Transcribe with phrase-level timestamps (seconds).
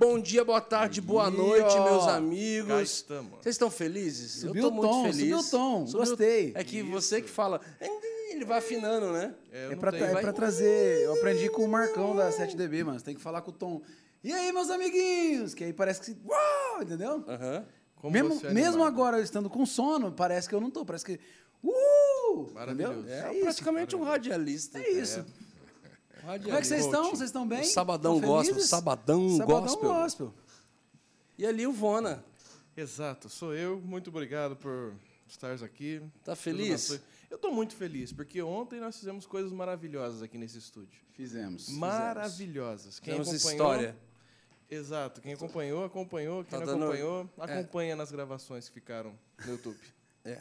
[0.00, 1.84] Bom dia, boa tarde, boa Aí, noite, ó.
[1.84, 2.80] meus amigos.
[2.90, 3.32] estamos.
[3.42, 4.32] Vocês estão felizes?
[4.40, 5.18] Subiu eu o tô muito tom, feliz.
[5.18, 6.52] subiu o tom, gostei.
[6.54, 7.60] É que você que fala,
[8.30, 9.34] ele vai afinando, né?
[9.52, 11.02] É, É tenho- é pra trazer.
[11.02, 12.98] Eu aprendi com o Marcão da 7DB, mano.
[12.98, 13.82] Você tem que falar com o tom.
[14.24, 15.52] E aí, meus amiguinhos?
[15.52, 16.16] Que aí parece que.
[16.26, 16.82] Uau!
[16.82, 17.22] Entendeu?
[17.28, 17.66] Aham.
[17.96, 20.82] Como mesmo você é mesmo agora eu estando com sono, parece que eu não tô.
[20.82, 21.20] Parece que.
[21.62, 22.50] Uh!
[22.54, 23.00] Maravilhoso.
[23.00, 23.14] Entendeu?
[23.14, 23.42] É, É, isso.
[23.42, 24.78] praticamente um radialista.
[24.78, 25.22] É isso.
[26.20, 27.10] Como é que vocês estão?
[27.10, 27.60] Vocês estão bem?
[27.62, 28.70] O Sabadão Estão Gospel, felizes?
[28.70, 29.88] Sabadão Sabadão Gospel.
[29.92, 30.34] Gospel.
[31.38, 32.24] E ali o Vona.
[32.76, 33.80] Exato, sou eu.
[33.80, 34.92] Muito obrigado por
[35.26, 36.02] estar aqui.
[36.24, 37.00] Tá feliz?
[37.30, 41.00] Eu tô muito feliz, porque ontem nós fizemos coisas maravilhosas aqui nesse estúdio.
[41.12, 41.66] Fizemos.
[41.66, 41.78] fizemos.
[41.80, 42.98] Maravilhosas.
[42.98, 43.96] Quem Temos acompanhou, história.
[44.70, 45.20] Exato.
[45.20, 46.42] Quem acompanhou, acompanhou.
[46.44, 47.42] Quem Tá não dando- acompanhou, é.
[47.42, 49.12] acompanha nas gravações que ficaram
[49.44, 49.78] no YouTube.
[50.24, 50.38] É.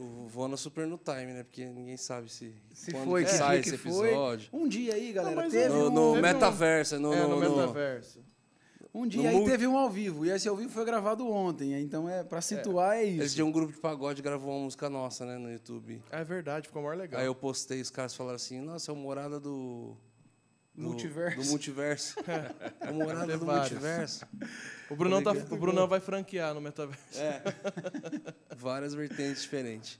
[0.00, 1.42] O Vona super no time, né?
[1.42, 4.08] Porque ninguém sabe se, Se quando foi, que sai dia esse que foi.
[4.10, 4.48] episódio.
[4.52, 5.42] Um dia aí, galera.
[5.42, 8.20] Não, teve No, um, no teve um- metaverso, no, é, no, no- metaverso.
[8.94, 10.24] um dia no aí teve um ao vivo.
[10.24, 11.74] E esse ao vivo foi gravado ontem.
[11.80, 13.34] Então, é pra situar, é, Eles isso.
[13.34, 16.00] tinham um grupo de pagode gravou uma música nossa, né, no YouTube.
[16.12, 17.20] É verdade, ficou mais legal.
[17.20, 19.96] Aí eu postei, os caras falaram assim, nossa, é o morada do.
[20.82, 21.40] do- Multiverso.
[21.42, 22.14] Do multiverso.
[22.80, 23.70] é o morada do vários.
[23.72, 24.26] multiverso.
[24.90, 27.18] O Brunão, tá, o Brunão vai franquear no metaverso.
[27.20, 27.42] É.
[28.56, 29.98] Várias vertentes diferentes.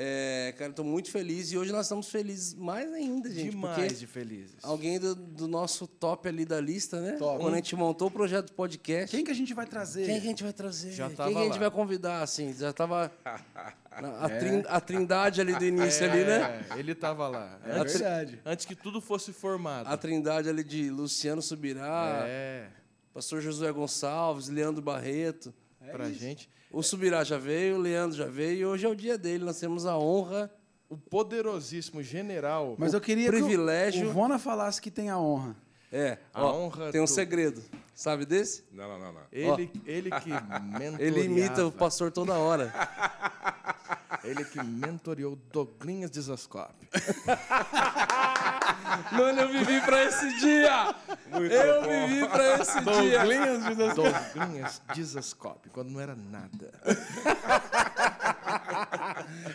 [0.00, 3.50] É, cara, estou muito feliz e hoje nós estamos felizes mais ainda, gente.
[3.50, 4.54] Demais de felizes.
[4.62, 7.12] alguém do, do nosso top ali da lista, né?
[7.18, 7.40] Top.
[7.42, 9.10] Quando a gente montou o projeto do podcast.
[9.14, 10.06] Quem que a gente vai trazer?
[10.06, 10.92] Quem que a gente vai trazer?
[10.92, 11.58] Já Quem tava que a gente lá.
[11.58, 12.54] vai convidar, assim?
[12.54, 13.10] Já tava
[14.00, 16.64] na- a, trin- a trindade ali do início ali, né?
[16.70, 17.58] É, ele tava lá.
[17.66, 18.40] É Antes, verdade.
[18.46, 19.88] antes que tudo fosse formado.
[19.88, 22.68] A trindade ali de Luciano Subirá, É,
[23.12, 25.52] Pastor Josué Gonçalves, Leandro Barreto.
[25.90, 26.48] pra gente.
[26.70, 29.44] O Subirá já veio, o Leandro já veio e hoje é o dia dele.
[29.44, 30.50] Nós temos a honra.
[30.90, 32.74] O poderosíssimo general.
[32.78, 35.54] Mas eu queria que privilégio- o, o Vona falasse que tem a honra.
[35.92, 37.62] É, A ó, honra tem um do- segredo.
[37.94, 38.64] Sabe desse?
[38.72, 39.20] Não, não, não, não.
[39.32, 41.02] Ele, ele que mentoreava.
[41.02, 42.72] Ele imita o pastor toda hora.
[44.24, 46.86] Ele que mentoreou Doglinhas de Zascope.
[49.12, 50.94] Mano, eu vivi pra esse dia!
[51.30, 52.06] Muito eu bom.
[52.06, 53.94] vivi pra esse dia!
[53.94, 56.70] Doglinhas de Zascope, quando não era nada.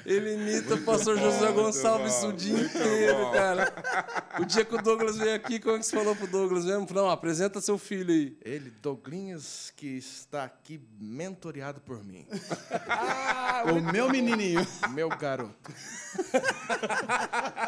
[0.05, 3.31] Ele imita o pastor José muito Gonçalves bom, o dia inteiro, bom.
[3.31, 3.73] cara.
[4.39, 6.87] O dia que o Douglas veio aqui, como é que você falou pro Douglas mesmo?
[6.93, 8.37] Não, apresenta seu filho aí.
[8.43, 12.25] Ele, Doglinhas, que está aqui mentoreado por mim.
[13.71, 14.65] o meu menininho.
[14.91, 15.71] Meu garoto.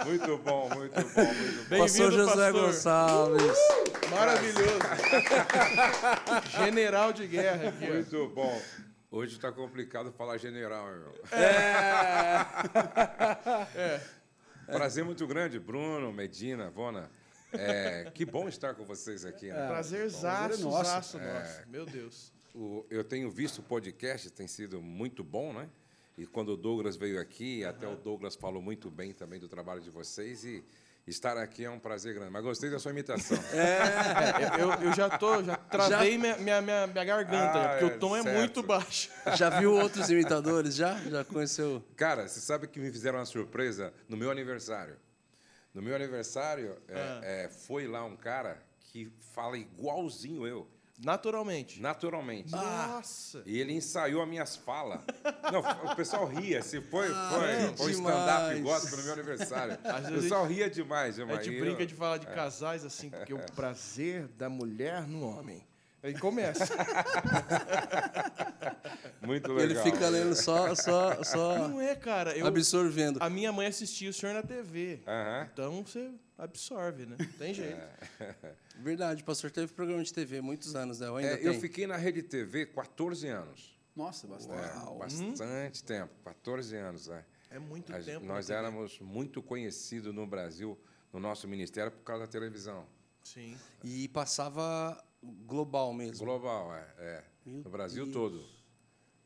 [0.05, 1.77] Muito bom, muito bom, muito bom.
[1.77, 2.53] Pastor Bem-vindo, José pastor.
[2.53, 3.57] Gonçalves.
[4.11, 4.79] Maravilhoso.
[6.57, 7.89] General de guerra aqui.
[7.89, 8.61] Muito bom.
[9.15, 11.13] Hoje tá complicado falar general, meu.
[13.73, 14.01] É.
[14.65, 17.09] Prazer muito grande, Bruno, Medina, Vona.
[17.53, 19.47] É, que bom estar com vocês aqui.
[19.47, 19.67] Né?
[19.67, 20.89] Prazerzaço, Prazer é nosso.
[20.89, 21.69] zaço nosso.
[21.69, 22.33] Meu Deus.
[22.53, 25.69] O- eu tenho visto o podcast, tem sido muito bom, né?
[26.17, 29.79] E quando o Douglas veio aqui, até o Douglas falou muito bem também do trabalho
[29.79, 30.61] de vocês e
[31.07, 32.31] estar aqui é um prazer grande.
[32.31, 33.37] Mas gostei da sua imitação.
[33.53, 37.83] É, eu, eu já tô, já travei Minha, minha, minha, minha garganta, Ah, já, porque
[37.85, 38.37] é, o tom é certo.
[38.37, 39.09] muito baixo.
[39.37, 40.75] Já viu outros imitadores?
[40.75, 40.93] Já?
[41.09, 41.83] Já conheceu?
[41.95, 44.97] Cara, você sabe que me fizeram uma surpresa no meu aniversário.
[45.73, 47.19] No meu aniversário, é, Ah.
[47.23, 50.67] é, foi lá um cara que fala igualzinho eu,
[51.03, 51.81] Naturalmente.
[51.81, 52.51] naturalmente.
[52.51, 53.43] Nossa.
[53.45, 55.01] E ele ensaiou as minhas falas.
[55.51, 55.59] Não,
[55.91, 56.61] o pessoal ria.
[56.61, 57.31] Se foi, Ah,
[57.75, 59.77] foi, foi stand-up gospel no meu aniversário.
[59.83, 61.15] Às O pessoal ria demais.
[61.19, 61.45] A demais.
[61.45, 65.27] gente E brinca eu- de falar de casais assim, porque o prazer da mulher no
[65.27, 65.61] homem.
[66.05, 66.65] Aí começa.
[69.25, 69.83] Muito legal.
[69.85, 72.37] Ele fica lendo só, só, só Não é, cara.
[72.37, 73.17] Eu, absorvendo.
[73.21, 74.99] a minha mãe assistia o senhor na TV.
[75.51, 77.17] Então você absorve, né?
[77.39, 77.81] Tem jeito.
[78.77, 81.07] Verdade, o pastor teve programa de TV muitos anos, né?
[81.07, 81.45] Eu ainda É, tem.
[81.47, 83.75] eu fiquei na Rede TV 14 anos.
[83.95, 84.63] Nossa, bastante.
[84.63, 87.09] É, bastante tempo, 14 anos.
[87.09, 87.25] É.
[87.49, 88.25] É muito A tempo.
[88.25, 88.59] nós TV.
[88.59, 90.77] éramos muito conhecidos no Brasil,
[91.11, 92.85] no nosso ministério, por causa da televisão.
[93.23, 93.57] Sim.
[93.83, 95.01] E passava
[95.45, 96.25] global mesmo.
[96.25, 96.93] Global, é.
[96.97, 97.23] é.
[97.45, 98.13] Meu no Brasil Deus.
[98.13, 98.45] todo.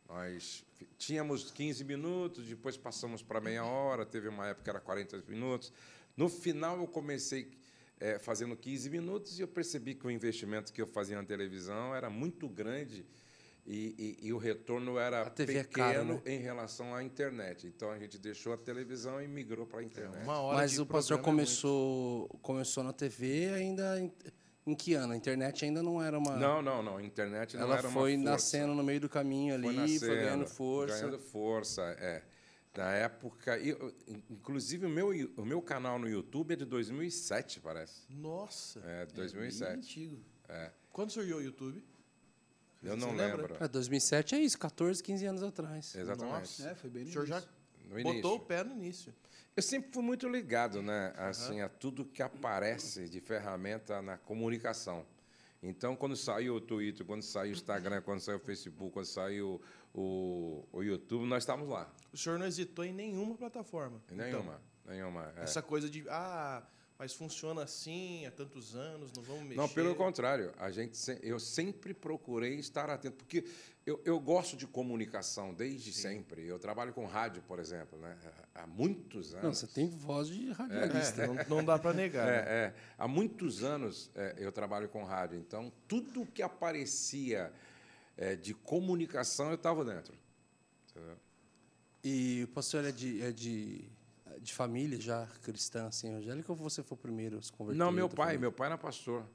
[0.07, 0.65] Nós
[0.97, 5.71] tínhamos 15 minutos, depois passamos para meia hora, teve uma época que era 40 minutos.
[6.17, 7.51] No final, eu comecei
[7.99, 11.93] eh, fazendo 15 minutos e eu percebi que o investimento que eu fazia na televisão
[11.93, 13.05] era muito grande
[13.67, 16.21] e, e- e o retorno era é pequeno caro, né?
[16.25, 17.67] em relação à internet.
[17.67, 20.23] Então, a gente deixou a televisão e migrou para a internet.
[20.23, 24.11] Uma hora Mas o pastor é começou, começou na TV ainda
[24.69, 25.13] em, que ano?
[25.13, 26.35] A internet ainda não era uma.
[26.37, 26.97] Não, não, não.
[26.97, 28.29] A internet não Ela era uma foi força.
[28.31, 30.99] nascendo no meio do caminho ali, foi, foi, nascendo, ganhando força.
[30.99, 32.23] Ganhando força, é.
[32.77, 33.93] Na época, eu-
[34.29, 38.03] inclusive o meu, o meu canal no YouTube é de 2007, parece.
[38.09, 38.79] Nossa.
[38.85, 39.73] É, de Bem 2007.
[39.77, 40.19] antigo.
[40.93, 41.83] Quando surgiu o YouTube?
[42.81, 43.57] Eu não Você lembro.
[43.59, 45.93] É, 2007 é isso, 14, 15 anos atrás.
[45.95, 46.31] Exatamente.
[46.39, 46.69] Nossa.
[46.69, 47.41] É, foi bem O no senhor já
[47.89, 48.29] botou início.
[48.35, 49.13] o pé no início.
[49.59, 55.05] Eu sempre fui muito ligado, né, assim, a tudo que aparece de ferramenta na comunicação.
[55.61, 59.61] Então, quando saiu o Twitter, quando saiu o Instagram, quando saiu o Facebook, quando saiu
[59.93, 61.93] o, o YouTube, nós estávamos lá.
[62.13, 64.01] O senhor não hesitou em nenhuma plataforma.
[64.09, 65.27] Nenhuma, nenhuma.
[65.29, 65.43] Então, é.
[65.43, 66.63] essa coisa de, ah,
[66.97, 69.55] mas funciona assim há tantos anos, não vamos mexer.
[69.55, 73.43] Não, pelo contrário, a gente, eu sempre procurei estar atento, porque
[73.89, 76.45] eu, eu gosto de comunicação desde sempre.
[76.45, 78.15] Eu trabalho com rádio, por exemplo, né,
[78.53, 79.43] há muitos anos.
[79.43, 81.23] Não, você tem voz de radialista.
[81.23, 82.27] É, não, não dá para negar.
[82.27, 82.37] né?
[82.37, 82.73] É, é.
[82.97, 87.51] Há muitos anos é, eu trabalho com rádio, então tudo que aparecia
[88.15, 90.15] é, de comunicação eu estava dentro.
[90.91, 91.17] entendeu?
[92.03, 93.89] E o pastor é de, é de,
[94.39, 97.79] de família já cristã, assim, evangélica, ou você foi o primeiro a se converter?
[97.79, 98.39] Não, meu pai, família?
[98.39, 99.25] meu pai era pastor.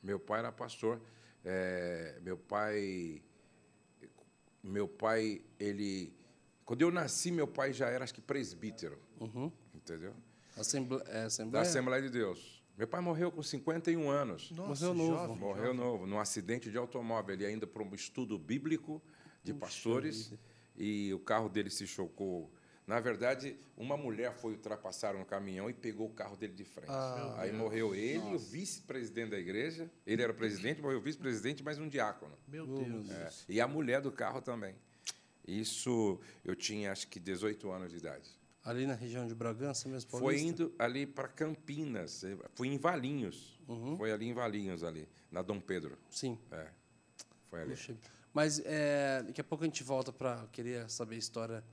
[0.00, 1.00] Meu pai era pastor.
[1.44, 3.22] É, meu pai,
[4.66, 6.12] meu pai, ele,
[6.64, 9.50] quando eu nasci, meu pai já era, acho que presbítero, Uhum.
[9.74, 10.12] entendeu?
[10.56, 11.62] Assembleia, é, Da Assembleia?
[11.62, 12.62] Assembleia de Deus.
[12.76, 14.50] Meu pai morreu com 51 anos.
[14.50, 15.14] Nossa, Morreu novo.
[15.22, 15.80] jovem, Morreu jovem.
[15.80, 17.34] novo, num acidente de automóvel.
[17.34, 19.02] Ele ainda para um estudo bíblico
[19.42, 20.32] de pastores
[20.76, 22.52] e o carro dele se chocou.
[22.86, 26.88] Na verdade, uma mulher foi ultrapassar um caminhão e pegou o carro dele de frente.
[27.36, 29.90] Aí morreu ele e o vice-presidente da igreja.
[30.06, 32.32] Ele era presidente, morreu o vice-presidente, mais um diácono.
[32.46, 33.10] Meu Oh, Deus.
[33.10, 34.74] É, E a mulher do carro também.
[35.46, 38.30] Isso eu tinha acho que 18 anos de idade.
[38.64, 40.46] Ali na região de Bragança mesmo, Foi Paulista?
[40.46, 42.24] indo ali para Campinas,
[42.54, 43.60] fui em Valinhos.
[43.96, 45.96] Foi ali em Valinhos, ali, na Dom Pedro.
[46.10, 46.38] Sim.
[46.50, 46.66] É,
[47.48, 47.70] foi ali.
[47.70, 47.96] Puxa.
[48.34, 50.40] Mas é, daqui a pouco a gente volta para...
[50.42, 51.64] Eu queria saber a história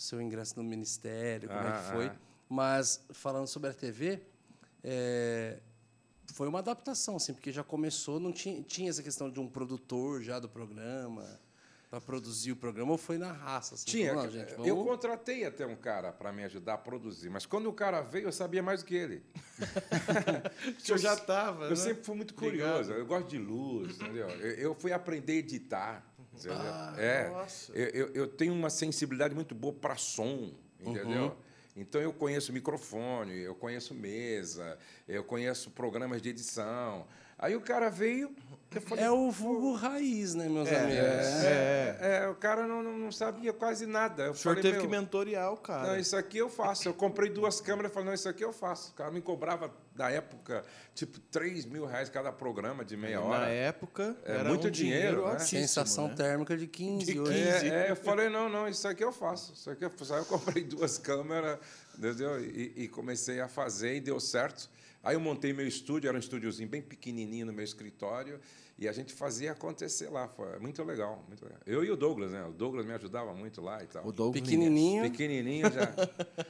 [0.00, 2.06] do seu ingresso no ministério, como é Ah, que foi.
[2.06, 2.16] ah.
[2.48, 4.20] Mas, falando sobre a TV,
[4.82, 5.58] é,
[6.32, 10.22] foi uma adaptação, assim, porque já começou, não tinha, tinha essa questão de um produtor
[10.22, 11.38] já do programa,
[11.90, 13.74] para produzir o programa, ou foi na raça?
[13.74, 14.10] Assim, Tinha.
[14.14, 17.44] falou, não, gente, Eu vamos- contratei até um cara para me ajudar a produzir, mas
[17.46, 19.22] quando o cara veio, eu sabia mais do que ele.
[20.78, 21.64] O senhor já estava.
[21.66, 22.92] Eu sempre fui muito curioso.
[22.92, 24.28] Eu gosto de luz, entendeu?
[24.30, 26.09] Eu, eu fui aprender a editar.
[26.48, 26.72] Entendeu?
[26.98, 27.28] é.
[27.30, 27.72] nossa.
[27.72, 31.36] Eu, eu, eu tenho uma sensibilidade muito boa para som, entendeu?
[31.76, 34.78] Então eu conheço microfone, eu conheço mesa,
[35.08, 37.06] eu conheço programas de edição.
[37.42, 38.30] Aí o cara veio,
[38.70, 40.94] eu falei, É o vulgo raiz, né, meus amigos?
[40.94, 41.96] É.
[42.22, 44.24] é, o cara não, não, não sabia quase nada.
[44.24, 45.88] Eu O senhor falei, teve "Meu, que mentorear o cara.
[45.88, 46.86] Não, isso aqui eu faço.
[46.86, 48.90] Eu comprei duas câmeras e falei, não, isso aqui eu faço.
[48.90, 50.62] O cara me cobrava, na época,
[50.94, 53.40] tipo, 3 mil reais cada programa de meia hora.
[53.40, 55.30] Na época, É era muito um dinheiro, né?
[55.32, 56.14] altíssimo, Sensação né?
[56.14, 57.32] térmica de 15 De hoje.
[57.32, 57.70] 15.
[57.70, 59.54] É, é, eu falei, não, não, isso aqui eu faço.
[59.54, 60.12] Isso aqui eu faço.
[60.12, 61.58] Aí eu comprei duas câmeras,
[61.98, 62.38] entendeu?
[62.38, 64.68] E, e comecei a fazer e deu certo.
[65.02, 68.38] Aí eu montei meu estúdio, era um estúdiozinho bem pequenininho no meu escritório,
[68.78, 70.28] e a gente fazia acontecer lá.
[70.28, 71.58] Foi muito legal, muito legal.
[71.66, 72.44] Eu e o Douglas, né?
[72.44, 74.06] O Douglas me ajudava muito lá e tal.
[74.06, 75.02] O Douglas Pequenininho.
[75.04, 75.90] Pequenininho já.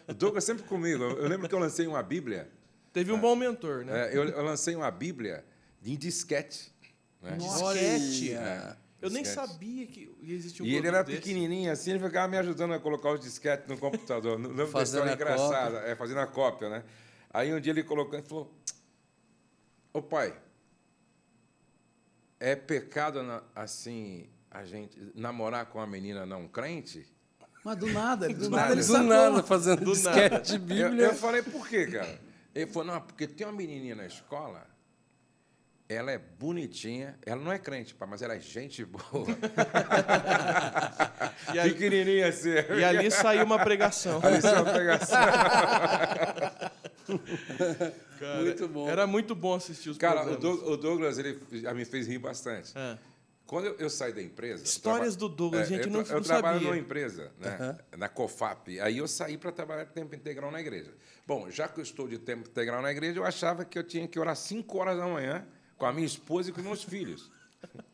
[0.08, 1.02] O Douglas sempre comigo.
[1.05, 2.49] Eu lembro que eu lancei uma Bíblia.
[2.93, 4.08] Teve um bom mentor, né?
[4.08, 5.44] É, eu, eu lancei uma Bíblia
[5.85, 6.73] em disquete.
[7.23, 7.37] Né?
[7.37, 8.32] Disquete.
[8.32, 9.47] É, Eu nem disquete.
[9.49, 11.19] sabia que existia um E ele era desse.
[11.19, 14.38] pequenininho assim, ele ficava me ajudando a colocar os disquetes no computador.
[14.38, 16.85] Não lembro da Fazendo história a engraçada, é, fazendo a cópia, né?
[17.32, 18.52] Aí um dia ele colocou e falou:
[19.92, 20.34] Ô pai,
[22.38, 23.20] é pecado
[23.54, 27.06] assim a gente namorar com uma menina não crente?
[27.64, 29.06] Mas do nada, do, Do nada nada, ele do sacou.
[29.06, 31.04] nada fazendo Do disquete de Eu, Bíblia.
[31.06, 32.18] eu falei, por quê, cara?
[32.54, 34.66] Ele falou, não, porque tem uma menininha na escola,
[35.87, 39.02] ela é bonitinha, ela não é crente, pai, mas ela é gente boa.
[41.54, 42.50] E, aí- Pequenininha assim.
[42.78, 44.20] e ali saiu uma pregação.
[44.20, 45.14] Você vai pegar assim.
[48.19, 48.88] Cara, Muito bom.
[48.88, 50.62] Era muito bom assistir os Cara, o, programas.
[50.69, 51.38] O Douglas, ele
[51.75, 52.73] me fez rir bastante.
[52.76, 52.99] É.
[53.47, 54.62] Quando eu, eu saí da empresa...
[54.62, 56.69] eu Histórias do Douglas, a gente eu, não- Eu não trabalho sabia.
[56.71, 58.78] numa empresa, né, na COFAP.
[58.80, 60.92] Aí eu saí para trabalhar tempo integral na igreja.
[61.26, 64.07] Bom, já que eu estou de tempo integral na igreja, eu achava que eu tinha
[64.07, 65.45] que orar 5 horas da manhã
[65.76, 67.30] com a minha esposa e com meus filhos.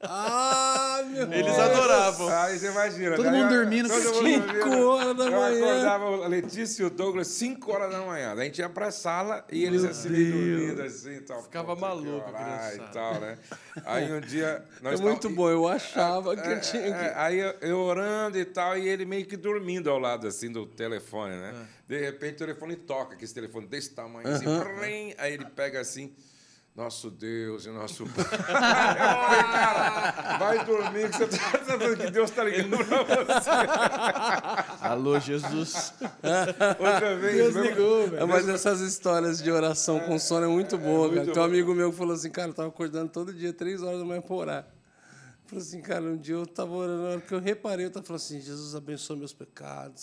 [0.00, 2.28] Ah, meu Eles adoravam.
[2.28, 3.16] Aí você imagina.
[3.16, 4.88] Todo mundo eu- dormindo, todo mundo cinco dormindo.
[4.88, 5.70] horas da eu manhã.
[5.72, 8.34] acordava a Letícia e o Douglas 5 horas da manhã.
[8.36, 11.42] Daí a gente ia pra sala e eles assim, dormindo assim e tal.
[11.42, 12.92] Ficava Pô, maluco, orar e criançada.
[12.92, 13.38] tal, né?
[13.84, 14.64] Aí um dia...
[14.80, 17.18] É nós muito tava- bom, eu achava que eu tinha é, que...
[17.18, 20.66] aí eu, eu orando e tal, e ele meio que dormindo ao lado assim do
[20.66, 21.66] telefone, né?
[21.88, 25.80] De repente o telefone toca, que esse telefone desse tamanho, assim, plim, aí ele pega
[25.80, 26.14] assim.
[26.76, 28.24] Nosso Deus e nosso Pai.
[28.46, 33.50] Cara, vai dormir que você está dizendo que Deus está ligando para você.
[34.86, 35.94] Alô, Jesus.
[36.78, 37.34] Outra vez.
[37.36, 38.22] Deus meu- ligou, velho.
[38.22, 41.20] É, mas essas histórias de oração com sono é muito boa, cara.
[41.22, 41.50] muito Tem um bom.
[41.50, 44.20] amigo meu que falou assim, cara, eu tava acordando todo dia, três horas da manhã
[44.20, 44.66] pra orar.
[45.46, 48.04] Falou assim, cara, um dia eu tava orando, na hora que eu reparei, eu tava
[48.04, 50.00] falando assim, Jesus abençoa meus pecados.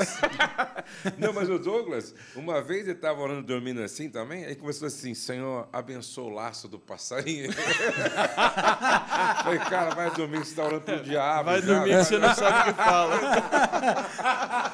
[1.20, 5.14] Não, mas o Douglas, uma vez ele estava orando, dormindo assim também, aí começou assim,
[5.14, 7.52] Senhor, abençoa o laço do passarinho.
[9.44, 11.44] Falei, cara, vai dormir, você está orando pro diabo.
[11.44, 13.16] Vai cara, dormir que você não sabe o que fala.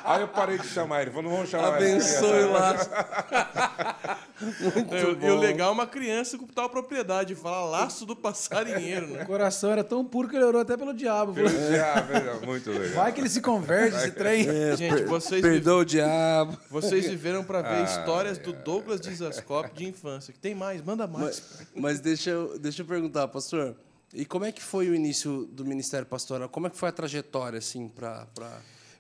[0.06, 2.90] Aí eu parei de chamar ele, falei, não vamos chamar mais essa abençoe criança.
[2.92, 4.19] lá.
[4.42, 5.28] Muito E o- bom.
[5.28, 9.24] E o legal é uma criança com tal propriedade, falar laço do passarinheiro, né?
[9.24, 11.34] O coração era tão puro que ele orou até pelo diabo.
[11.34, 12.96] Pelo diabo, é muito legal.
[12.96, 14.46] Vai que ele se converte, esse trem.
[14.78, 16.58] Gente, vocês, Perdoa o diabo.
[16.70, 20.34] vocês viveram pra ver Ah, histórias do Douglas Dizascope de infância.
[20.34, 21.42] Que tem mais, manda mais.
[21.60, 23.76] Mas, mas deixa, eu, deixa eu perguntar, pastor.
[24.14, 26.50] E como é que foi o início do ministério pastoral?
[26.50, 28.26] Como é que foi a trajetória, assim, para...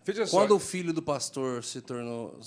[0.06, 2.38] Veja só, Quando o filho do pastor se tornou...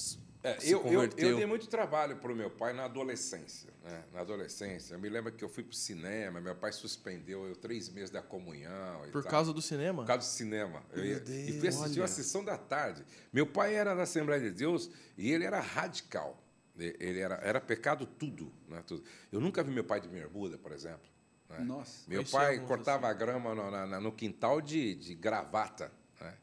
[0.44, 3.72] É, eu, eu, eu dei muito trabalho para o meu pai na adolescência.
[3.84, 4.02] Né?
[4.12, 4.94] Na adolescência.
[4.94, 8.10] Eu me lembro que eu fui para o cinema, meu pai suspendeu eu três meses
[8.10, 9.02] da comunhão.
[9.12, 9.30] Por tal.
[9.30, 10.02] causa do cinema?
[10.02, 10.82] Por causa do cinema.
[10.92, 13.04] Eu ia, Deus, e fui assistir uma sessão da tarde.
[13.32, 16.42] Meu pai era da Assembleia de Deus e ele era radical.
[16.76, 18.82] Ele era, era pecado tudo, né?
[18.86, 19.04] tudo.
[19.30, 21.06] Eu nunca vi meu pai de bermuda, por exemplo.
[21.48, 21.58] né?
[21.60, 22.02] Nossa.
[22.08, 25.92] Meu pai cortava a grama no, na- no quintal de, de gravata.
[26.20, 26.34] né?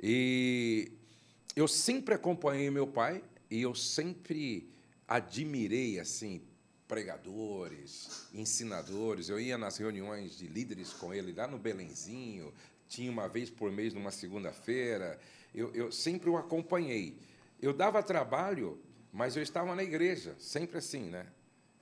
[0.00, 0.92] E
[1.56, 4.68] eu sempre acompanhei meu pai e eu sempre
[5.06, 6.42] admirei assim
[6.88, 9.28] pregadores, ensinadores.
[9.28, 12.52] Eu ia nas reuniões de líderes com ele lá no Belenzinho,
[12.88, 15.18] tinha uma vez por mês numa segunda-feira.
[15.54, 17.16] Eu, eu sempre o acompanhei.
[17.60, 18.78] Eu dava trabalho,
[19.12, 21.26] mas eu estava na igreja, sempre assim, né?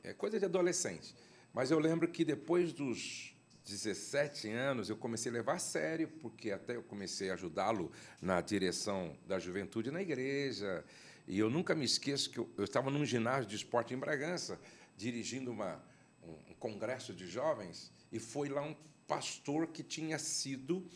[0.02, 1.14] É coisa de adolescente.
[1.52, 3.31] Mas eu lembro que depois dos
[3.64, 8.40] 17 anos eu comecei a levar a sério, porque até eu comecei a ajudá-lo na
[8.40, 10.84] direção da juventude na igreja.
[11.26, 14.60] E eu nunca me esqueço que eu, eu estava num ginásio de esporte em Bragança,
[14.96, 15.82] dirigindo uma,
[16.22, 18.74] um, um congresso de jovens, e foi lá um
[19.06, 20.86] pastor que tinha sido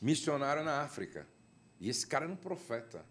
[0.00, 1.26] missionário na África.
[1.80, 3.04] E esse cara era um profeta.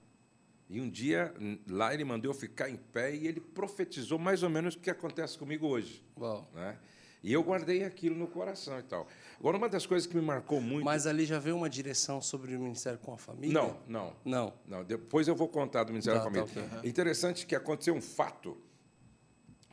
[0.70, 1.34] E um dia,
[1.68, 4.90] lá ele mandou eu ficar em pé e ele profetizou mais ou menos o que
[4.90, 6.02] acontece comigo hoje.
[6.18, 6.50] Uau.
[6.54, 6.78] Né?
[7.24, 9.08] E eu guardei aquilo no coração e tal.
[9.40, 10.84] Agora, uma das coisas que me marcou muito.
[10.84, 13.54] Mas ali já veio uma direção sobre o ministério com a família?
[13.54, 14.16] Não, não.
[14.26, 14.54] Não.
[14.68, 16.78] Não, depois eu vou contar do Ministério Tá, da tá, Família.
[16.78, 16.90] ok.
[16.90, 18.58] Interessante que aconteceu um fato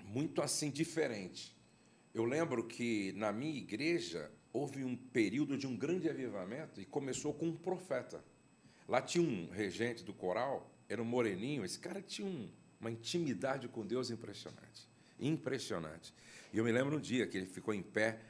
[0.04, 1.56] muito assim diferente.
[2.14, 7.32] Eu lembro que na minha igreja houve um período de um grande avivamento e começou
[7.32, 8.22] com um profeta.
[8.86, 12.50] Lá tinha um regente do coral, era um moreninho, esse cara tinha um-
[12.80, 14.88] uma intimidade com Deus impressionante.
[15.20, 16.14] Impressionante.
[16.52, 18.20] E eu me lembro um dia que ele ficou em pé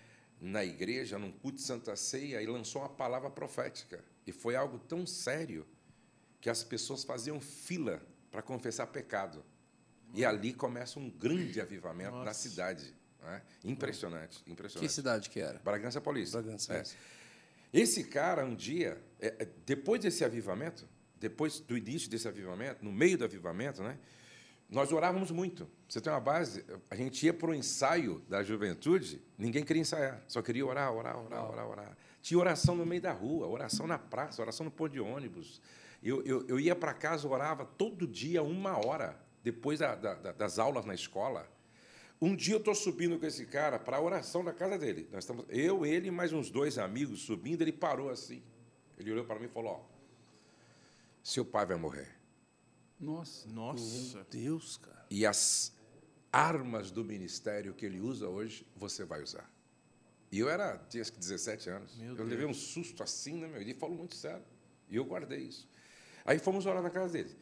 [0.40, 4.04] na igreja, num culto de Santa Ceia, e lançou uma palavra profética.
[4.26, 5.66] E foi algo tão sério
[6.40, 9.44] que as pessoas faziam fila para confessar pecado.
[10.14, 12.94] E ali começa um grande avivamento na cidade.
[13.22, 13.42] né?
[13.64, 14.92] Impressionante, Que impressionante.
[14.92, 15.58] cidade que era?
[15.58, 16.40] Bragança Paulista.
[16.40, 16.84] Bragança, É.
[17.72, 22.90] Esse cara, um dia, é, é, depois desse avivamento, depois do início desse avivamento, no
[22.90, 23.98] meio do avivamento, né,
[24.68, 25.68] nós orávamos muito.
[25.88, 30.22] Você tem uma base, a gente ia para o ensaio da juventude, ninguém queria ensaiar,
[30.28, 31.96] só queria orar, orar, orar, orar, orar.
[32.20, 35.62] Tinha oração no meio da rua, oração na praça, oração no ponto de ônibus.
[36.02, 40.32] Eu, eu, eu ia para casa, orava todo dia, uma hora, depois da- da- da-
[40.32, 41.48] das aulas na escola.
[42.20, 45.08] Um dia eu estou subindo com esse cara para a oração na casa dele.
[45.12, 47.62] Nós estamos, eu, ele e mais uns dois amigos subindo.
[47.62, 48.42] Ele parou assim.
[48.98, 49.80] Ele olhou para mim e falou: ó,
[51.22, 52.17] seu pai vai morrer.
[53.00, 53.48] Nossa.
[53.48, 54.16] Nossa.
[54.16, 55.06] Meu Deus, cara.
[55.10, 55.72] E as
[56.32, 59.50] armas do ministério que ele usa hoje, você vai usar.
[60.30, 61.96] E eu era, tinha acho que 17 anos.
[61.96, 63.60] Meu eu levei um susto assim, né, meu?
[63.60, 64.44] Ele falou muito sério.
[64.88, 65.68] E eu guardei isso.
[66.24, 67.34] Aí fomos orar na casa dele.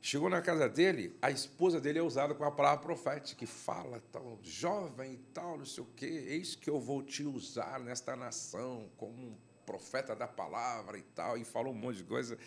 [0.00, 4.02] Chegou na casa dele, a esposa dele é usada com a palavra profética, que fala
[4.12, 8.14] tal, jovem e tal, não sei o quê, eis que eu vou te usar nesta
[8.14, 12.38] nação como um profeta da palavra e tal, e falou um monte de coisa.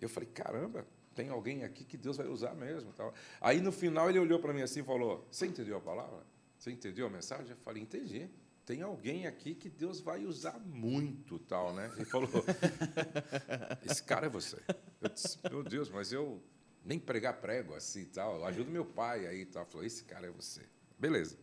[0.00, 0.86] Eu falei, caramba,
[1.18, 2.92] tem alguém aqui que Deus vai usar mesmo.
[2.92, 3.12] Tal.
[3.40, 6.24] Aí no final ele olhou para mim assim e falou: Você entendeu a palavra?
[6.56, 7.50] Você entendeu a mensagem?
[7.50, 8.28] Eu falei, entendi.
[8.64, 11.90] Tem alguém aqui que Deus vai usar muito, tal, né?
[11.96, 12.28] Ele falou,
[13.84, 14.58] esse cara é você.
[15.00, 16.40] Eu disse, meu Deus, mas eu
[16.84, 18.36] nem pregar prego assim e tal.
[18.36, 19.64] Eu ajudo meu pai aí tal.
[19.66, 20.62] Falou, esse cara é você.
[20.98, 21.36] Beleza.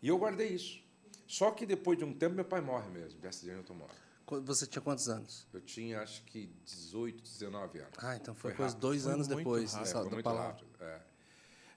[0.00, 0.80] E eu guardei isso.
[1.26, 3.96] Só que depois de um tempo, meu pai morre mesmo, de acidente de automóvel.
[4.40, 5.46] Você tinha quantos anos?
[5.52, 7.92] Eu tinha, acho que, 18, 19 anos.
[7.98, 9.80] Ah, então foi, Foi dois Foi anos muito depois rápido.
[9.80, 10.64] É, dessa, foi da muito palavra.
[10.80, 11.00] é.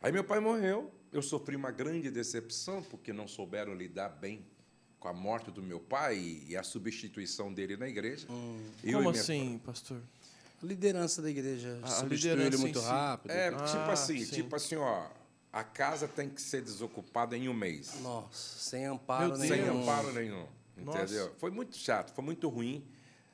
[0.02, 4.46] Aí meu pai morreu, eu sofri uma grande decepção porque não souberam lidar bem
[5.00, 8.28] com a morte do meu pai e a substituição dele na igreja.
[8.30, 10.00] Eu e Como minha- assim, pastor?
[10.62, 12.86] A liderança da igreja A- substituiu liderança ele muito si.
[12.86, 13.32] rápido.
[13.32, 14.32] É, Ah, tipo assim, sim.
[14.36, 15.08] tipo assim, ó,
[15.52, 18.00] a casa tem que ser desocupada em um mês.
[18.02, 19.56] Nossa, sem amparo nenhum.
[19.56, 20.48] Sem amparo nenhum.
[20.77, 21.03] Nossa.
[21.03, 21.34] Entendeu?
[21.38, 22.86] Foi muito chato, foi muito ruim.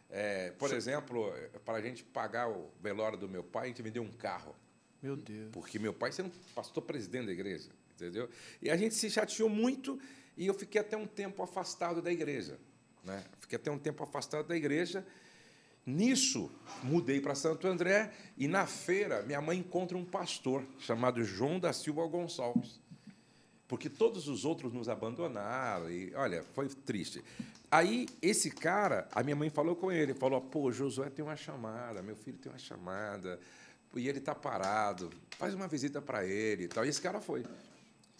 [0.09, 1.33] É, por exemplo,
[1.63, 4.55] para a gente pagar o velório do meu pai, a gente vendeu um carro.
[5.01, 5.49] Meu Deus.
[5.51, 8.29] Porque meu pai sendo pastor presidente da igreja, entendeu?
[8.61, 9.99] E a gente se chateou muito
[10.37, 12.59] e eu fiquei até um tempo afastado da igreja.
[13.03, 13.23] Né?
[13.39, 15.05] Fiquei até um tempo afastado da igreja.
[15.85, 16.51] Nisso,
[16.83, 21.73] mudei para Santo André e na feira minha mãe encontra um pastor chamado João da
[21.73, 22.79] Silva Gonçalves.
[23.71, 27.23] Porque todos os outros nos abandonaram e, olha, foi triste.
[27.71, 32.01] Aí, esse cara, a minha mãe falou com ele, falou, pô, Josué tem uma chamada,
[32.01, 33.39] meu filho tem uma chamada,
[33.95, 36.85] e ele está parado, faz uma visita para ele e tal.
[36.85, 37.45] E esse cara foi.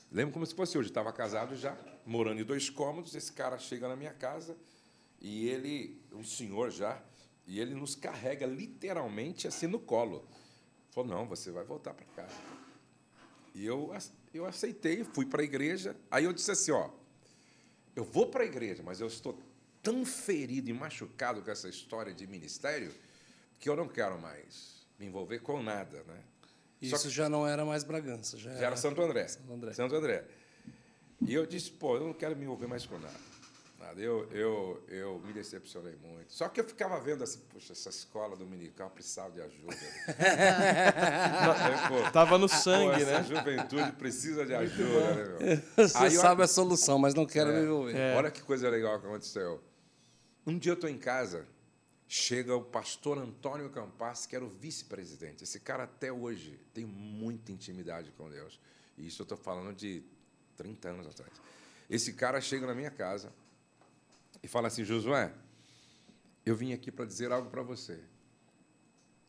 [0.10, 3.90] Lembro como se fosse hoje, estava casado já, morando em dois cômodos, esse cara chega
[3.90, 4.56] na minha casa
[5.20, 6.98] e ele, um senhor já,
[7.46, 10.26] e ele nos carrega literalmente assim no colo.
[10.92, 12.40] Falou, não, você vai voltar para casa.
[13.54, 13.92] E eu,
[14.34, 15.96] eu aceitei, fui para a igreja.
[16.10, 16.90] Aí eu disse assim, ó,
[17.96, 19.38] eu vou para a igreja, mas eu estou
[19.82, 22.94] tão ferido e machucado com essa história de ministério
[23.60, 26.20] que eu não quero mais me envolver com nada, né?
[26.82, 28.38] Isso já não era mais Bragança.
[28.38, 29.28] Já, já era Santo André.
[29.28, 29.74] Santo André.
[29.74, 30.26] Santo André.
[31.22, 33.31] E eu disse, pô, eu não quero me envolver mais com nada.
[33.82, 34.00] Nada.
[34.00, 36.32] Eu, eu, eu me decepcionei muito.
[36.32, 39.76] Só que eu ficava vendo assim, puxa, essa escola dominical precisava de ajuda.
[40.22, 43.24] É, pô, Tava no pô, sangue, essa né?
[43.24, 45.24] juventude precisa de ajuda, né,
[45.78, 45.88] meu?
[45.88, 47.60] Você Aí, sabe a solução, mas não quero É.
[47.60, 47.96] me envolver.
[47.98, 48.16] É.
[48.16, 49.62] Olha que coisa legal que aconteceu.
[50.46, 51.48] Um dia eu estou em casa,
[52.08, 55.44] chega o pastor Antônio Campas, que era o vice-presidente.
[55.44, 58.60] Esse cara até hoje tem muita intimidade com Deus.
[58.98, 60.04] E isso eu estou falando de
[60.58, 61.32] 30 anos atrás.
[61.90, 63.32] Esse cara chega na minha casa
[64.44, 65.34] e fala assim, Josué,
[66.46, 68.00] eu vim aqui para dizer algo para você.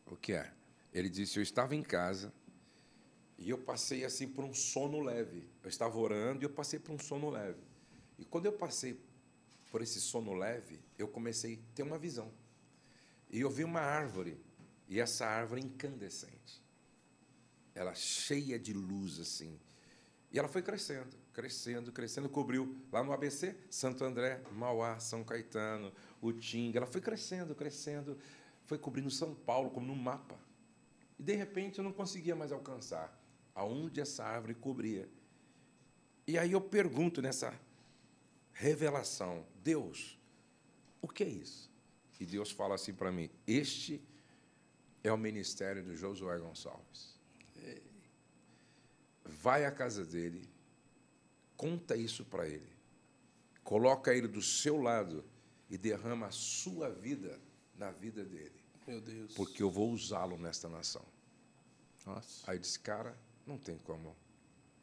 [0.07, 0.53] O que é?
[0.93, 2.33] Ele disse, eu estava em casa
[3.39, 5.49] e eu passei assim por um sono leve.
[5.63, 7.61] Eu estava orando e eu passei por um sono leve.
[8.19, 8.99] E quando eu passei
[9.71, 12.31] por esse sono leve, eu comecei a ter uma visão.
[13.31, 14.39] E eu vi uma árvore,
[14.87, 16.63] e essa árvore incandescente.
[17.75, 19.59] Ela cheia de luz assim.
[20.31, 25.93] E ela foi crescendo, crescendo, crescendo, cobriu lá no ABC, Santo André, Mauá, São Caetano,
[26.21, 26.79] Utinga.
[26.79, 28.19] Ela foi crescendo, crescendo,
[28.67, 30.39] foi cobrindo São Paulo como no mapa.
[31.19, 33.19] E de repente eu não conseguia mais alcançar
[33.55, 35.09] aonde essa árvore cobria.
[36.27, 37.59] E aí eu pergunto nessa
[38.53, 40.19] revelação, Deus,
[41.01, 41.71] o que é isso?
[42.21, 44.01] E Deus fala assim para mim: Este
[45.03, 47.21] é o ministério do Josué Gonçalves.
[49.25, 50.49] Vai à casa dele,
[51.63, 52.69] conta isso para ele,
[53.63, 55.25] coloca ele do seu lado
[55.71, 57.41] e derrama a sua vida
[57.79, 59.33] na vida dele, Meu Deus.
[59.35, 61.05] porque eu vou usá-lo nesta nação.
[62.05, 62.51] Nossa.
[62.51, 64.17] Aí eu disse, cara, não tem como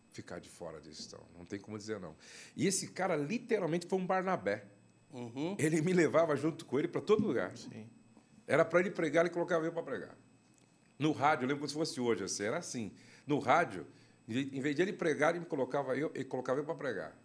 [0.10, 1.26] ficar de fora disso, então.
[1.38, 2.16] não tem como dizer não.
[2.56, 4.66] E esse cara literalmente foi um Barnabé.
[5.12, 5.58] Uhum.
[5.60, 7.58] Ele me levava junto com ele para todo lugar.
[7.58, 7.90] Sim.
[8.48, 10.18] Era para ele pregar, ele colocava eu para pregar.
[10.98, 12.94] No rádio, eu lembro como se fosse hoje, assim, era assim.
[13.28, 13.86] No rádio,
[14.30, 17.18] em vez de ele pregar, ele me colocava eu, ele colocava eu para pregar.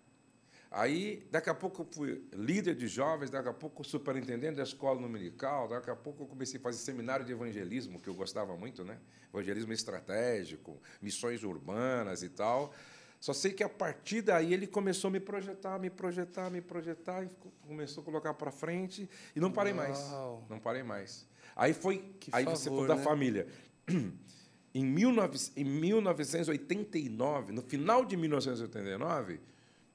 [0.71, 5.01] Aí, daqui a pouco, eu fui líder de jovens, daqui a pouco, superintendente da escola
[5.01, 8.85] dominical, daqui a pouco, eu comecei a fazer seminário de evangelismo, que eu gostava muito,
[8.85, 8.99] né?
[9.33, 12.75] Evangelismo estratégico, missões urbanas e tal.
[13.21, 17.23] Só sei que a partir daí ele começou a me projetar, me projetar, me projetar,
[17.23, 17.31] e
[17.69, 19.97] começou a colocar para frente, e não parei mais.
[20.11, 20.45] Uau.
[20.51, 21.25] Não parei mais.
[21.55, 21.99] Aí foi.
[22.19, 23.03] Que aí você favor, falou da né?
[23.03, 23.47] família.
[24.75, 29.39] Em, 19, em 1989, no final de 1989,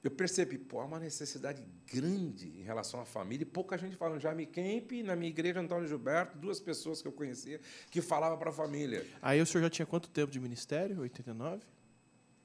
[0.02, 1.62] eu percebi, pô, há uma necessidade
[1.92, 4.18] grande em relação à família, e pouca gente fala.
[4.18, 8.38] Já me Kemp, na minha igreja, Antônio Gilberto, duas pessoas que eu conhecia que falavam
[8.38, 9.06] para a família.
[9.20, 11.00] Aí o senhor já tinha quanto tempo de ministério?
[11.00, 11.62] 89?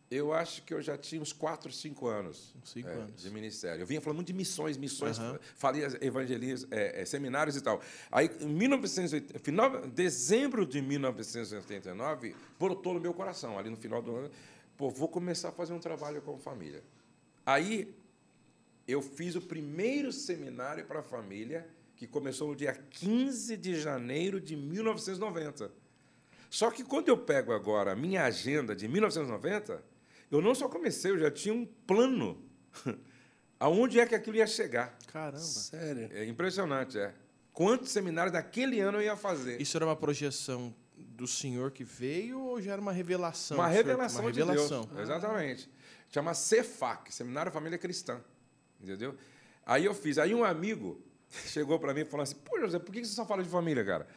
[0.09, 2.53] Eu acho que eu já tinha uns 4, 5 anos.
[2.63, 3.21] Cinco é, anos.
[3.21, 3.81] De ministério.
[3.81, 5.39] Eu vinha falando muito de missões, missões, Aham.
[5.55, 7.81] falei evangelismo, é, é, seminários e tal.
[8.11, 14.15] Aí, em 1980, final, dezembro de 1989, brotou no meu coração, ali no final do
[14.15, 14.31] ano,
[14.77, 16.83] pô, vou começar a fazer um trabalho com família.
[17.43, 17.95] Aí,
[18.87, 24.39] eu fiz o primeiro seminário para a família, que começou no dia 15 de janeiro
[24.39, 25.71] de 1990.
[26.49, 29.94] Só que quando eu pego agora a minha agenda de 1990,
[30.37, 32.41] eu não só comecei, eu já tinha um plano
[33.59, 34.97] aonde é que aquilo ia chegar.
[35.07, 35.37] Caramba.
[35.39, 36.09] Sério.
[36.13, 37.13] É impressionante, é.
[37.53, 39.61] Quantos seminários naquele ano eu ia fazer?
[39.61, 43.57] Isso era uma projeção do senhor que veio ou já era uma revelação?
[43.57, 44.83] uma revelação, Uma de revelação.
[44.83, 45.01] Deus.
[45.01, 45.69] Exatamente.
[46.09, 48.19] Chama CEFAC, Seminário Família Cristã.
[48.81, 49.15] Entendeu?
[49.65, 50.17] Aí eu fiz.
[50.17, 51.01] Aí um amigo
[51.47, 53.83] chegou para mim e falou assim: Pô, José, por que você só fala de família,
[53.83, 54.07] cara?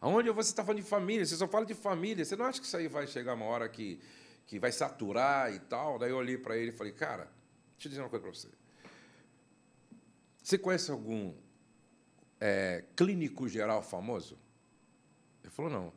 [0.00, 1.24] Aonde você está falando de família?
[1.24, 2.24] Você só fala de família.
[2.24, 4.00] Você não acha que isso aí vai chegar uma hora que,
[4.50, 5.96] que vai saturar e tal?
[5.96, 7.30] Daí eu olhei para ele e falei: Cara,
[7.76, 8.48] deixa eu dizer uma coisa para você.
[10.42, 11.32] Você conhece algum
[12.40, 14.36] é, clínico geral famoso?
[15.44, 15.92] Ele falou: Não.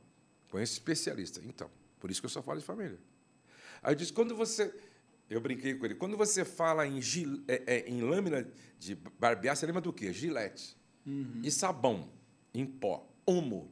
[0.51, 1.41] Conheço especialista.
[1.43, 1.67] Então,
[1.99, 2.99] por isso que eu só falo de família.
[3.81, 4.71] Aí eu disse: Quando você.
[5.27, 5.95] Eu brinquei com ele.
[5.95, 10.13] Quando você fala em, gil, é, é, em lâmina de barbear, você lembra do quê?
[10.13, 10.77] Gilete.
[11.07, 11.41] Uhum.
[11.43, 12.07] E sabão
[12.53, 13.09] em pó.
[13.25, 13.71] Omo.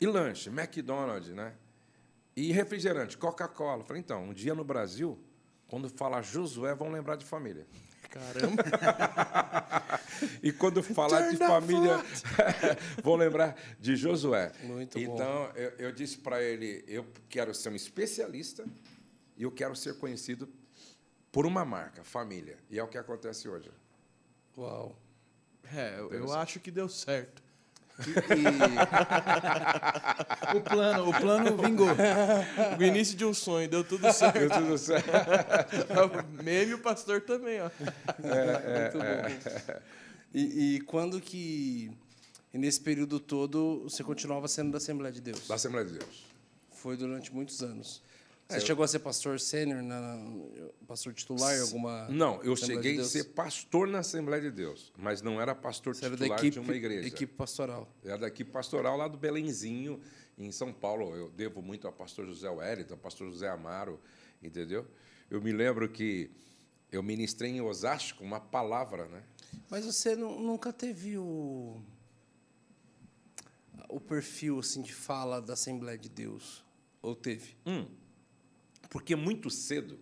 [0.00, 1.54] E lanche, McDonald's, né?
[2.38, 3.82] E refrigerante, Coca-Cola.
[3.82, 5.18] Falei, então, um dia no Brasil,
[5.66, 7.66] quando falar Josué, vão lembrar de família.
[8.10, 8.62] Caramba!
[10.40, 11.96] e quando falar de família,
[13.02, 14.52] vão lembrar de Josué.
[14.62, 15.52] Muito então, bom.
[15.56, 18.64] eu, eu disse para ele: eu quero ser um especialista
[19.36, 20.48] e eu quero ser conhecido
[21.32, 22.56] por uma marca, família.
[22.70, 23.68] E é o que acontece hoje.
[24.56, 24.96] Uau.
[25.74, 27.42] É, eu, eu acho que deu certo.
[28.06, 28.14] E...
[30.56, 31.88] o plano, o plano vingou.
[32.78, 34.38] O início de um sonho, deu tudo certo.
[34.38, 35.10] Deu tudo certo.
[36.42, 37.68] Meme o pastor também, ó.
[38.22, 39.04] É, Muito bom.
[40.32, 41.90] E, e quando que,
[42.52, 45.48] e nesse período todo, você continuava sendo da Assembleia de Deus?
[45.48, 46.24] Da Assembleia de Deus.
[46.70, 48.00] Foi durante muitos anos.
[48.48, 49.82] Você É, eu- chegou a ser pastor sênior,
[50.86, 52.08] pastor titular em alguma.
[52.08, 53.08] Não, eu Assembleia de cheguei a Deus?
[53.12, 56.54] ser pastor na Assembleia de Deus, mas não era pastor Você era da titular equipe,
[56.54, 57.06] de uma igreja.
[57.06, 57.86] equipe pastoral.
[58.02, 60.00] Era da equipe pastoral lá do Belenzinho,
[60.38, 61.14] em São Paulo.
[61.14, 64.00] Eu devo muito ao pastor José Wellington, ao pastor José Amaro,
[64.42, 64.86] entendeu?
[65.30, 66.30] Eu me lembro que
[66.90, 69.24] eu ministrei em Osasco uma palavra, né?
[69.68, 71.82] Mas você nu- nunca teve o
[73.90, 76.64] o perfil assim de fala da Assembleia de Deus
[77.02, 77.54] ou teve?
[77.66, 77.86] Hum,
[78.88, 79.98] porque muito cedo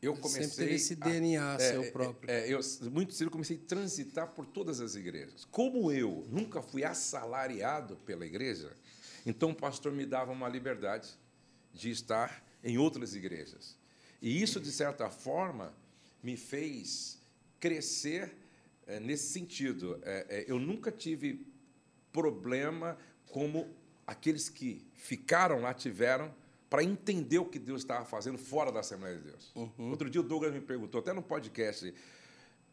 [0.00, 2.30] eu comecei Sempre teve esse a- DNA seu próprio.
[2.30, 2.60] é, eu
[2.90, 5.44] muito cedo comecei a transitar por todas as igrejas.
[5.50, 8.72] Como eu nunca fui assalariado pela igreja,
[9.26, 11.10] então o pastor me dava uma liberdade
[11.74, 13.76] de estar em outras igrejas.
[14.22, 15.74] E isso, de certa forma,
[16.22, 17.18] me fez
[17.60, 18.32] crescer
[18.86, 20.00] eh, nesse sentido.
[20.04, 21.44] Eh, eh, eu nunca tive
[22.12, 23.68] problema como
[24.06, 26.32] aqueles que ficaram lá tiveram
[26.68, 29.52] para entender o que Deus estava fazendo fora da Assembleia de Deus.
[29.78, 31.94] Outro dia o Douglas me perguntou, até no podcast,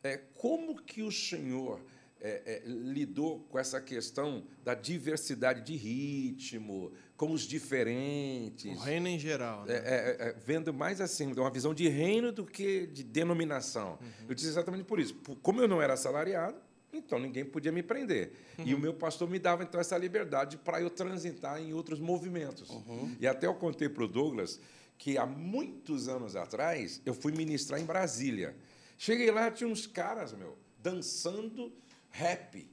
[0.03, 1.79] é, como que o senhor
[2.19, 9.07] é, é, lidou com essa questão da diversidade de ritmo, com os diferentes, O reino
[9.07, 9.63] em geral.
[9.67, 9.81] é, Né?
[9.85, 13.97] é, é, vendo mais assim, uma visão de reino do que de denominação.
[14.27, 15.15] Eu disse exatamente por isso.
[15.41, 16.57] Como eu não era assalariado,
[16.97, 18.31] então ninguém podia me prender.
[18.63, 22.69] E o meu pastor me dava então essa liberdade para eu transitar em outros movimentos.
[23.19, 24.59] E até eu contei para o Douglas
[24.97, 28.55] que há muitos anos atrás eu fui ministrar em Brasília.
[28.97, 31.71] Cheguei lá, tinha uns caras, meu, dançando
[32.09, 32.67] rap.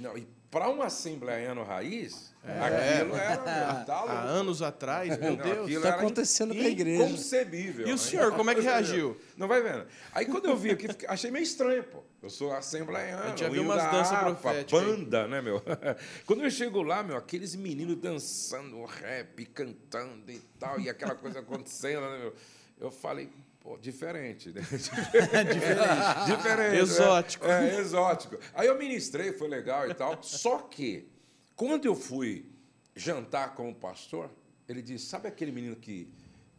[0.00, 5.82] Não, e para um assembleiano raiz, aquilo era meu, tá Há anos atrás, meu Deus.
[5.82, 7.04] Tá era acontecendo com a igreja.
[7.04, 7.86] Inconcebível.
[7.86, 9.20] E o senhor, como é que reagiu?
[9.36, 9.86] Não vai vendo.
[10.12, 12.02] Aí quando eu vi aqui, achei meio estranho, pô.
[12.22, 13.22] Eu sou assembleiano.
[13.22, 14.86] A gente já viu umas da danças proféticas aí.
[14.86, 15.62] Banda, né, meu?
[16.26, 21.40] Quando eu chego lá, meu, aqueles meninos dançando rap, cantando e tal, e aquela coisa
[21.40, 22.34] acontecendo, né, meu?
[22.80, 23.30] Eu falei,
[23.68, 24.62] pô, diferente, né?
[24.72, 25.54] diferente.
[25.54, 26.56] diferente.
[26.56, 26.78] né?
[26.78, 27.44] Exótico.
[27.44, 28.38] É, é, exótico.
[28.54, 30.22] Aí eu ministrei, foi legal e tal.
[30.22, 31.06] Só que,
[31.54, 32.50] quando eu fui
[32.96, 34.30] jantar com o pastor,
[34.66, 36.10] ele disse: Sabe aquele menino que,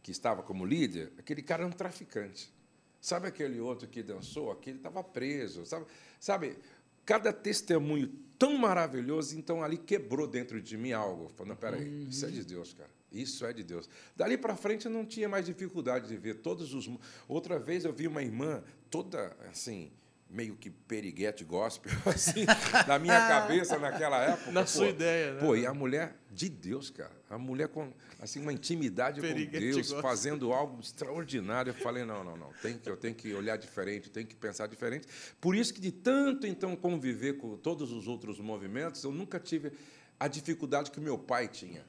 [0.02, 1.12] que estava como líder?
[1.18, 2.52] Aquele cara era um traficante.
[3.00, 4.52] Sabe aquele outro que dançou?
[4.52, 5.66] Aquele estava preso.
[5.66, 5.86] Sabe,
[6.20, 6.58] sabe,
[7.04, 8.08] cada testemunho
[8.38, 11.28] tão maravilhoso, então ali quebrou dentro de mim algo.
[11.28, 12.90] Falei, não, peraí, isso é de Deus, cara.
[13.12, 13.88] Isso é de Deus.
[14.16, 16.88] Dali para frente eu não tinha mais dificuldade de ver todos os.
[17.28, 19.92] Outra vez eu vi uma irmã toda assim,
[20.30, 22.44] meio que periguete gospel, assim,
[22.86, 24.52] na minha cabeça naquela época.
[24.52, 24.66] Na pô.
[24.66, 25.40] sua ideia, né?
[25.40, 27.12] Pô, e a mulher de Deus, cara.
[27.28, 30.02] A mulher com assim, uma intimidade com Periguete Deus, gospel.
[30.02, 31.70] fazendo algo extraordinário.
[31.70, 32.52] Eu falei, não, não, não.
[32.62, 35.06] Tem que, eu tenho que olhar diferente, tenho que pensar diferente.
[35.40, 39.72] Por isso que de tanto, então, conviver com todos os outros movimentos, eu nunca tive
[40.18, 41.84] a dificuldade que o meu pai tinha.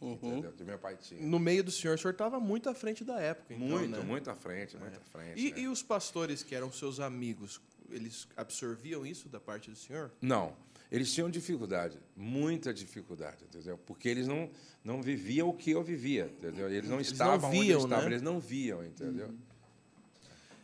[0.00, 0.52] Entendeu?
[0.52, 1.22] Que meu pai tinha.
[1.22, 3.54] No meio do senhor, o senhor estava muito à frente da época.
[3.54, 4.04] Então, Muito, né?
[4.04, 5.40] muito à frente, muito à frente.
[5.40, 5.60] E, né?
[5.60, 10.10] e os pastores que eram seus amigos, eles absorviam isso da parte do senhor?
[10.20, 10.56] Não,
[10.90, 13.76] eles tinham dificuldade, muita dificuldade, entendeu?
[13.78, 14.50] Porque eles não,
[14.84, 16.68] não viviam o que eu vivia, entendeu?
[16.68, 18.08] Eles não Eles não estavam onde viam, eu estava, né?
[18.08, 19.34] eles não viam, entendeu?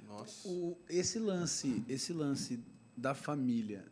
[0.06, 0.48] Nossa.
[0.48, 2.60] O- esse lance, esse lance
[2.96, 3.84] da família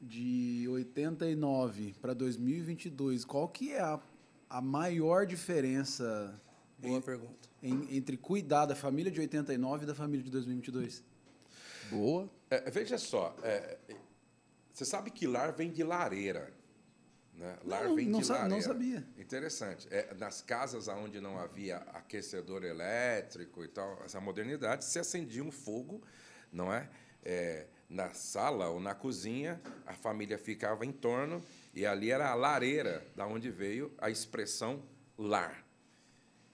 [0.00, 4.00] de 89 para 2022, qual que é a,
[4.48, 6.40] a maior diferença
[6.78, 7.48] Boa pergunta.
[7.62, 11.02] em- entre cuidar da família de 89 e da família de 2022?
[11.90, 12.30] Boa.
[12.50, 13.76] É, veja só, é,
[14.72, 16.52] você sabe que lar vem de lareira.
[17.34, 17.58] Né?
[17.64, 18.62] Lar Não, vem não de sa- não lareira.
[18.62, 19.06] sabia.
[19.18, 19.86] Interessante.
[19.90, 25.50] É, nas casas onde não havia aquecedor elétrico e tal, essa modernidade, se acendia um
[25.50, 26.00] fogo,
[26.52, 26.88] não é?
[27.22, 32.34] É, na sala ou na cozinha, a família ficava em torno e ali era a
[32.34, 34.82] lareira, da onde veio a expressão
[35.18, 35.65] lar.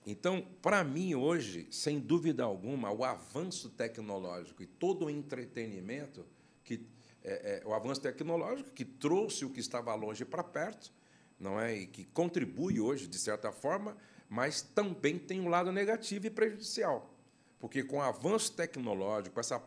[0.05, 6.25] Então, para mim, hoje, sem dúvida alguma, o avanço tecnológico e todo o entretenimento,
[6.63, 6.85] que
[7.23, 10.91] é, é, o avanço tecnológico que trouxe o que estava longe para perto,
[11.39, 11.73] não é?
[11.75, 13.95] E que contribui hoje, de certa forma,
[14.29, 17.13] mas também tem um lado negativo e prejudicial.
[17.59, 19.61] Porque com o avanço tecnológico, essa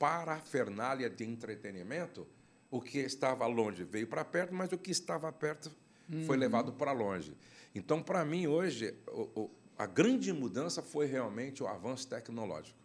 [0.00, 2.26] parafernália de entretenimento,
[2.70, 5.70] o que estava longe veio para perto, mas o que estava perto
[6.26, 7.36] foi levado para longe.
[7.74, 12.78] Então, para mim, hoje, o- o- a grande mudança foi realmente o avanço tecnológico.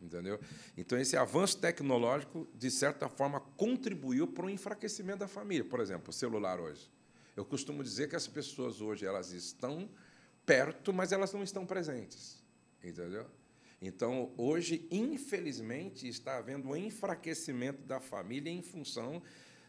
[0.00, 0.40] Entendeu?
[0.76, 5.64] Então, esse avanço tecnológico, de certa forma, contribuiu para o enfraquecimento da família.
[5.64, 6.90] Por exemplo, o celular hoje.
[7.36, 9.88] Eu costumo dizer que as pessoas hoje elas estão
[10.44, 12.42] perto, mas elas não estão presentes.
[12.82, 13.26] Entendeu?
[13.80, 19.22] Então, hoje, infelizmente, está havendo um enfraquecimento da família em função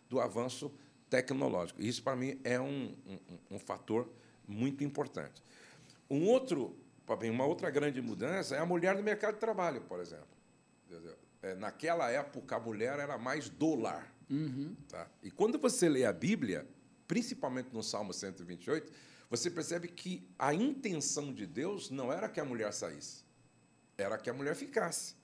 [0.09, 0.71] do avanço
[1.09, 1.81] tecnológico.
[1.81, 4.09] Isso, para mim, é um, um, um fator
[4.47, 5.43] muito importante.
[6.13, 10.28] Um outro, uma outra grande mudança é a mulher no mercado de trabalho, por exemplo.
[11.41, 14.13] É, naquela época, a mulher era mais do lar.
[14.88, 15.10] Tá?
[15.23, 16.67] E quando você lê a Bíblia,
[17.08, 18.93] principalmente no Salmo 128,
[19.28, 23.26] você percebe que a intenção de Deus não era que a mulher saísse,
[23.97, 25.15] era que a mulher ficasse,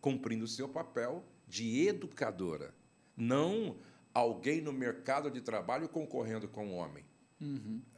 [0.00, 2.72] cumprindo o seu papel de educadora,
[3.16, 3.76] não
[4.14, 7.04] alguém no mercado de trabalho concorrendo com o homem.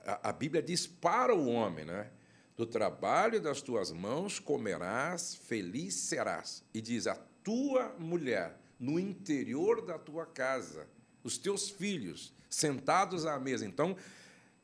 [0.07, 2.11] A, a Bíblia diz para o homem, né?
[2.59, 6.65] Do trabalho das tuas mãos comerás, feliz serás.
[6.75, 10.89] E diz: a tua mulher no interior da tua casa,
[11.23, 13.65] os teus filhos sentados à mesa.
[13.65, 13.97] Então,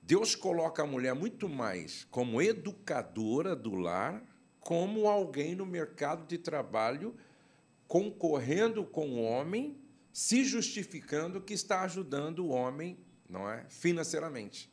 [0.02, 4.20] Deus coloca a mulher muito mais como educadora do lar,
[4.59, 7.14] como alguém no mercado de trabalho
[7.87, 9.78] concorrendo com o homem,
[10.12, 12.98] se justificando que está ajudando o homem,
[13.30, 14.68] não é, financeiramente.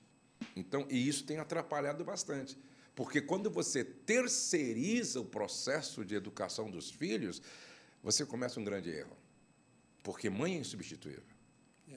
[0.55, 2.57] Então, e isso tem atrapalhado bastante,
[2.95, 7.41] porque quando você terceiriza o processo de educação dos filhos,
[8.03, 9.15] você começa um grande erro,
[10.03, 11.23] porque mãe é insubstituível,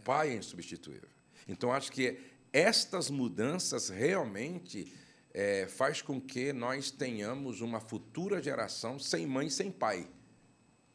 [0.04, 1.08] pai é insubstituível.
[1.48, 2.18] Então, acho que
[2.52, 4.92] estas mudanças realmente
[5.32, 10.08] eh, faz com que nós tenhamos uma futura geração sem mãe, sem pai.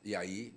[0.03, 0.53] E aí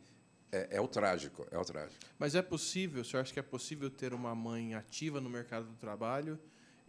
[0.53, 1.99] é, é o trágico, é o trágico.
[2.19, 5.67] Mas é possível, o senhor acha que é possível ter uma mãe ativa no mercado
[5.67, 6.39] do trabalho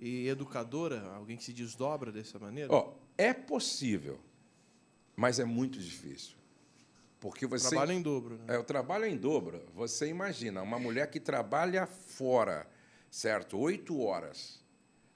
[0.04, 2.74] e educadora, alguém que se desdobra dessa maneira?
[2.74, 4.20] Ó, é possível,
[5.16, 6.36] mas é muito difícil.
[7.22, 7.70] Porque você.
[7.70, 8.38] Trabalho em dobro.
[8.40, 8.56] Né?
[8.56, 9.66] É, o trabalho em dobro.
[9.74, 12.68] Você imagina, uma mulher que trabalha fora,
[13.10, 13.58] certo?
[13.58, 14.62] Oito horas.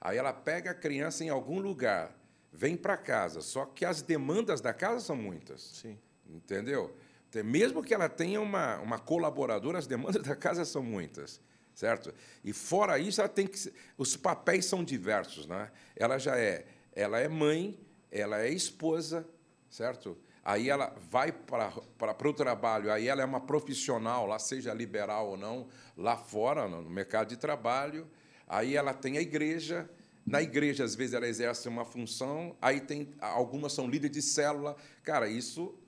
[0.00, 2.18] Aí ela pega a criança em algum lugar,
[2.50, 3.42] vem para casa.
[3.42, 5.60] Só que as demandas da casa são muitas.
[5.60, 5.98] Sim.
[6.26, 6.96] Entendeu?
[7.44, 11.42] Mesmo que ela tenha uma, uma colaboradora, as demandas da casa são muitas,
[11.78, 12.12] certo?
[12.42, 15.70] E fora isso, ela tem que os papéis são diversos, né?
[15.94, 17.78] Ela já é, ela é mãe,
[18.10, 19.24] ela é esposa,
[19.70, 20.18] certo?
[20.44, 25.36] Aí ela vai para o trabalho, aí ela é uma profissional, lá seja liberal ou
[25.36, 28.08] não, lá fora no mercado de trabalho.
[28.48, 29.88] Aí ela tem a igreja,
[30.26, 34.76] na igreja, às vezes, ela exerce uma função, aí tem algumas são líderes de célula.
[35.04, 35.78] Cara, isso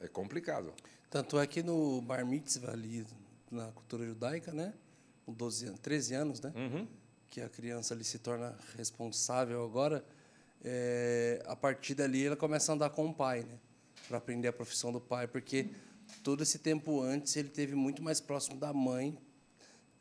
[0.00, 0.74] é complicado.
[1.08, 3.06] Tanto é que no Bar Mitzvah ali,
[3.52, 4.74] na cultura judaica, né?
[5.28, 6.50] Com 12 anos, 13 anos, né?
[7.28, 10.02] Que a criança ali se torna responsável agora.
[10.64, 13.58] é, a partir dali ela começa a andar com o pai, né?
[14.08, 15.68] Para aprender a profissão do pai, porque
[16.24, 19.18] todo esse tempo antes ele teve muito mais próximo da mãe,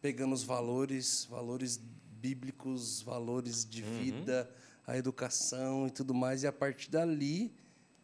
[0.01, 1.77] pegando os valores, valores
[2.21, 4.49] bíblicos, valores de vida,
[4.87, 7.53] a educação e tudo mais, e a partir dali,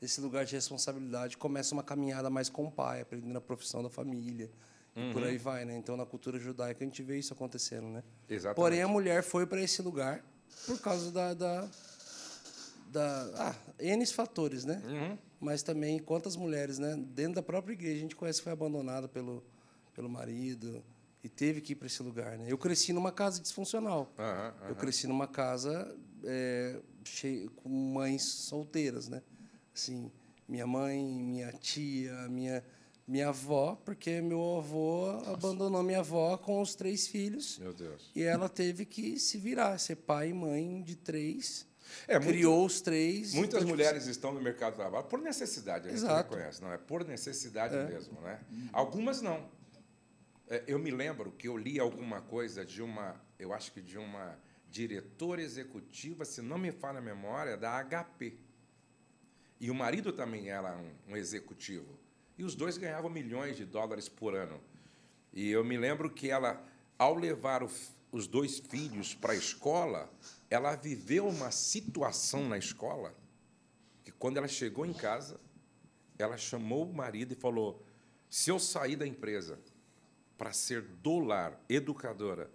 [0.01, 3.89] desse lugar de responsabilidade, começa uma caminhada mais com o pai, aprendendo a profissão da
[3.89, 4.51] família.
[4.95, 5.75] E por aí vai, né?
[5.75, 8.03] Então, na cultura judaica, a gente vê isso acontecendo, né?
[8.29, 8.55] Exatamente.
[8.55, 10.23] Porém, a mulher foi para esse lugar
[10.67, 11.33] por causa da...
[11.33, 11.69] da,
[12.91, 14.81] da ah, N fatores, né?
[14.85, 15.17] Uhum.
[15.39, 16.95] Mas também, quantas mulheres, né?
[16.95, 19.43] Dentro da própria igreja, a gente conhece que foi abandonada pelo,
[19.93, 20.83] pelo marido
[21.23, 22.45] e teve que ir para esse lugar, né?
[22.47, 24.13] Eu cresci numa casa disfuncional.
[24.17, 29.21] Aham, Eu cresci numa casa é, cheia, com mães solteiras, né?
[29.73, 30.11] Assim,
[30.47, 32.63] minha mãe, minha tia, minha
[33.07, 38.09] minha avó, porque meu avô abandonou minha avó com os três filhos Meu Deus.
[38.15, 41.67] e ela teve que se virar, ser pai e mãe de três
[42.07, 43.33] É, muito- criou os três.
[43.33, 46.29] Muitas então, tipo, mulheres estão no mercado de trabalho por necessidade, a gente Exato.
[46.33, 47.85] reconhece, não é por necessidade É.
[47.85, 48.39] mesmo, né?
[48.71, 49.49] Algumas não.
[50.49, 53.97] É, Eu me lembro que eu li alguma coisa de uma, eu acho que de
[53.97, 54.37] uma
[54.69, 58.37] diretora executiva, se não me falha a memória, da HP.
[59.59, 61.97] E o marido também era um, um executivo.
[62.37, 64.59] E os dois ganhavam milhões de dólares por ano.
[65.31, 66.63] E eu me lembro que ela,
[66.97, 67.69] ao levar o
[68.13, 70.07] os dois filhos para a escola,
[70.47, 73.13] ela viveu uma situação na escola
[74.03, 75.39] que, quando ela chegou em casa,
[76.17, 77.83] ela chamou o marido e falou:
[78.29, 79.59] se eu sair da empresa
[80.37, 82.51] para ser do lar, educadora,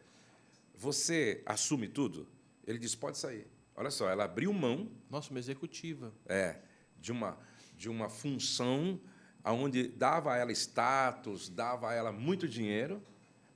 [0.77, 2.29] você assume tudo?
[2.65, 3.45] Ele disse: pode sair.
[3.75, 6.13] Olha só, ela abriu mão Nossa, uma executiva.
[6.27, 6.61] é,
[7.01, 7.37] de uma
[7.77, 9.01] de uma função
[9.45, 13.03] onde dava a ela status, dava a ela muito dinheiro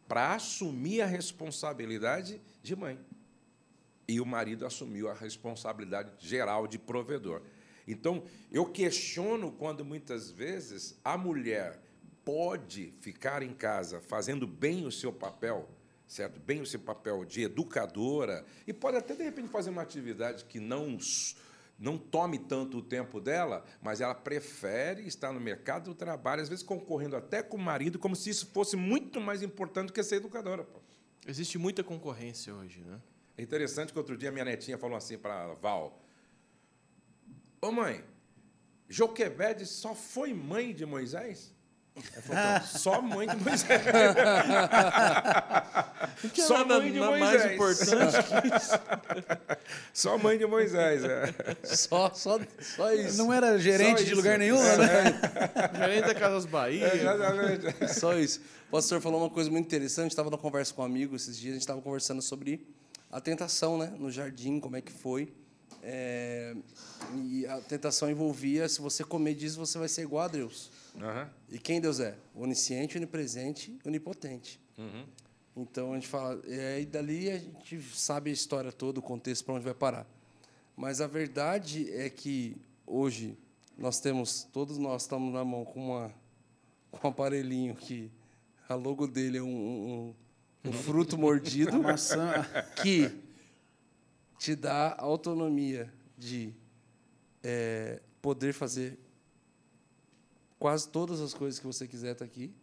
[0.08, 2.98] para assumir a responsabilidade de mãe.
[4.06, 7.42] E o marido assumiu a responsabilidade geral de provedor.
[7.86, 11.80] Então, eu questiono quando muitas vezes a mulher
[12.24, 15.68] pode ficar em casa fazendo bem o seu papel,
[16.06, 16.38] certo?
[16.40, 20.60] Bem o seu papel de educadora e pode até de repente fazer uma atividade que
[20.60, 20.98] não
[21.82, 26.48] não tome tanto o tempo dela, mas ela prefere estar no mercado do trabalho, às
[26.48, 30.02] vezes concorrendo até com o marido, como se isso fosse muito mais importante do que
[30.04, 30.62] ser educadora.
[30.62, 30.78] pô.
[31.26, 33.00] Existe muita concorrência hoje, né?
[33.36, 36.00] É interessante que outro dia minha netinha falou assim para Val:
[37.60, 38.04] Ô mãe,
[38.88, 41.52] Joquebede só foi mãe de Moisés?
[41.94, 43.82] "Não, só mãe de Moisés.
[46.36, 47.54] Só nada mãe de ma- mais Moisés.
[47.54, 48.16] importante
[49.92, 51.02] Só mãe de Moisés.
[51.04, 51.32] É.
[51.64, 52.38] Só, só,
[52.76, 53.18] só isso.
[53.18, 54.16] Não era gerente de isso.
[54.16, 55.20] lugar nenhum, É, né?
[55.76, 56.86] Gerente da Casas Bahia.
[56.86, 57.94] É, exatamente.
[57.94, 58.40] Só isso.
[58.68, 60.10] O pastor falou uma coisa muito interessante.
[60.10, 61.52] Estava numa conversa com um amigo esses dias.
[61.52, 62.66] A gente estava conversando sobre
[63.10, 63.92] a tentação, né?
[63.98, 65.32] No jardim, como é que foi.
[65.82, 66.54] É,
[67.14, 70.70] e a tentação envolvia: se você comer disso, você vai ser igual a Deus.
[71.00, 71.30] Aham.
[71.50, 72.16] E quem Deus é?
[72.34, 74.60] Onisciente, onipresente, onipotente.
[74.78, 75.06] Uhum.
[75.56, 79.54] Então a gente fala, e dali a gente sabe a história toda, o contexto para
[79.54, 80.06] onde vai parar.
[80.76, 83.36] Mas a verdade é que hoje
[83.76, 86.14] nós temos, todos nós estamos na mão com, uma,
[86.90, 88.10] com um aparelhinho que
[88.68, 90.14] a logo dele é um,
[90.64, 92.46] um, um fruto mordido Maçã.
[92.82, 93.10] que
[94.38, 96.54] te dá autonomia de
[97.42, 98.98] é, poder fazer
[100.62, 102.54] quase todas as coisas que você quiser está aqui.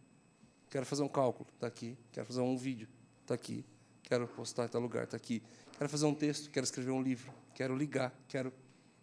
[0.70, 1.98] Quero fazer um cálculo, está aqui.
[2.10, 2.88] Quero fazer um vídeo,
[3.20, 3.62] está aqui.
[4.02, 5.42] Quero postar em tal lugar, está aqui.
[5.76, 8.50] Quero fazer um texto, quero escrever um livro, quero ligar, quero,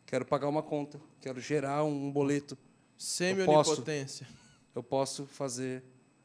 [0.04, 2.58] quero pagar uma conta, quero gerar um boleto.
[2.98, 4.28] Semi-onipotência.
[4.74, 5.84] Eu posso fazer,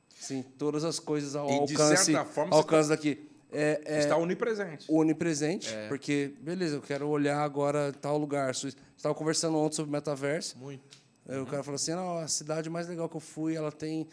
[0.08, 3.28] sim, todas as coisas ao E, de alcance, certa forma, alcance daqui.
[3.50, 4.86] É, é, Está onipresente.
[4.88, 5.88] onipresente, É.
[5.88, 8.50] porque, beleza, eu quero olhar agora tal lugar.
[8.50, 10.56] Estava conversando ontem sobre metaverso.
[10.56, 11.01] Muito.
[11.28, 14.06] Aí o cara falou assim: não, a cidade mais legal que eu fui, ela tem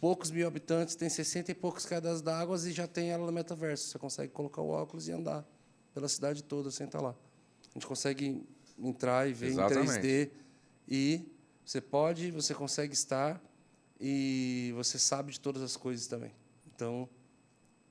[0.00, 3.88] poucos mil habitantes, tem 60 e poucos quedas d'água e já tem ela no metaverso.
[3.88, 5.46] Você consegue colocar o óculos e andar
[5.94, 7.10] pela cidade toda sem estar lá.
[7.10, 8.42] A gente consegue
[8.78, 9.90] entrar e ver Exatamente.
[9.90, 10.30] em 3D
[10.88, 11.32] e
[11.64, 13.42] você pode, você consegue estar
[14.00, 16.32] e você sabe de todas as coisas também.
[16.74, 17.08] Então,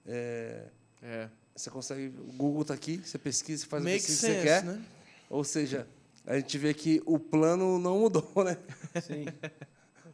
[0.05, 0.67] é,
[1.01, 1.29] É.
[1.55, 2.07] você consegue.
[2.19, 4.63] O Google está aqui, você pesquisa, você faz Make pesquisa que sense, você quer.
[4.63, 4.85] né?
[5.29, 5.87] Ou seja,
[6.27, 8.57] a gente vê que o plano não mudou, né?
[9.01, 9.25] Sim.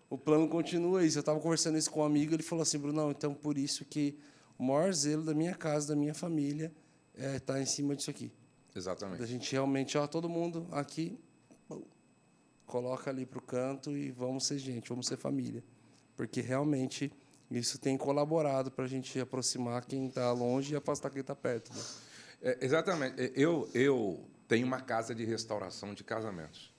[0.07, 1.17] O plano continua isso.
[1.17, 4.15] Eu estava conversando isso com um amigo, ele falou assim, Brunão, então por isso que
[4.57, 6.71] o maior zelo da minha casa, da minha família,
[7.17, 8.31] está em cima disso aqui.
[8.73, 9.25] Da Exatamente.
[9.25, 11.19] gente realmente, ó, todo mundo aqui,
[12.67, 15.63] coloca ali para o canto e vamos ser gente, vamos ser família.
[16.15, 17.11] Porque realmente
[17.49, 21.73] isso tem colaborado para a gente aproximar quem está longe e afastar quem está perto.
[21.73, 21.83] Né?
[22.43, 23.19] É, exatamente.
[23.19, 24.23] É, Eu, eu
[24.53, 26.71] tenho uma casa de restauração de casamentos.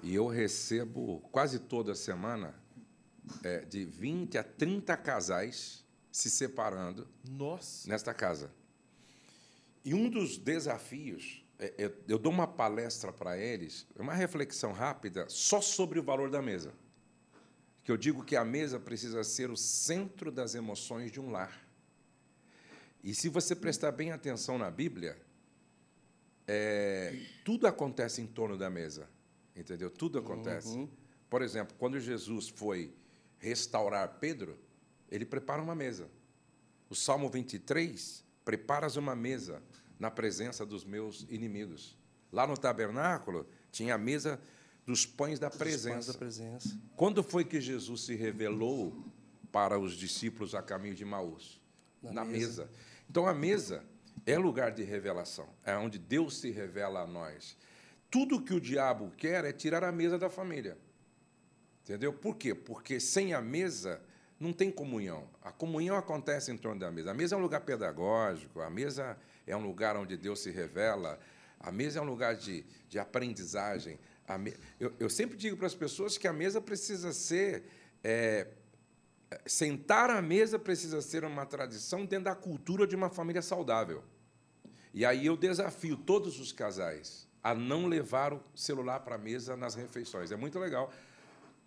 [0.00, 2.54] E eu recebo quase toda semana
[3.42, 7.88] é, de 20 a 30 casais se separando Nossa.
[7.88, 8.48] nesta casa.
[9.84, 15.28] E um dos desafios, é, é, eu dou uma palestra para eles, uma reflexão rápida
[15.28, 16.72] só sobre o valor da mesa.
[17.82, 21.60] Que eu digo que a mesa precisa ser o centro das emoções de um lar.
[23.02, 25.23] E se você prestar bem atenção na Bíblia,
[26.46, 29.08] é, tudo acontece em torno da mesa.
[29.56, 29.90] Entendeu?
[29.90, 30.88] Tudo acontece.
[31.30, 32.92] Por exemplo, quando Jesus foi
[33.38, 34.58] restaurar Pedro,
[35.10, 36.08] ele prepara uma mesa.
[36.90, 39.62] O Salmo 23, preparas uma mesa
[39.98, 41.96] na presença dos meus inimigos.
[42.32, 44.40] Lá no tabernáculo, tinha a mesa
[44.84, 46.12] dos pães da Os pães presença.
[46.12, 46.78] da presença.
[46.96, 49.04] Quando foi que Jesus se revelou
[49.52, 51.60] para os discípulos a caminho de Maús?
[52.02, 52.64] Na Na, mesa.
[52.64, 52.70] mesa.
[53.08, 53.84] Então, a mesa
[54.26, 57.56] é lugar de revelação, é onde Deus se revela a nós.
[58.10, 60.78] Tudo que o diabo quer é tirar a mesa da família.
[61.82, 62.12] Entendeu?
[62.12, 62.54] Por quê?
[62.54, 64.00] Porque sem a mesa
[64.40, 65.28] não tem comunhão.
[65.42, 67.10] A comunhão acontece em torno da mesa.
[67.10, 71.18] A mesa é um lugar pedagógico, a mesa é um lugar onde Deus se revela,
[71.60, 73.98] a mesa é um lugar de, de aprendizagem.
[74.38, 74.54] Me...
[74.80, 77.64] Eu, eu, sempre digo para as pessoas que a mesa precisa ser.
[78.02, 78.46] É,
[79.46, 84.02] sentar à mesa precisa ser uma tradição dentro da cultura de uma família saudável.
[84.94, 89.56] E aí eu desafio todos os casais a não levar o celular para a mesa
[89.56, 90.30] nas refeições.
[90.30, 90.90] É muito legal.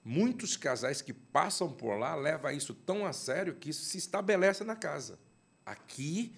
[0.03, 4.63] Muitos casais que passam por lá levam isso tão a sério que isso se estabelece
[4.63, 5.19] na casa.
[5.65, 6.33] Aqui,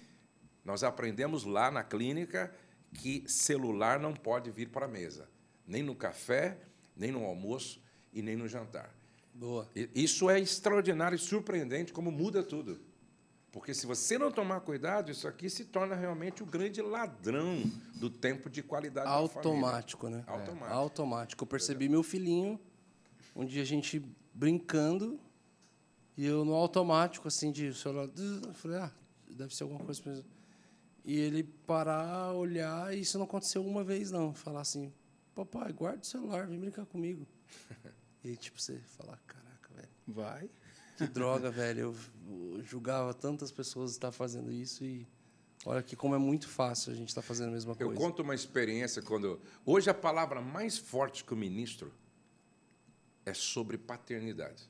[0.64, 2.52] nós aprendemos lá na clínica
[2.92, 5.28] que celular não pode vir para a mesa,
[5.64, 6.58] nem no café,
[6.96, 7.80] nem no almoço
[8.12, 8.92] e nem no jantar.
[9.32, 9.70] Boa.
[9.94, 12.89] Isso é extraordinário e surpreendente como muda tudo.
[13.52, 17.62] Porque se você não tomar cuidado, isso aqui se torna realmente o grande ladrão
[17.96, 20.24] do tempo de qualidade Automático, da né?
[20.26, 20.66] Automático.
[20.66, 20.72] É.
[20.72, 21.42] Automático.
[21.44, 22.60] Eu percebi meu filhinho
[23.34, 25.18] um dia a gente brincando
[26.16, 28.08] e eu no automático, assim, de celular.
[28.16, 28.92] Eu falei, ah,
[29.28, 30.24] deve ser alguma coisa.
[31.04, 34.34] E ele parar, olhar, e isso não aconteceu uma vez, não.
[34.34, 34.92] Falar assim,
[35.34, 37.26] papai, guarda o celular, vem brincar comigo.
[38.22, 39.88] e aí, tipo, você falar, caraca, velho.
[40.06, 40.50] Vai.
[41.00, 41.94] Que droga, velho.
[42.28, 45.08] Eu julgava tantas pessoas estar fazendo isso e.
[45.64, 47.90] Olha que como é muito fácil a gente estar fazendo a mesma coisa.
[47.90, 49.40] Eu conto uma experiência quando.
[49.64, 51.90] Hoje a palavra mais forte que o ministro
[53.24, 54.68] é sobre paternidade.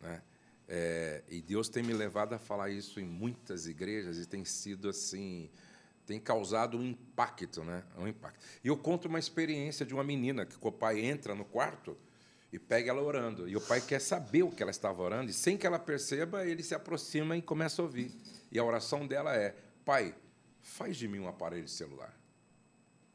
[0.00, 0.22] Né?
[0.68, 4.90] É, e Deus tem me levado a falar isso em muitas igrejas e tem sido
[4.90, 5.48] assim,
[6.04, 7.82] tem causado um impacto, né?
[7.96, 8.44] Um impacto.
[8.62, 11.96] E eu conto uma experiência de uma menina que o pai entra no quarto
[12.52, 13.48] e pega ela orando.
[13.48, 16.44] E o pai quer saber o que ela estava orando e sem que ela perceba,
[16.44, 18.12] ele se aproxima e começa a ouvir.
[18.50, 20.14] E a oração dela é: Pai,
[20.60, 22.16] faz de mim um aparelho celular.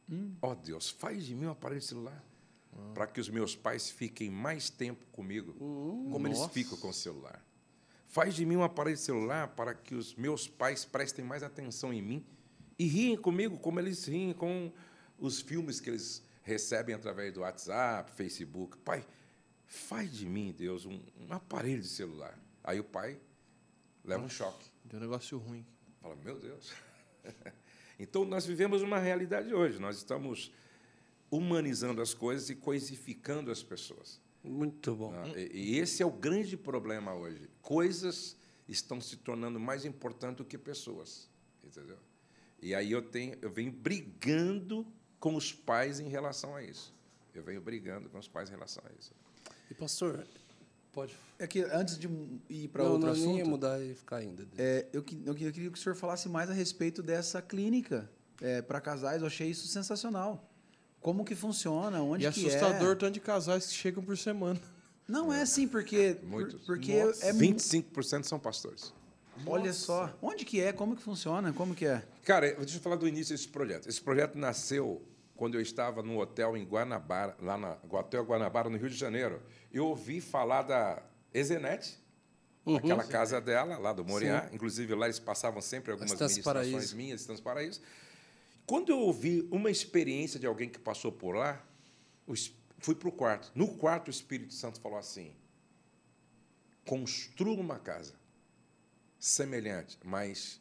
[0.09, 0.15] Hum.
[0.15, 0.35] Hum.
[0.41, 2.23] oh, Deus, faz de mim um aparelho celular
[2.93, 6.43] para que os meus pais fiquem mais tempo comigo, uh, como nossa.
[6.43, 7.43] eles ficam com o celular.
[8.07, 12.01] Faz de mim um aparelho celular para que os meus pais prestem mais atenção em
[12.01, 12.25] mim
[12.77, 14.71] e riem comigo como eles riem com
[15.17, 18.77] os filmes que eles recebem através do WhatsApp, Facebook.
[18.79, 19.05] Pai,
[19.71, 22.37] faz de mim, Deus, um, um aparelho de celular.
[22.61, 23.17] Aí o pai
[24.03, 24.69] leva um choque.
[24.83, 25.65] Deu um negócio ruim.
[26.01, 26.73] Fala, meu Deus.
[27.97, 29.79] então, nós vivemos uma realidade hoje.
[29.79, 30.51] Nós estamos
[31.31, 34.19] humanizando as coisas e coisificando as pessoas.
[34.43, 35.13] Muito bom.
[35.13, 37.49] Ah, e esse é o grande problema hoje.
[37.61, 38.35] Coisas
[38.67, 41.29] estão se tornando mais importantes do que pessoas,
[41.63, 41.97] entendeu?
[42.61, 44.85] E aí eu tenho, eu venho brigando
[45.17, 46.93] com os pais em relação a isso.
[47.33, 49.13] Eu venho brigando com os pais em relação a isso.
[49.71, 50.27] E pastor,
[50.91, 51.15] pode.
[51.39, 52.07] É que antes de
[52.49, 54.45] ir para outro não, assunto, não ia mudar e ficar ainda.
[54.57, 58.07] É, eu, eu, queria que o senhor falasse mais a respeito dessa clínica
[58.41, 59.21] é, para casais.
[59.21, 60.47] Eu achei isso sensacional
[61.01, 62.47] como que funciona, onde e que é.
[62.47, 64.59] assustador tanto de casais que chegam por semana.
[65.07, 66.17] Não é assim, porque...
[66.23, 66.61] Muitos.
[66.63, 67.25] Porque Nossa.
[67.25, 68.93] é 25% são pastores.
[69.45, 69.79] Olha Nossa.
[69.79, 70.17] só.
[70.21, 70.71] Onde que é?
[70.71, 71.51] Como que funciona?
[71.51, 72.03] Como que é?
[72.23, 73.89] Cara, deixa eu falar do início desse projeto.
[73.89, 75.01] Esse projeto nasceu
[75.35, 79.41] quando eu estava no hotel em Guanabara, lá na Hotel Guanabara, no Rio de Janeiro.
[79.73, 81.01] Eu ouvi falar da
[81.33, 81.97] Ezenet,
[82.65, 83.11] uhum, aquela sim.
[83.11, 84.47] casa dela, lá do Moriá.
[84.47, 84.55] Sim.
[84.55, 87.81] Inclusive, lá eles passavam sempre algumas ministrações minhas, Estância Paraíso.
[88.65, 91.61] Quando eu ouvi uma experiência de alguém que passou por lá,
[92.79, 93.51] fui para o quarto.
[93.55, 95.33] No quarto, o Espírito Santo falou assim:
[96.85, 98.13] construa uma casa
[99.19, 100.59] semelhante, mas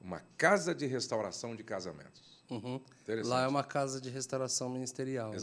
[0.00, 2.42] uma casa de restauração de casamentos.
[2.50, 2.80] Uhum.
[3.24, 5.30] Lá é uma casa de restauração ministerial.
[5.30, 5.36] Né?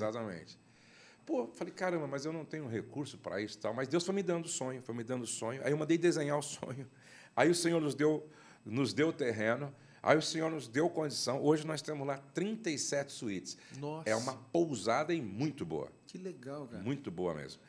[1.26, 3.74] Pô, falei, caramba, mas eu não tenho recurso para isso tal.
[3.74, 5.62] Mas Deus foi me dando sonho, foi me dando sonho.
[5.64, 6.88] Aí eu mandei desenhar o sonho.
[7.36, 8.28] Aí o Senhor nos deu,
[8.66, 9.74] nos deu terreno.
[10.04, 11.42] Aí o Senhor nos deu condição.
[11.42, 13.58] Hoje nós temos lá 37 suítes.
[13.78, 14.10] Nossa.
[14.10, 15.92] É uma pousada e muito boa.
[16.08, 16.84] Que legal, cara.
[16.84, 17.62] Muito boa mesmo.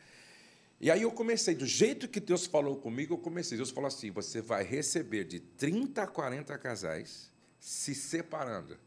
[0.81, 3.57] E aí eu comecei, do jeito que Deus falou comigo, eu comecei.
[3.57, 7.31] Deus falou assim: você vai receber de 30 a 40 casais
[7.61, 8.79] se separando.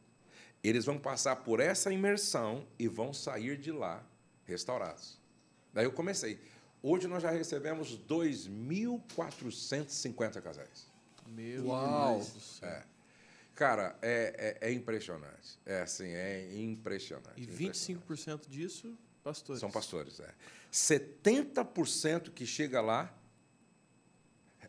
[0.63, 4.03] Eles vão passar por essa imersão e vão sair de lá
[4.45, 5.19] restaurados.
[5.73, 6.39] Daí eu comecei.
[6.81, 10.87] Hoje nós já recebemos 2.450 casais.
[11.27, 12.15] Meu Uau.
[12.15, 12.69] Deus do céu.
[12.69, 12.83] É.
[13.55, 15.59] Cara, é, é, é, impressionante.
[15.65, 17.41] É assim, é impressionante.
[17.41, 18.49] E 25% impressionante.
[18.49, 19.61] disso, pastores.
[19.61, 20.29] São pastores, é.
[20.71, 23.11] 70% que chega lá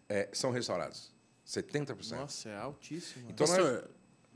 [0.09, 1.12] é, são restaurados.
[1.47, 2.12] 70%.
[2.12, 3.29] Nossa, é altíssimo.
[3.29, 3.91] Então, Pastor, nós...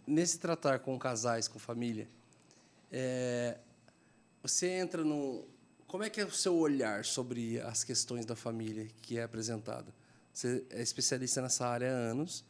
[0.07, 2.07] nesse tratar com casais, com família,
[2.91, 3.59] é,
[4.43, 5.45] você entra no.
[5.87, 9.93] Como é que é o seu olhar sobre as questões da família que é apresentado?
[10.33, 12.45] Você é especialista nessa área há anos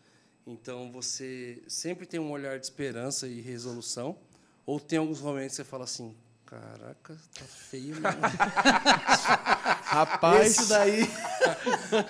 [0.46, 4.18] Então você sempre tem um olhar de esperança e resolução,
[4.66, 6.14] ou tem alguns momentos que você fala assim,
[6.44, 8.20] caraca, tá feio mesmo.
[9.90, 11.08] Rapaz, Esse daí.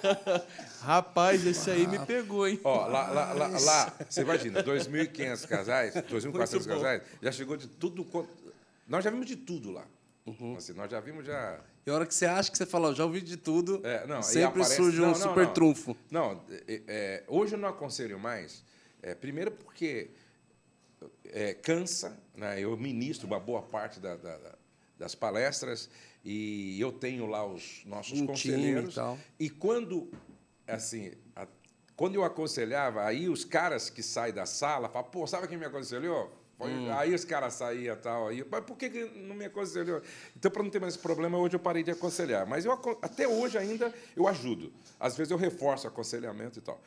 [0.82, 2.60] rapaz, esse aí me pegou, hein?
[2.64, 6.74] Ó, lá, lá, lá, lá, você imagina, 2.500 casais, 2.400 Muito bom.
[6.74, 8.04] casais, já chegou de tudo.
[8.04, 8.50] quanto-
[8.90, 9.86] Nós já vimos de tudo lá.
[10.56, 11.60] Assim, nós já vimos já.
[11.86, 14.04] E a hora que você acha que você fala, "Ó, já ouvi de tudo, É,
[14.06, 15.52] não, sempre aparece- surge um não, não, super não.
[15.54, 15.96] trunfo.
[16.10, 18.62] Não, é, é, hoje eu não aconselho mais.
[19.02, 20.10] é, primeiro porque
[21.24, 22.60] é, cansa, né?
[22.60, 24.58] eu ministro uma boa parte da- da- da-
[24.98, 25.88] das palestras
[26.22, 28.94] e eu tenho lá os nossos Um time e conselheiros.
[28.96, 29.18] tal.
[29.38, 30.10] E quando,
[30.68, 31.48] assim, a-
[31.96, 35.64] quando eu aconselhava, aí os caras que saem da sala falam, pô, sabe quem me
[35.64, 36.30] aconselhou?
[36.68, 36.92] Hum.
[36.92, 38.28] Aí os caras saíam e tal.
[38.28, 40.02] Aí, mas por que, que não me aconselhou?
[40.36, 42.46] Então, para não ter mais esse problema, hoje eu parei de aconselhar.
[42.46, 44.72] Mas eu, até hoje ainda eu ajudo.
[44.98, 46.80] Às vezes eu reforço aconselhamento e tal.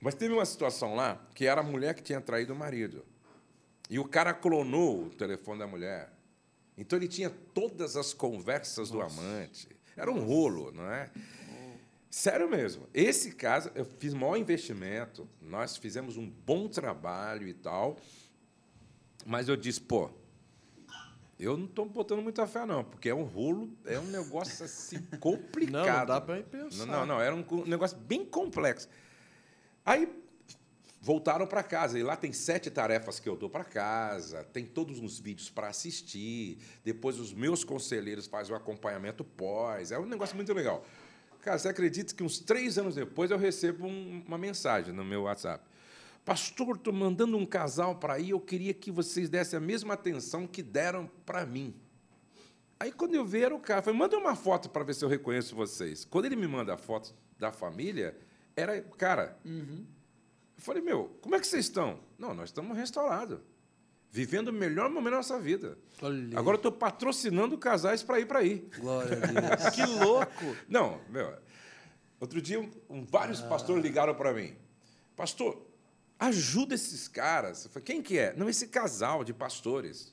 [0.00, 3.04] Mas teve uma situação lá que era a mulher que tinha traído o marido.
[3.88, 6.12] E o cara clonou o telefone da mulher.
[6.76, 9.68] Então ele tinha todas as conversas do amante.
[9.96, 11.10] Era um rolo, não é?
[12.10, 12.86] Sério mesmo.
[12.94, 17.96] Esse caso, eu fiz maior investimento, nós fizemos um bom trabalho e tal.
[19.24, 20.10] Mas eu disse, pô,
[21.38, 25.00] eu não estou botando muita fé, não, porque é um rolo, é um negócio assim
[25.18, 25.72] complicado.
[25.86, 26.86] Não, não dá pra pensar.
[26.86, 28.88] Não, não, não, era um negócio bem complexo.
[29.84, 30.08] Aí
[31.00, 31.98] voltaram para casa.
[31.98, 35.68] E lá tem sete tarefas que eu dou para casa, tem todos uns vídeos para
[35.68, 36.58] assistir.
[36.84, 39.90] Depois os meus conselheiros fazem o acompanhamento pós.
[39.92, 40.84] É um negócio muito legal.
[41.42, 45.22] Cara, você acredita que uns três anos depois eu recebo um- uma mensagem no meu
[45.24, 45.62] WhatsApp.
[46.24, 50.46] Pastor, estou mandando um casal para aí, eu queria que vocês dessem a mesma atenção
[50.46, 51.74] que deram para mim.
[52.80, 53.82] Aí, quando eu vi, era o cara.
[53.82, 56.04] Falei, manda uma foto para ver se eu reconheço vocês.
[56.04, 58.16] Quando ele me manda a foto da família,
[58.56, 59.38] era o cara.
[59.44, 59.84] Eu
[60.56, 62.00] falei, meu, como é que vocês estão?
[62.18, 63.38] Não, nós estamos restaurados.
[64.10, 65.76] Vivendo o melhor momento da nossa vida.
[66.00, 66.38] Olha.
[66.38, 68.66] Agora eu estou patrocinando casais para ir para aí.
[68.78, 69.26] Glória a
[69.60, 69.74] Deus.
[69.74, 70.56] Que louco!
[70.68, 71.36] Não, meu.
[72.20, 74.54] Outro dia, um- vários pastores ligaram para mim.
[75.16, 75.63] Pastor,
[76.18, 77.66] ajuda esses caras.
[77.66, 78.34] Falei, quem que é?
[78.34, 80.12] Não, esse casal de pastores.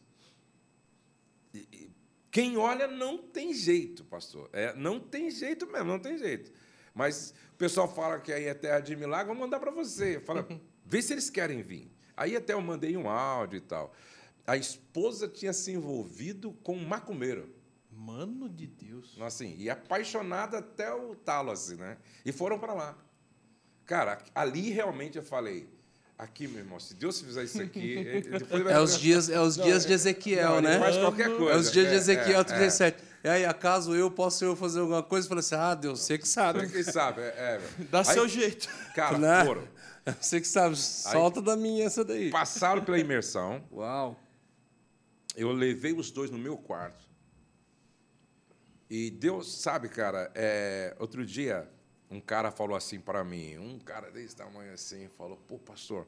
[1.54, 1.92] E- e
[2.30, 4.50] Quem olha não tem jeito, pastor.
[4.54, 6.50] É, não tem jeito mesmo, não tem jeito.
[6.96, 10.20] Mas o pessoal fala que aí é terra de milagre, vou mandar para você.
[10.22, 10.48] Fala,
[10.86, 11.92] vê se eles querem vir.
[12.16, 13.94] Aí até eu mandei um áudio e tal.
[14.48, 17.54] A esposa tinha se envolvido com um macumbeiro.
[17.92, 19.18] Mano de Deus.
[19.20, 21.98] Assim, e apaixonada até o talo, assim, né?
[22.26, 22.98] E foram para lá.
[23.86, 25.70] Cara, ali realmente eu falei,
[26.22, 27.80] aqui, meu irmão, se Deus fizer isso aqui...
[27.98, 30.80] ele- depois vai É os dias, é os dias é- de Ezequiel, não, ele né?
[30.80, 31.52] faz qualquer coisa.
[31.54, 33.04] É os dias de É, Ezequiel é, 37.
[33.24, 35.26] E aí, acaso eu posso eu fazer alguma coisa?
[35.26, 36.68] Eu falei assim, ah, Deus, você que sabe.
[36.70, 37.22] Quem sabe?
[37.22, 37.62] É, é.
[37.92, 38.68] Dá Aí, seu jeito.
[38.96, 39.46] Cara, Né?
[39.46, 39.68] foram.
[40.20, 42.32] Você que sabe, solta da minha essa daí.
[42.32, 43.64] Passaram pela imersão.
[43.72, 44.20] Uau.
[45.36, 47.06] Eu levei os dois no meu quarto.
[48.90, 51.70] E Deus, sabe, cara, é, outro dia
[52.12, 56.06] um cara falou assim para mim, um cara desse tamanho assim, falou: pô, pastor,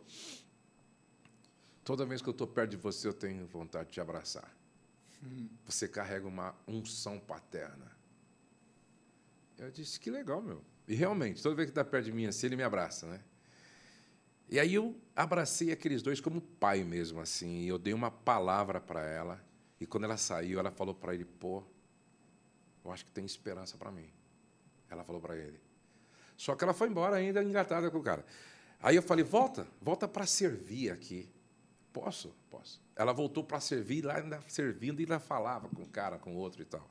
[1.83, 4.53] toda vez que eu estou perto de você, eu tenho vontade de te abraçar.
[5.65, 7.89] Você carrega uma unção paterna.
[9.57, 10.61] Eu disse: que legal, meu.
[10.85, 13.23] E realmente, toda vez que está perto de mim assim, ele me abraça, né?
[14.49, 17.61] E aí eu abracei aqueles dois como pai mesmo, assim.
[17.61, 19.41] E eu dei uma palavra para ela.
[19.79, 21.63] E quando ela saiu, ela falou para ele: pô,
[22.83, 24.09] eu acho que tem esperança para mim.
[24.89, 25.59] Ela falou para ele.
[26.43, 28.25] Só que ela foi embora ainda engatada com o cara.
[28.81, 31.31] Aí eu falei: volta, volta para servir aqui.
[31.93, 32.35] Posso?
[32.51, 32.81] Posso.
[32.97, 36.35] Ela voltou para servir, lá ainda servindo e ainda falava com o cara, com o
[36.35, 36.85] outro e tal.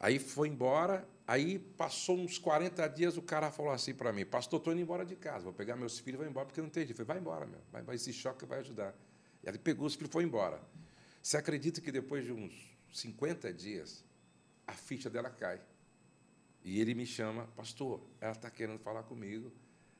[0.00, 4.60] Aí foi embora, aí passou uns 40 dias, o cara falou assim para mim, pastor,
[4.60, 6.86] estou indo embora de casa, vou pegar meus filhos e vou embora, porque não tem
[6.86, 6.98] jeito.
[6.98, 8.94] Eu falei, vai embora, meu, vai embora, esse choque vai ajudar.
[9.44, 10.58] E ele pegou os filhos e foi embora.
[11.22, 14.02] Você acredita que depois de uns 50 dias,
[14.66, 15.60] a ficha dela cai?
[16.68, 19.50] E ele me chama, pastor, ela está querendo falar comigo,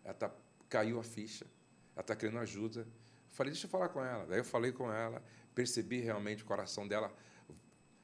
[0.05, 0.31] ela tá,
[0.69, 1.47] caiu a ficha,
[1.95, 2.81] ela está querendo ajuda.
[2.81, 2.87] Eu
[3.31, 4.27] falei, deixa eu falar com ela.
[4.27, 7.11] Daí eu falei com ela, percebi realmente o coração dela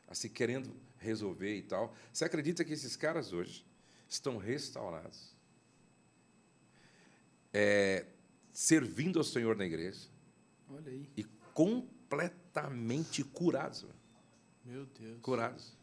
[0.08, 1.94] assim, querendo resolver e tal.
[2.10, 3.66] Você acredita que esses caras hoje
[4.08, 5.36] estão restaurados,
[7.52, 8.06] é,
[8.50, 10.08] servindo ao Senhor na igreja
[10.70, 11.06] Olha aí.
[11.18, 13.84] e completamente curados?
[14.64, 15.20] Meu Deus.
[15.20, 15.76] Curados.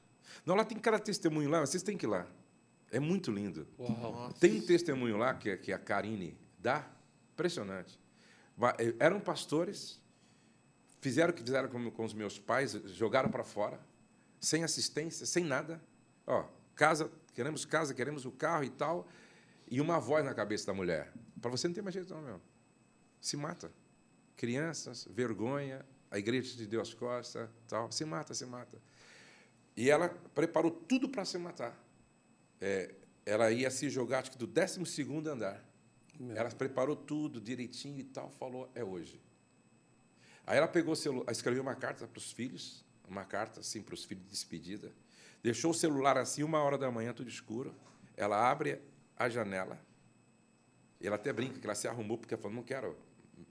[0.44, 2.41] Não, lá tem cada testemunho lá, vocês têm que ir lá.
[2.92, 3.68] É muito lindo.
[3.80, 4.32] Uau.
[4.40, 6.88] Tem um testemunho lá que, que a Karine dá,
[7.34, 8.00] impressionante.
[8.78, 10.00] Eh, Eram pastores,
[11.00, 13.80] fizeram o que fizeram com, com os meus pais, jogaram para fora,
[14.40, 15.82] sem assistência, sem nada.
[16.28, 19.08] Ó, casa, queremos casa, queremos o carro e tal,
[19.70, 21.14] e uma voz na cabeça da mulher.
[21.42, 22.42] Para você não tem mais jeito, não, meu.
[23.22, 23.72] se mata.
[24.36, 28.78] Crianças, vergonha, a igreja de Deus Costa, tal, se mata, se mata.
[29.78, 31.78] E ela preparou tudo para se matar.
[32.62, 32.94] É,
[33.26, 34.80] ela ia se jogar, acho que do 12
[35.28, 35.66] andar.
[36.20, 39.20] Meu ela preparou tudo direitinho e tal, falou: é hoje.
[40.46, 43.96] Aí ela pegou o celular, escreveu uma carta para os filhos, uma carta assim para
[43.96, 44.92] os filhos de despedida.
[45.42, 47.74] Deixou o celular assim, uma hora da manhã, tudo escuro.
[48.16, 48.80] Ela abre
[49.18, 49.80] a janela.
[51.00, 52.96] E ela até brinca que ela se arrumou porque ela falou: não quero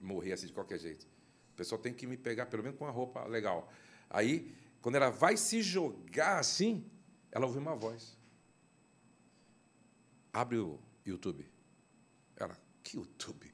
[0.00, 1.04] morrer assim de qualquer jeito.
[1.52, 3.72] O pessoal tem que me pegar pelo menos com uma roupa legal.
[4.08, 6.84] Aí, quando ela vai se jogar assim,
[7.32, 8.16] ela ouve uma voz.
[10.32, 11.46] Abre o YouTube.
[12.36, 13.52] Ela, que YouTube?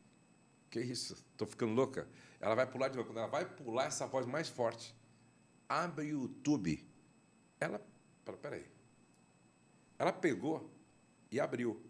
[0.70, 1.14] Que isso?
[1.33, 2.09] Estou ficando louca.
[2.41, 3.09] Ela vai pular de novo.
[3.09, 4.95] Quando ela vai pular, essa voz mais forte.
[5.68, 6.87] Abre o YouTube.
[7.59, 7.81] Ela,
[8.24, 8.66] pera- peraí.
[9.99, 10.70] Ela pegou
[11.31, 11.81] e abriu.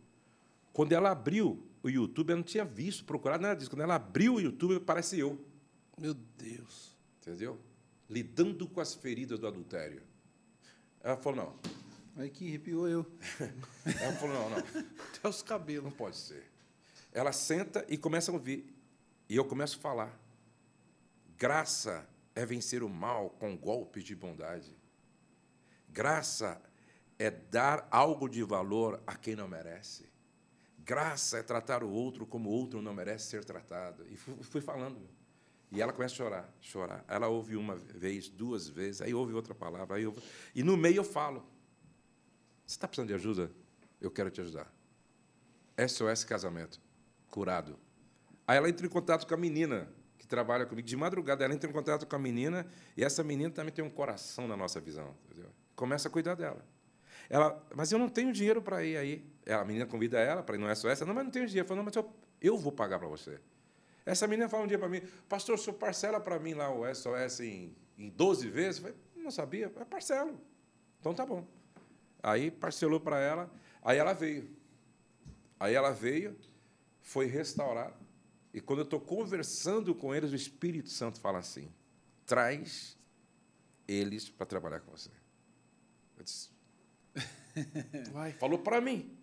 [0.73, 3.71] Quando ela abriu o YouTube, eu não tinha visto, procurado nada disso.
[3.71, 5.45] Quando ela abriu o YouTube, parece eu.
[5.99, 6.95] Meu Deus.
[7.21, 7.59] Entendeu?
[8.09, 10.03] Lidando com as feridas do adultério.
[11.01, 11.59] Ela falou, não.
[12.17, 13.07] Aí que arrepiou eu.
[14.01, 14.59] Ela falou, não, não.
[14.59, 15.85] Até os cabelos.
[15.85, 16.51] Não pode ser.
[17.13, 18.75] Ela senta e começa a ouvir.
[19.29, 20.19] E eu começo a falar.
[21.37, 24.75] Graça é vencer o mal com golpes de bondade.
[25.89, 26.61] Graça
[27.19, 30.07] é dar algo de valor a quem não merece.
[30.79, 34.07] Graça é tratar o outro como o outro não merece ser tratado.
[34.11, 35.01] E fui, falando.
[35.73, 37.05] E ela começa a chorar, chorar.
[37.09, 39.97] Ela ouve uma vez, duas vezes, aí ouve outra palavra.
[39.97, 40.23] Aí ouve...
[40.55, 41.45] E no meio eu falo.
[42.67, 43.51] Você está precisando de ajuda?
[44.01, 44.73] Eu quero te ajudar.
[45.89, 46.81] SOS Casamento,
[47.31, 47.79] curado.
[48.47, 49.89] Aí ela entra em contato com a menina
[50.19, 50.87] que trabalha comigo.
[50.87, 53.91] De madrugada, ela entra em contato com a menina e essa menina também tem um
[53.91, 55.15] coração na nossa visão.
[55.27, 55.51] Entendeu?
[55.77, 56.65] Começa a cuidar dela.
[57.31, 59.25] Ela, mas eu não tenho dinheiro para ir aí.
[59.47, 61.01] A menina convida ela para ir no SOS.
[61.01, 61.69] Não, mas não tenho dinheiro.
[61.69, 63.39] Falou, não, mas eu, eu vou pagar para você.
[64.05, 66.83] Essa menina fala um dia para mim, pastor, o senhor parcela para mim lá o
[66.95, 68.77] SOS em, em 12 vezes?
[68.81, 70.41] Eu falei, não sabia, é parcelo.
[71.01, 71.47] Então tá bom.
[72.27, 73.49] Aí parcelou para ela,
[73.81, 74.51] aí ela veio.
[75.61, 76.37] Aí ela veio,
[77.01, 77.95] foi restaurada.
[78.53, 81.73] E quando eu estou conversando com eles, o Espírito Santo fala assim:
[82.27, 82.99] traz
[83.87, 85.13] eles para trabalhar com você.
[86.19, 86.51] Eu disse,
[88.13, 88.33] Vai.
[88.33, 89.17] falou para mim.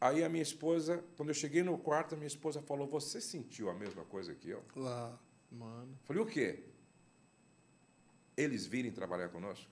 [0.00, 3.70] Aí a minha esposa, quando eu cheguei no quarto, a minha esposa falou: Você sentiu
[3.70, 4.64] a mesma coisa que eu?
[4.74, 5.16] Lá.
[5.48, 5.96] Mano.
[6.02, 6.64] Falei: O quê?
[8.36, 9.70] Eles virem trabalhar conosco?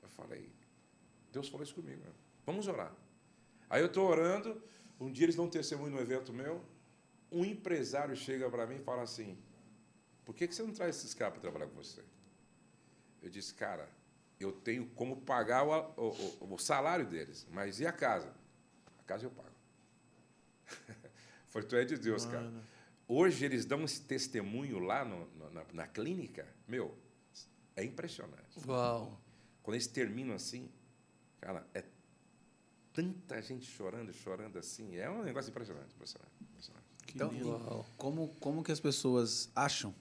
[0.00, 0.48] Eu falei:
[1.36, 2.00] Deus falou isso comigo.
[2.02, 2.10] né?
[2.46, 2.92] Vamos orar.
[3.68, 4.60] Aí eu estou orando.
[4.98, 6.64] Um dia eles dão um testemunho no evento meu.
[7.30, 9.36] Um empresário chega para mim e fala assim:
[10.24, 12.02] Por que que você não traz esses caras para trabalhar com você?
[13.22, 13.86] Eu disse: Cara,
[14.40, 18.32] eu tenho como pagar o, o- o- salário deles, mas e a casa?
[18.98, 19.50] A casa eu pago.
[21.48, 22.40] Foi tu é de Deus, cara.
[22.44, 22.62] Mano.
[23.08, 26.96] Hoje eles dão esse testemunho lá no- no- na, na clínica, meu,
[27.76, 28.58] é impressionante.
[28.66, 29.20] Uau.
[29.62, 30.70] Quando eles terminam assim,
[31.46, 31.84] cara, é
[32.92, 36.86] tanta gente chorando, chorando assim, é um negócio impressionante, impressionante, impressionante.
[37.14, 37.84] Então, lindo.
[37.96, 39.94] Como, como que as pessoas acham?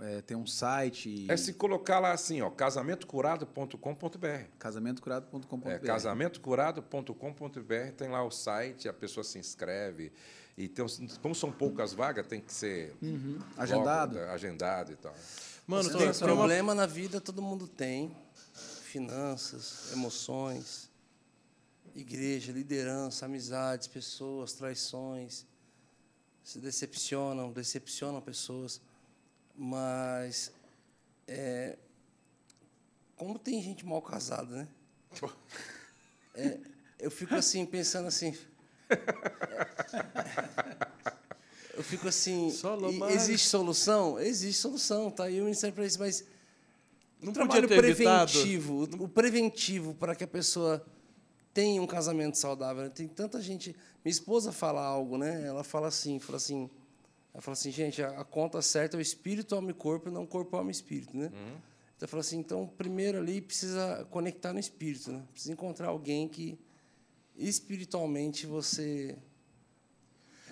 [0.00, 4.44] É, tem um site, É se colocar lá assim, ó, casamentocurado.com.br.
[4.58, 5.68] casamentocurado.com.br.
[5.68, 10.12] É, casamentocurado.com.br tem lá o site, a pessoa se inscreve.
[10.56, 10.84] E tem,
[11.22, 13.38] como são poucas vagas, tem que ser Uhum.
[13.38, 14.14] logo, Agendado.
[14.16, 15.14] né, agendado e tal.
[15.66, 18.14] Mano, tem, uma problema na vida, todo mundo tem.
[18.82, 20.89] Finanças, emoções,
[21.94, 25.46] igreja, liderança, amizades, pessoas, traições.
[26.42, 28.80] Se decepcionam, decepcionam pessoas.
[29.56, 30.52] Mas
[31.28, 31.76] é,
[33.16, 34.68] como tem gente mal casada, né?
[36.32, 36.58] É,
[37.00, 38.32] eu fico assim, pensando assim.
[41.74, 42.50] Eu fico assim.
[42.50, 43.10] Só e- Lomar.
[43.10, 44.18] existe solução?
[44.18, 46.24] Existe solução, tá aí o Ministério para isso, mas
[47.20, 48.30] Não o trabalho ter evitado.
[48.32, 50.84] preventivo, o preventivo para que a pessoa
[51.52, 52.84] tenha um casamento saudável.
[52.84, 52.90] né?
[52.90, 53.74] Tem tanta gente.
[54.04, 55.46] Minha esposa fala algo, né?
[55.46, 56.70] Ela fala assim, fala assim,
[57.34, 60.26] ela fala assim, gente, a, a conta certa é o espírito alma e corpo, não
[60.26, 61.30] corpo alma e espírito, né?
[61.96, 65.22] Então fala assim, então primeiro ali precisa conectar no espírito, né?
[65.32, 66.58] Precisa encontrar alguém que
[67.36, 69.16] espiritualmente você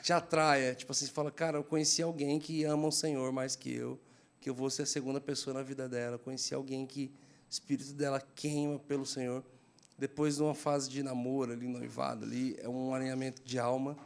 [0.02, 3.56] te atraia, tipo assim, você fala, cara, eu conheci alguém que ama o Senhor mais
[3.56, 3.98] que eu,
[4.40, 6.14] que eu vou ser a segunda pessoa na vida dela.
[6.14, 9.44] Eu conheci alguém que o espírito dela queima pelo Senhor.
[9.98, 13.96] Depois de uma fase de namoro ali, noivado ali, é um alinhamento de alma.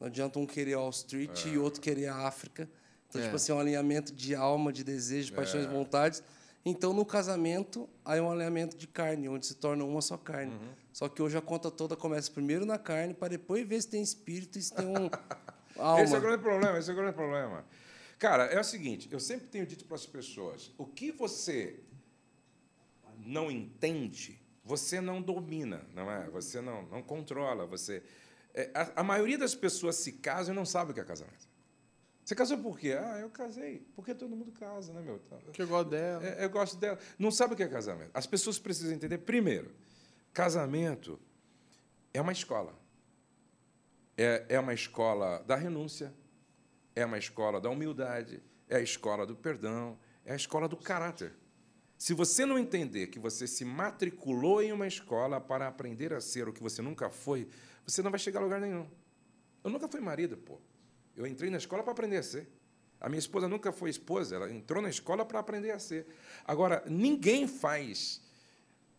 [0.00, 2.68] Não adianta um querer Wall Street e outro querer a África.
[3.08, 3.24] Então, É.
[3.24, 6.22] tipo assim, é um alinhamento de alma, de desejo, de paixões e vontades.
[6.64, 10.52] Então, no casamento, aí é um alinhamento de carne, onde se torna uma só carne.
[10.92, 14.02] Só que hoje a conta toda começa primeiro na carne, para depois ver se tem
[14.02, 15.08] espírito e se tem um
[15.78, 16.02] alma.
[16.02, 17.64] Esse é o grande problema, esse é o grande problema.
[18.18, 21.78] Cara, é o seguinte, eu sempre tenho dito para as pessoas, o que você
[23.24, 26.28] não entende, você não domina, não é?
[26.30, 28.02] Você não, não controla, você...
[28.52, 31.46] É, a, a maioria das pessoas se casam e não sabe o que é casamento.
[32.24, 32.98] Você casou por quê?
[32.98, 33.86] Ah, eu casei.
[33.94, 35.20] Porque todo mundo casa, né, meu?
[35.52, 36.26] Que eu gosto dela.
[36.26, 36.98] É, eu gosto dela.
[37.16, 38.10] Não sabe o que é casamento.
[38.12, 39.72] As pessoas precisam entender, primeiro,
[40.32, 41.20] casamento
[42.12, 42.74] é uma escola.
[44.18, 46.12] É, é uma escola da renúncia,
[46.96, 51.32] é uma escola da humildade, é a escola do perdão, é a escola do caráter.
[51.98, 56.48] Se você não entender que você se matriculou em uma escola para aprender a ser
[56.48, 57.48] o que você nunca foi,
[57.86, 58.86] você não vai chegar a lugar nenhum.
[59.64, 60.60] Eu nunca fui marido, pô.
[61.16, 62.48] Eu entrei na escola para aprender a ser.
[63.00, 66.06] A minha esposa nunca foi esposa, ela entrou na escola para aprender a ser.
[66.44, 68.22] Agora, ninguém faz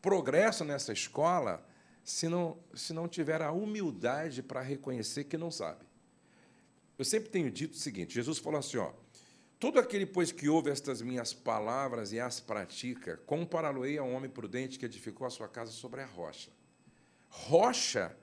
[0.02, 1.66] progresso nessa escola
[2.04, 5.86] se não, se não tiver a humildade para reconhecer que não sabe.
[6.98, 8.92] Eu sempre tenho dito o seguinte: Jesus falou assim, ó.
[9.60, 14.30] Todo aquele, pois, que ouve estas minhas palavras e as pratica, compará-lo-ei a um homem
[14.30, 16.52] prudente que edificou a sua casa sobre a rocha.
[17.28, 18.16] Rocha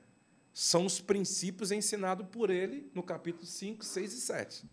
[0.53, 4.71] são os princípios ensinados por ele no capítulo 5, 6 e 7.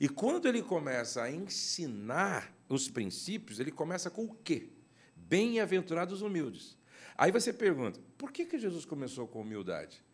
[0.00, 4.68] E quando ele começa a ensinar os princípios, ele começa com o quê?
[5.14, 6.76] Bem-aventurados humildes.
[7.16, 10.04] Aí você pergunta, por que, que Jesus começou com humildade?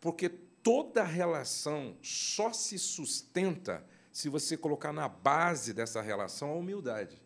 [0.00, 3.84] Porque toda relação só se sustenta
[4.16, 7.22] se você colocar na base dessa relação a humildade.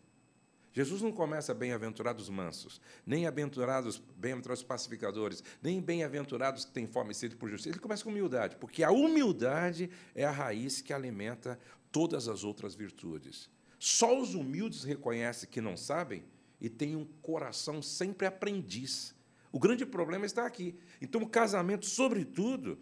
[0.73, 7.15] Jesus não começa bem-aventurados mansos, nem bem-aventurados bem pacificadores, nem bem-aventurados que têm fome e
[7.15, 7.69] sede por justiça.
[7.69, 11.57] Ele começa com humildade, porque a humildade é a raiz que alimenta
[11.93, 13.49] todas as outras virtudes.
[13.79, 16.25] Só os humildes reconhecem que não sabem
[16.59, 19.15] e têm um coração sempre aprendiz.
[19.49, 20.77] O grande problema está aqui.
[21.01, 22.77] Então, o casamento, sobretudo,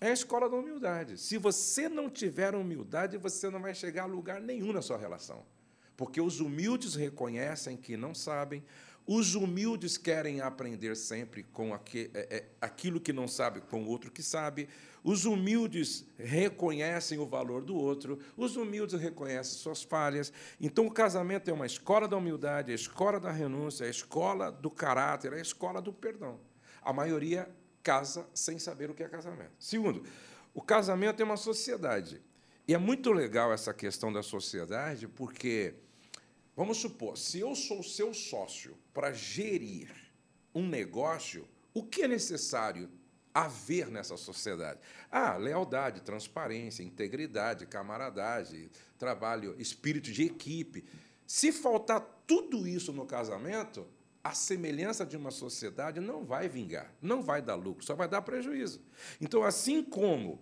[0.00, 1.18] é a escola da humildade.
[1.18, 5.44] Se você não tiver humildade, você não vai chegar a lugar nenhum na sua relação.
[5.96, 8.64] Porque os humildes reconhecem que não sabem,
[9.06, 14.22] os humildes querem aprender sempre com é, aquilo que não sabe com o outro que
[14.22, 14.66] sabe,
[15.02, 20.32] os humildes reconhecem o valor do outro, os humildes reconhecem suas falhas.
[20.58, 24.70] Então, o casamento é uma escola da humildade, a escola da renúncia, a escola do
[24.70, 26.40] caráter, a escola do perdão.
[26.80, 27.46] A maioria
[27.84, 29.52] casa sem saber o que é casamento.
[29.60, 30.02] Segundo,
[30.52, 32.20] o casamento é uma sociedade.
[32.66, 35.74] E é muito legal essa questão da sociedade, porque
[36.56, 39.90] Vamos supor, se eu sou seu sócio para gerir
[40.54, 42.88] um negócio, o que é necessário
[43.32, 44.78] haver nessa sociedade?
[45.10, 50.84] Ah, lealdade, transparência, integridade, camaradagem, trabalho, espírito de equipe.
[51.26, 53.84] Se faltar tudo isso no casamento,
[54.24, 58.22] a semelhança de uma sociedade não vai vingar, não vai dar lucro, só vai dar
[58.22, 58.80] prejuízo.
[59.20, 60.40] Então, assim como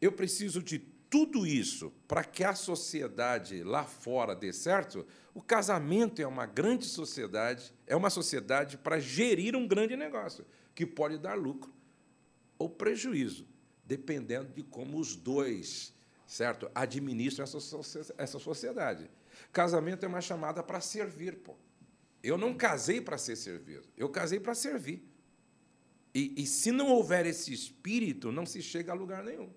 [0.00, 6.22] eu preciso de tudo isso para que a sociedade lá fora dê certo, o casamento
[6.22, 11.34] é uma grande sociedade, é uma sociedade para gerir um grande negócio, que pode dar
[11.34, 11.70] lucro
[12.58, 13.46] ou prejuízo,
[13.84, 15.92] dependendo de como os dois,
[16.26, 19.10] certo, administram essa sociedade.
[19.52, 21.54] Casamento é uma chamada para servir, pô.
[22.22, 25.08] Eu não casei para ser servido, eu casei para servir.
[26.14, 29.50] E, e se não houver esse espírito, não se chega a lugar nenhum.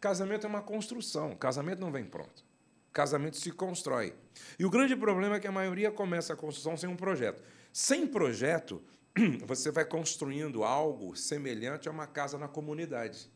[0.00, 2.44] Casamento é uma construção, casamento não vem pronto.
[2.92, 4.14] Casamento se constrói.
[4.58, 7.42] E o grande problema é que a maioria começa a construção sem um projeto.
[7.72, 8.82] Sem projeto,
[9.46, 13.30] você vai construindo algo semelhante a uma casa na comunidade.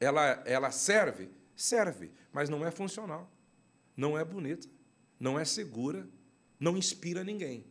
[0.00, 1.30] Ela, ela serve?
[1.56, 3.30] Serve, mas não é funcional.
[3.96, 4.68] Não é bonita,
[5.20, 6.08] não é segura,
[6.64, 7.62] não inspira ninguém.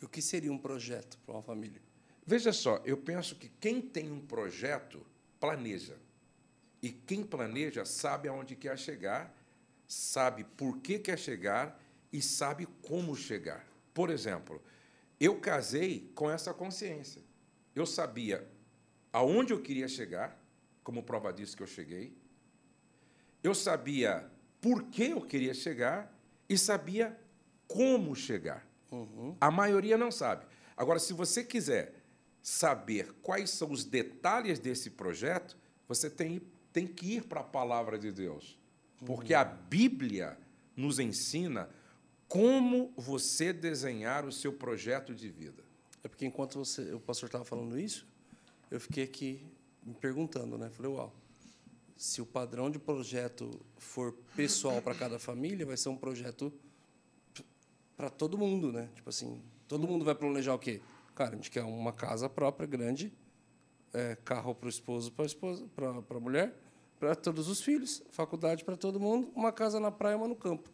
[0.00, 1.80] E o que seria um projeto para uma família?
[2.26, 5.06] Veja só, eu penso que quem tem um projeto
[5.38, 5.96] planeja.
[6.82, 9.32] E quem planeja sabe aonde quer chegar,
[9.86, 11.80] sabe por que quer chegar
[12.12, 13.64] e sabe como chegar.
[13.94, 14.60] Por exemplo,
[15.20, 17.22] eu casei com essa consciência.
[17.76, 18.44] Eu sabia
[19.12, 20.36] aonde eu queria chegar,
[20.82, 22.12] como prova disso que eu cheguei.
[23.40, 24.28] Eu sabia
[24.60, 26.12] por que eu queria chegar
[26.48, 27.16] e sabia
[27.72, 28.66] como chegar.
[28.90, 29.36] Uhum.
[29.40, 30.44] A maioria não sabe.
[30.76, 31.94] Agora, se você quiser
[32.42, 35.56] saber quais são os detalhes desse projeto,
[35.88, 36.42] você tem
[36.72, 38.58] tem que ir para a palavra de Deus.
[39.04, 40.38] Porque a Bíblia
[40.76, 41.68] nos ensina
[42.26, 45.62] como você desenhar o seu projeto de vida.
[46.02, 48.06] É porque enquanto você, o pastor estava falando isso,
[48.70, 49.44] eu fiquei aqui
[49.82, 50.70] me perguntando, né?
[50.70, 51.14] Falei, uau,
[51.96, 56.52] se o padrão de projeto for pessoal para cada família, vai ser um projeto
[57.96, 58.88] para todo mundo, né?
[58.94, 60.80] Tipo assim, todo mundo vai planejar o quê?
[61.14, 63.12] Cara, a gente quer uma casa própria, grande,
[63.92, 66.54] é, carro para o esposo, para a esposa, para a mulher,
[66.98, 70.70] para todos os filhos, faculdade para todo mundo, uma casa na praia, uma no campo.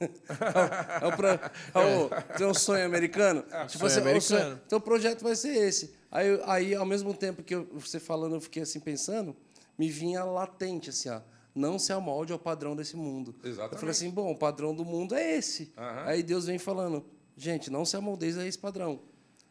[0.00, 3.42] é o, pra- é o- tem um sonho americano?
[3.66, 4.60] tipo sonho assim, o americano.
[4.66, 5.94] então o projeto vai ser esse.
[6.10, 9.36] Aí, aí ao mesmo tempo que eu- você falando, eu fiquei assim pensando,
[9.78, 11.20] me vinha latente assim, ó.
[11.54, 13.34] Não se amolde ao padrão desse mundo.
[13.42, 13.80] Eu Exatamente.
[13.80, 15.72] falei assim, bom, o padrão do mundo é esse.
[15.76, 16.04] Aham.
[16.06, 17.04] Aí Deus vem falando,
[17.36, 19.00] gente, não se amoldeis a esse padrão.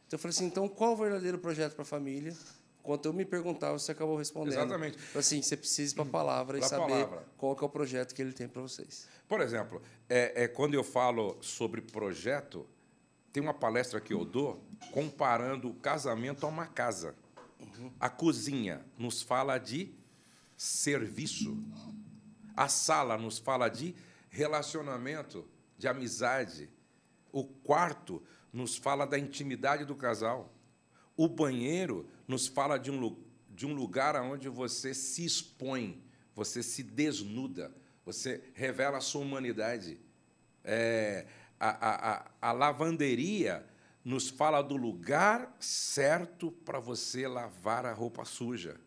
[0.07, 2.35] Então eu falei assim, então qual o verdadeiro projeto para a família?
[2.79, 4.53] Enquanto eu me perguntava, você acabou respondendo.
[4.53, 4.97] Exatamente.
[5.13, 7.27] Assim, você precisa ir para a palavra e saber palavra.
[7.37, 9.07] qual é o projeto que ele tem para vocês.
[9.27, 12.65] Por exemplo, é, é, quando eu falo sobre projeto,
[13.31, 17.13] tem uma palestra que eu dou comparando o casamento a uma casa.
[17.99, 19.93] A cozinha nos fala de
[20.59, 21.57] serviço.
[22.53, 23.95] A sala nos fala de
[24.29, 25.47] relacionamento,
[25.77, 26.69] de amizade.
[27.31, 30.53] O quarto nos fala da intimidade do casal.
[31.15, 33.15] O banheiro nos fala de um,
[33.49, 36.03] de um lugar onde você se expõe,
[36.35, 39.97] você se desnuda, você revela a sua humanidade.
[40.61, 41.25] É,
[41.57, 43.65] a, a, a lavanderia
[44.03, 48.77] nos fala do lugar certo para você lavar a roupa suja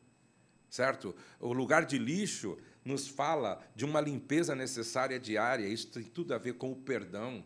[0.73, 1.15] certo?
[1.39, 5.69] O lugar de lixo nos fala de uma limpeza necessária diária.
[5.69, 7.45] Isso tem tudo a ver com o perdão,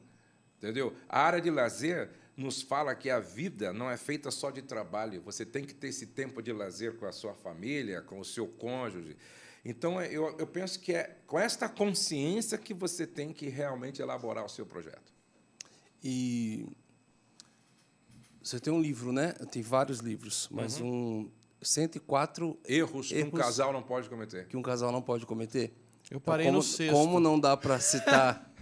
[0.57, 0.95] entendeu?
[1.09, 5.20] A área de lazer nos fala que a vida não é feita só de trabalho.
[5.22, 8.47] Você tem que ter esse tempo de lazer com a sua família, com o seu
[8.47, 9.16] cônjuge.
[9.64, 14.45] Então, eu, eu penso que é com esta consciência que você tem que realmente elaborar
[14.45, 15.12] o seu projeto.
[16.01, 16.64] E
[18.41, 19.33] você tem um livro, né?
[19.51, 21.29] Tem vários livros, mas um
[21.69, 23.41] 104 Erros, que um Erros.
[23.41, 24.47] casal não pode cometer.
[24.47, 25.73] que um casal não pode cometer.
[26.11, 26.93] Eu Então, parei como, no sexto.
[26.93, 28.51] Como não dá para citar?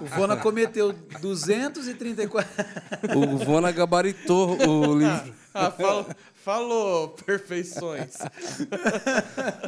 [0.00, 2.48] O Vona cometeu 234.
[3.16, 5.34] o Vona gabaritou o livro.
[5.52, 6.06] Ah, falou,
[6.44, 8.14] falou perfeições.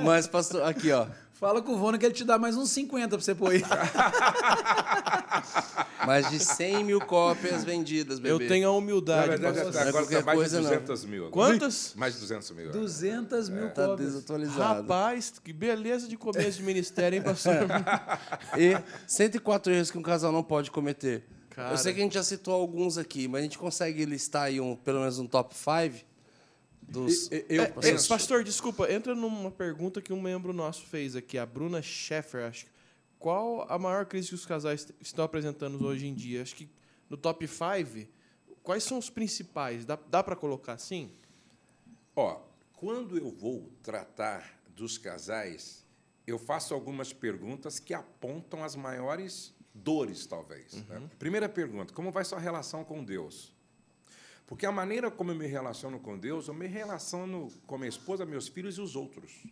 [0.02, 1.06] Mas, pastor, aqui, ó.
[1.34, 3.62] Fala com o Vona que ele te dá mais uns 50 pra você pôr aí.
[6.06, 8.30] Mais de 100 mil cópias vendidas, bebê.
[8.34, 9.26] Eu tenho a Na humildade.
[9.28, 10.68] verdade, até Não é agora está mais de coisa, não.
[10.68, 11.26] 200 mil.
[11.26, 11.32] agora.
[11.52, 11.94] Quantas?
[11.96, 12.64] Mais de 200 mil.
[12.68, 12.78] agora.
[12.78, 14.08] 200 mil Tá cópias.
[14.12, 14.82] desatualizado.
[14.82, 17.54] Rapaz, que beleza de começo de ministério, hein, pastor?
[18.58, 18.76] E
[19.06, 21.24] 104 erros que um casal não pode cometer.
[21.50, 21.70] Cara.
[21.72, 24.60] Eu sei que a gente já citou alguns aqui, mas a gente consegue listar aí
[24.60, 26.04] um, pelo menos um top 5
[26.88, 27.30] dos.
[27.30, 31.16] E- e- eu É, é, pastor, desculpa, entra numa pergunta que um membro nosso fez
[31.16, 32.66] aqui, a Bruna Scheffer, acho.
[33.18, 36.42] Qual a maior crise que os casais estão apresentando hoje em dia?
[36.42, 36.68] Acho que
[37.08, 38.06] no top 5,
[38.62, 39.84] quais são os principais?
[39.86, 41.10] Dá, dá para colocar assim?
[42.14, 42.40] Ó,
[42.74, 45.84] quando eu vou tratar dos casais,
[46.26, 50.74] eu faço algumas perguntas que apontam as maiores dores, talvez.
[50.88, 51.08] né?
[51.18, 53.52] Primeira pergunta: como vai sua relação com Deus?
[54.46, 58.26] Porque a maneira como eu me relaciono com Deus, eu me relaciono com minha esposa,
[58.26, 59.42] meus filhos e os outros.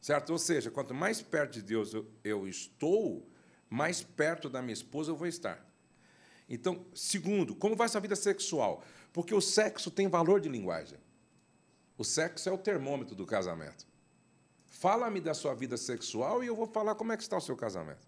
[0.00, 0.30] Certo?
[0.30, 3.28] Ou seja, quanto mais perto de Deus eu, eu estou,
[3.68, 5.66] mais perto da minha esposa eu vou estar.
[6.48, 8.82] Então, segundo, como vai sua vida sexual?
[9.12, 10.98] Porque o sexo tem valor de linguagem.
[11.98, 13.86] O sexo é o termômetro do casamento.
[14.66, 17.56] Fala-me da sua vida sexual e eu vou falar como é que está o seu
[17.56, 18.06] casamento.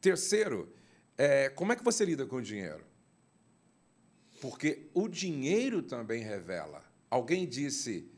[0.00, 0.72] Terceiro,
[1.16, 2.84] é, como é que você lida com o dinheiro?
[4.40, 6.84] Porque o dinheiro também revela.
[7.10, 8.10] Alguém disse: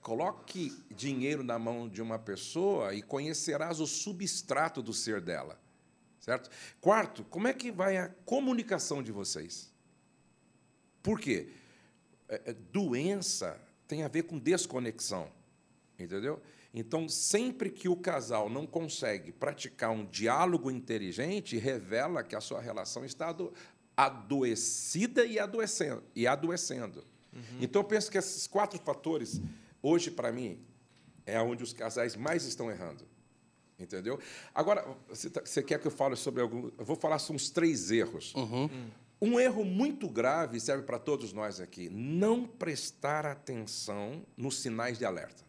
[0.00, 5.60] coloque dinheiro na mão de uma pessoa e conhecerás o substrato do ser dela.
[6.20, 6.50] Certo?
[6.80, 9.72] Quarto, como é que vai a comunicação de vocês?
[11.02, 11.48] Por quê?
[12.28, 15.30] É, é, doença tem a ver com desconexão.
[15.98, 16.40] Entendeu?
[16.72, 22.60] Então, sempre que o casal não consegue praticar um diálogo inteligente, revela que a sua
[22.60, 23.34] relação está
[23.98, 26.02] adoecida e adoecendo.
[26.14, 27.04] E adoecendo.
[27.60, 29.40] Então, eu penso que esses quatro fatores,
[29.82, 30.58] hoje, para mim,
[31.26, 33.04] é onde os casais mais estão errando.
[33.78, 34.18] Entendeu?
[34.54, 36.70] Agora, você, tá- você quer que eu fale sobre algum.
[36.78, 38.32] Eu vou falar sobre uns três erros.
[39.20, 45.04] Um erro muito grave serve para todos nós aqui: não prestar atenção nos sinais de
[45.04, 45.44] alerta.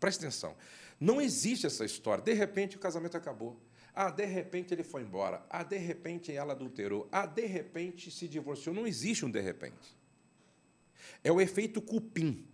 [0.00, 0.56] Preste atenção.
[0.98, 2.22] Não existe essa história.
[2.24, 3.56] De repente o casamento acabou.
[4.00, 5.44] Ah, de repente ele foi embora.
[5.50, 7.08] Ah, de repente ela adulterou.
[7.10, 8.72] Ah, de repente se divorciou.
[8.72, 9.92] Não existe um de repente.
[11.24, 12.46] É o efeito cupim.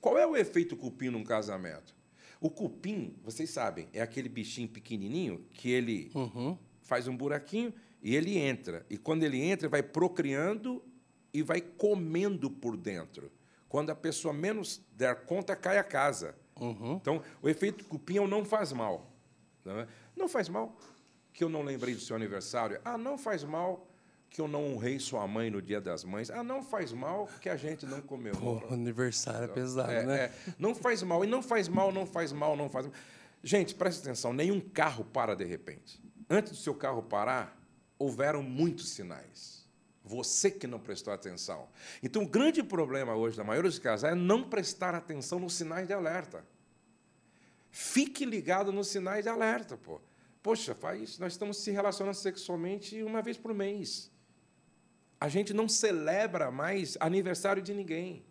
[0.00, 1.94] Qual é o efeito cupim num casamento?
[2.40, 6.10] O cupim, vocês sabem, é aquele bichinho pequenininho que ele
[6.80, 7.70] faz um buraquinho
[8.02, 8.86] e ele entra.
[8.88, 10.82] E quando ele entra, vai procriando
[11.30, 13.30] e vai comendo por dentro.
[13.68, 16.34] Quando a pessoa menos der conta, cai a casa.
[16.96, 19.13] Então, o efeito cupim é o não faz mal.
[19.64, 19.88] Não, é?
[20.16, 20.76] Não faz mal
[21.32, 22.80] que eu não lembrei do seu aniversário.
[22.84, 23.86] Ah, não faz mal
[24.30, 26.30] que eu não honrei sua mãe no dia das mães.
[26.30, 28.34] Ah, não faz mal que a gente não comeu.
[28.34, 30.20] Pô, aniversário é pesado, É, né?
[30.24, 30.32] é.
[30.58, 32.94] não faz mal, e não faz mal, não faz mal, não faz mal.
[33.42, 36.02] Gente, presta atenção, nenhum carro para de repente.
[36.28, 37.56] Antes do seu carro parar,
[37.98, 39.64] houveram muitos sinais.
[40.02, 41.68] Você que não prestou atenção.
[42.02, 45.86] Então, o grande problema hoje da maioria dos casais é não prestar atenção nos sinais
[45.86, 46.44] de alerta.
[47.76, 50.00] Fique ligado nos sinais de alerta, pô.
[50.40, 54.12] Poxa, faz, nós estamos se relacionando sexualmente uma vez por mês.
[55.20, 58.24] A gente não celebra mais aniversário de ninguém.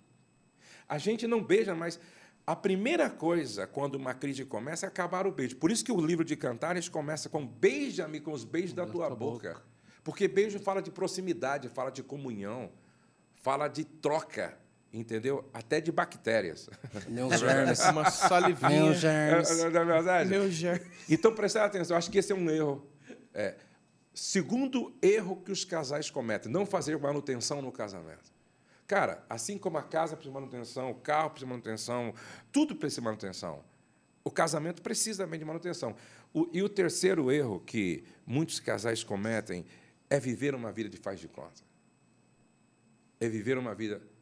[0.87, 1.99] A gente não beija mais.
[2.47, 5.57] A primeira coisa, quando uma crise começa, é acabar o beijo.
[5.57, 9.09] Por isso que o livro de Cantares começa com beija-me com os beijos da tua
[9.09, 9.61] boca.
[10.05, 12.71] Porque beijo fala de proximidade, fala de comunhão,
[13.35, 14.57] fala de troca,
[14.93, 15.49] entendeu?
[15.53, 16.69] Até de bactérias.
[17.09, 17.79] Meus germes.
[17.89, 18.69] Uma salivinha.
[18.83, 19.57] Meus germes.
[19.57, 20.29] Não é verdade?
[20.29, 20.85] Meu ger...
[21.09, 22.87] Então, prestar atenção, acho que esse é um erro.
[23.33, 23.55] É,
[24.13, 28.31] segundo erro que os casais cometem, não fazer manutenção no casamento.
[28.85, 32.13] Cara, assim como a casa precisa de manutenção, o carro precisa de manutenção,
[32.51, 33.63] tudo precisa de manutenção.
[34.23, 35.95] O casamento precisa também de manutenção.
[36.33, 39.65] O- e o terceiro erro que muitos casais cometem
[40.09, 41.61] é viver uma vida de faz de conta.
[43.19, 44.12] É viver uma vida é,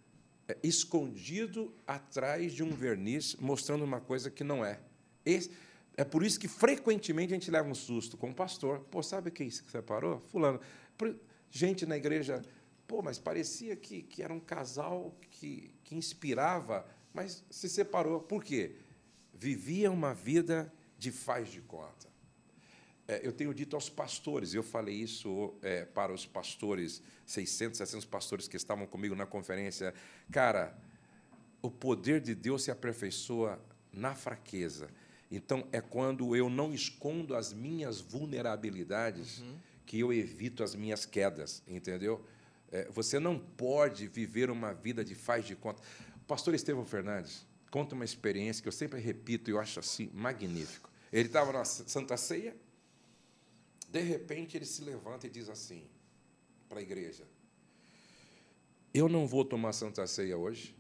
[0.64, 4.80] escondido atrás de um verniz, mostrando uma coisa que não é.
[5.26, 5.52] Esse-
[5.98, 8.80] é por isso que frequentemente a gente leva um susto com o pastor.
[8.92, 10.20] Pô, sabe quem se separou?
[10.32, 10.60] Fulano.
[10.98, 11.16] Por-
[11.54, 12.42] Gente na igreja,
[12.88, 18.22] pô, mas parecia que, que era um casal que, que inspirava, mas se separou.
[18.22, 18.76] Por quê?
[19.34, 22.08] Vivia uma vida de faz de conta.
[23.12, 28.06] É, eu tenho dito aos pastores, eu falei isso é, para os pastores, 600, 700
[28.06, 29.94] pastores que estavam comigo na conferência.
[30.32, 30.74] Cara,
[31.62, 34.88] o poder de Deus se aperfeiçoa na fraqueza.
[35.30, 39.44] Então, é quando eu não escondo as minhas vulnerabilidades
[39.86, 42.26] que eu evito as minhas quedas, entendeu?
[42.72, 45.82] É, você não pode viver uma vida de faz de conta.
[46.16, 50.10] O pastor Estevão Fernandes conta uma experiência que eu sempre repito e eu acho assim
[50.14, 50.90] magnífico.
[51.12, 52.56] Ele estava na Santa Ceia,
[53.92, 55.86] de repente ele se levanta e diz assim
[56.70, 57.28] para a igreja:
[58.94, 60.74] Eu não vou tomar Santa Ceia hoje,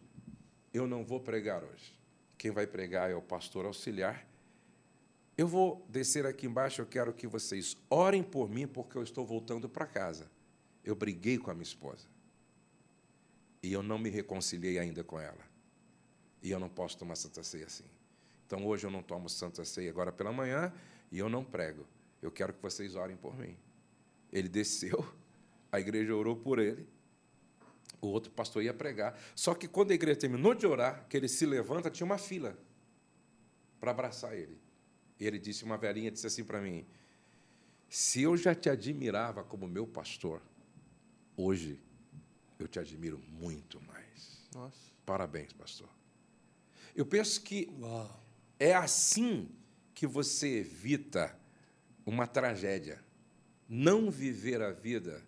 [0.74, 1.99] eu não vou pregar hoje.
[2.38, 4.26] Quem vai pregar é o pastor auxiliar.
[5.38, 9.26] Eu vou descer aqui embaixo, eu quero que vocês orem por mim, porque eu estou
[9.26, 10.32] voltando para casa.
[10.84, 12.07] Eu briguei com a minha esposa.
[13.62, 15.45] E eu não me reconciliei ainda com ela.
[16.41, 17.86] E eu não posso tomar Santa Ceia assim.
[18.47, 20.74] Então hoje eu não tomo Santa Ceia agora pela manhã
[21.12, 21.86] e eu não prego.
[22.22, 23.57] Eu quero que vocês orem por mim.
[24.32, 25.05] Ele desceu,
[25.72, 26.88] a igreja orou por ele,
[27.99, 29.19] o outro pastor ia pregar.
[29.36, 32.57] Só que quando a igreja terminou de orar, que ele se levanta, tinha uma fila
[33.80, 34.57] para abraçar ele.
[35.19, 36.86] E ele disse, uma velhinha disse assim para mim:
[37.89, 40.41] Se eu já te admirava como meu pastor,
[41.36, 41.80] hoje
[42.57, 44.47] eu te admiro muito mais.
[44.53, 44.91] Nossa.
[45.05, 45.89] Parabéns, pastor.
[46.95, 48.24] Eu penso que Uau.
[48.59, 49.49] é assim
[49.93, 51.38] que você evita
[52.06, 53.04] uma tragédia.
[53.68, 55.24] Não viver a vida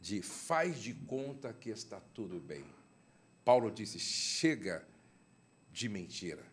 [0.00, 2.64] de faz de conta que está tudo bem.
[3.44, 4.86] Paulo disse: chega
[5.72, 6.44] de mentira.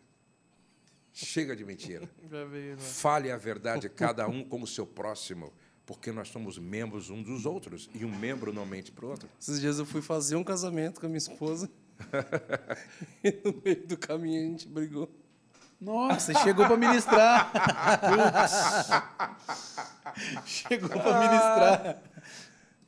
[1.12, 2.08] Chega de mentira.
[2.24, 2.76] Né?
[2.76, 5.52] Fale a verdade, cada um com o seu próximo,
[5.86, 9.28] porque nós somos membros um dos outros e um membro não mente para o outro.
[9.40, 11.70] Esses dias eu fui fazer um casamento com a minha esposa.
[13.22, 15.08] e no meio do caminho a gente brigou.
[15.84, 17.52] Nossa, chegou para ministrar.
[20.46, 22.02] chegou para ministrar.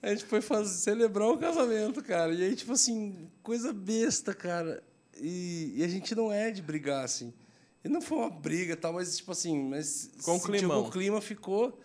[0.03, 2.33] A gente foi fazer, celebrar o casamento, cara.
[2.33, 4.83] E aí, tipo assim, coisa besta, cara.
[5.19, 7.35] E, e a gente não é de brigar, assim.
[7.85, 11.79] E não foi uma briga tal, mas, tipo assim, mas Com sentiu o clima ficou.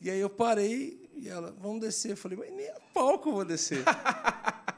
[0.00, 2.10] E aí eu parei e ela, vamos descer.
[2.10, 3.84] Eu falei, mas nem a pau que eu vou descer.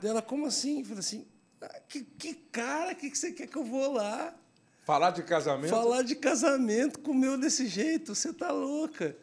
[0.02, 0.80] Daí ela, como assim?
[0.80, 1.26] Eu falei assim,
[1.62, 4.34] ah, que, que cara, que, que você quer que eu vou lá?
[4.86, 5.68] Falar de casamento.
[5.70, 9.16] Falar de casamento com o meu desse jeito, você tá louca.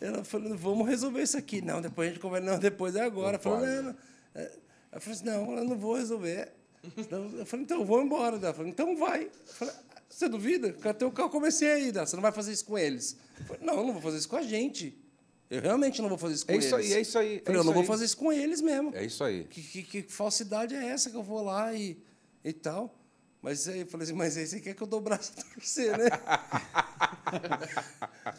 [0.00, 1.62] Ela falou, vamos resolver isso aqui.
[1.62, 2.50] Não, depois a gente conversa.
[2.50, 3.40] Não, depois é agora.
[3.42, 3.72] Não Eu pode.
[3.72, 3.96] não, não.
[4.34, 4.50] É,
[4.90, 6.52] Ela falou assim, não, eu não vou resolver.
[6.96, 8.36] Então, Eu falei, então, eu vou embora.
[8.36, 9.24] Ela falou, então vai.
[9.26, 10.72] Eu falei, "Ah, você duvida?
[10.72, 11.30] Cadê o carro?
[11.30, 11.92] Comecei aí.
[11.92, 13.16] Você não vai fazer isso com eles?
[13.38, 14.98] Eu falei, não, eu não vou fazer isso com a gente.
[15.48, 16.66] Eu realmente não vou fazer isso com É eles.
[16.66, 17.34] isso aí, é isso aí.
[17.34, 17.86] Eu é falei, eu isso não vou aí.
[17.86, 18.92] fazer isso com eles mesmo.
[18.96, 19.44] É isso aí.
[19.44, 21.96] Que, que, que falsidade é essa que eu vou lá e,
[22.44, 22.94] e tal?
[23.42, 25.54] Mas aí eu falei assim, mas aí você quer que eu dou o braço a
[25.54, 26.08] torcer, né?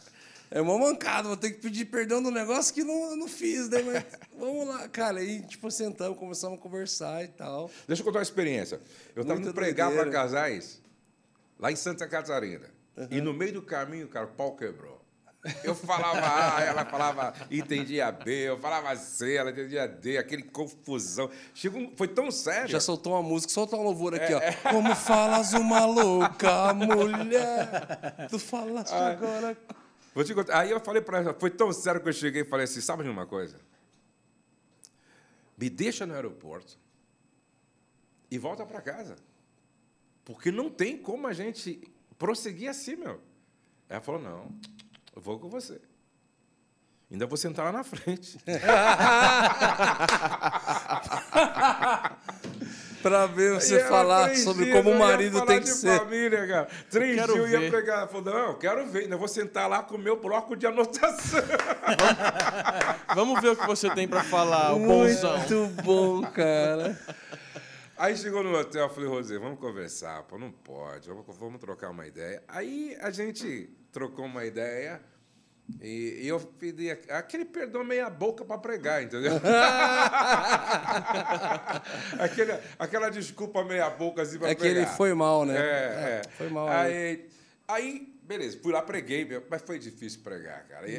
[0.51, 3.81] é uma mancada, vou ter que pedir perdão do negócio que não, não fiz, né?
[3.81, 4.05] Mas
[4.37, 5.19] vamos lá, cara.
[5.19, 7.71] Aí, tipo, sentamos, começamos a conversar e tal.
[7.87, 8.79] Deixa eu contar uma experiência.
[9.15, 10.79] Eu estava indo pregar para casais
[11.57, 12.69] lá em Santa Catarina.
[13.09, 15.00] E no meio do caminho, cara, o pau quebrou.
[15.63, 21.31] Eu falava A, ela falava, entendia B, eu falava C, ela entendia D, aquele confusão.
[21.53, 22.67] Chegou, foi tão sério.
[22.69, 24.69] Já soltou uma música, soltou uma louvor aqui, É, ó.
[24.71, 29.07] Como falas uma louca mulher, tu falaste Ah.
[29.11, 29.57] agora...
[30.13, 30.59] Vou te contar.
[30.59, 33.01] Aí eu falei para ela, foi tão sério que eu cheguei e falei assim: sabe
[33.03, 33.55] de uma coisa?
[35.57, 36.77] Me deixa no aeroporto
[38.29, 39.15] e volta para casa.
[40.25, 41.81] Porque não tem como a gente
[42.19, 43.21] prosseguir assim, meu.
[43.87, 44.51] Ela falou: não,
[45.15, 45.79] eu vou com você.
[47.11, 48.37] Ainda vou sentar lá na frente.
[53.01, 55.97] Pra ver você falar sobre como o eu ia marido falar tem que de ser.
[55.97, 56.67] família, cara.
[56.89, 57.97] Três Quero dias eu ia pregar.
[57.99, 60.67] Ela falou: não, eu quero ver, ainda vou sentar lá com o meu bloco de
[60.67, 61.41] anotação.
[63.15, 65.35] Vamos ver o que você tem pra falar, o bonzão.
[65.39, 66.97] Muito bom, cara.
[67.97, 71.89] Aí chegou no hotel, eu falei, Rosê, vamos conversar, pô, não pode, vamos, vamos trocar
[71.89, 72.41] uma ideia.
[72.47, 75.01] Aí a gente trocou uma ideia
[75.81, 79.33] e, e eu pedi aquele perdão meia boca para pregar, entendeu?
[82.19, 84.83] Aquele, aquela desculpa meia boca assim para É que pregar.
[84.83, 85.55] ele foi mal, né?
[85.57, 86.21] É, é.
[86.37, 86.67] Foi mal.
[86.67, 86.75] né?
[86.81, 87.29] Aí,
[87.67, 90.87] aí, beleza, fui lá, preguei, mas foi difícil pregar, cara.
[90.89, 90.95] E-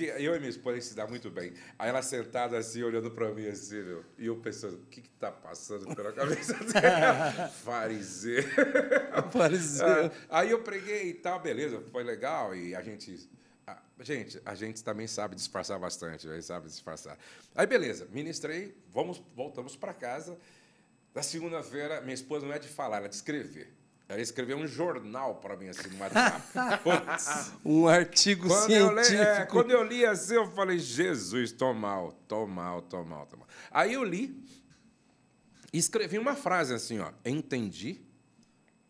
[0.00, 1.52] e- eu e minha esposa se dá muito bem.
[1.78, 5.10] Aí ela sentada assim, olhando pra mim assim, meu, e eu pensando, o que que
[5.10, 7.48] tá passando pela cabeça dela?
[7.62, 8.42] Fariseu.
[9.32, 9.84] Parecia.
[10.30, 12.54] Ah, aí eu preguei e tal, beleza, foi legal.
[12.54, 13.28] E a gente.
[14.00, 17.18] gente, a gente também sabe disfarçar bastante, a gente sabe disfarçar.
[17.54, 20.38] Aí, beleza, ministrei, vamos, voltamos para casa.
[21.14, 23.70] Na segunda-feira, minha esposa não é de falar, ela é de escrever.
[24.10, 26.42] Ela escreveu um jornal para mim assim no WhatsApp.
[27.64, 29.40] Um artigo Quando eu, li, científico.
[29.40, 33.36] é, quando eu li assim, eu falei, Jesus, tô mal, tô mal, tô mal, tô
[33.36, 33.46] mal.
[33.70, 34.44] Aí eu li
[35.72, 37.12] e escrevi uma frase assim, ó.
[37.24, 38.04] Entendi,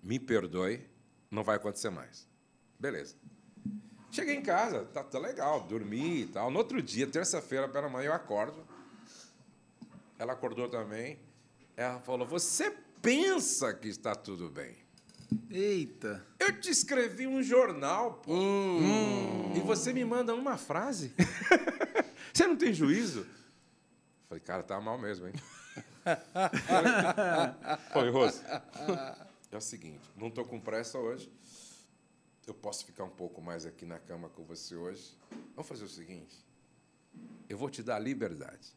[0.03, 0.89] me perdoe,
[1.31, 2.27] não vai acontecer mais.
[2.79, 3.15] Beleza.
[4.11, 6.51] Cheguei em casa, tá, tá legal, dormi e tal.
[6.51, 8.67] No outro dia, terça-feira, pela manhã, eu acordo.
[10.19, 11.19] Ela acordou também.
[11.77, 14.89] Ela falou, você pensa que está tudo bem.
[15.51, 16.25] Eita.
[16.39, 18.33] Eu te escrevi um jornal, pô.
[19.55, 21.13] E você me manda uma frase?
[22.33, 23.27] você não tem juízo?
[24.29, 25.35] Falei, cara, tá mal mesmo, hein?
[27.93, 28.41] Falei, Rose,
[29.51, 31.31] é o seguinte, não estou com pressa hoje.
[32.47, 35.17] Eu posso ficar um pouco mais aqui na cama com você hoje.
[35.55, 36.37] Vamos fazer o seguinte.
[37.49, 38.73] Eu vou te dar liberdade.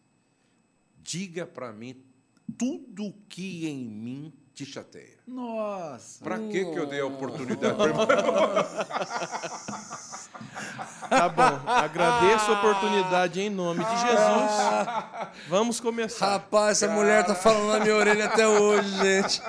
[1.02, 2.04] Diga para mim
[2.58, 5.18] tudo que em mim te chateia.
[5.28, 6.24] Nossa.
[6.24, 8.64] Pra que, que eu dei a oportunidade pra?
[11.10, 11.60] Tá bom.
[11.70, 14.52] Agradeço a oportunidade em nome de Jesus.
[15.48, 16.30] Vamos começar.
[16.34, 19.42] Rapaz, essa mulher tá falando na minha orelha até hoje, gente.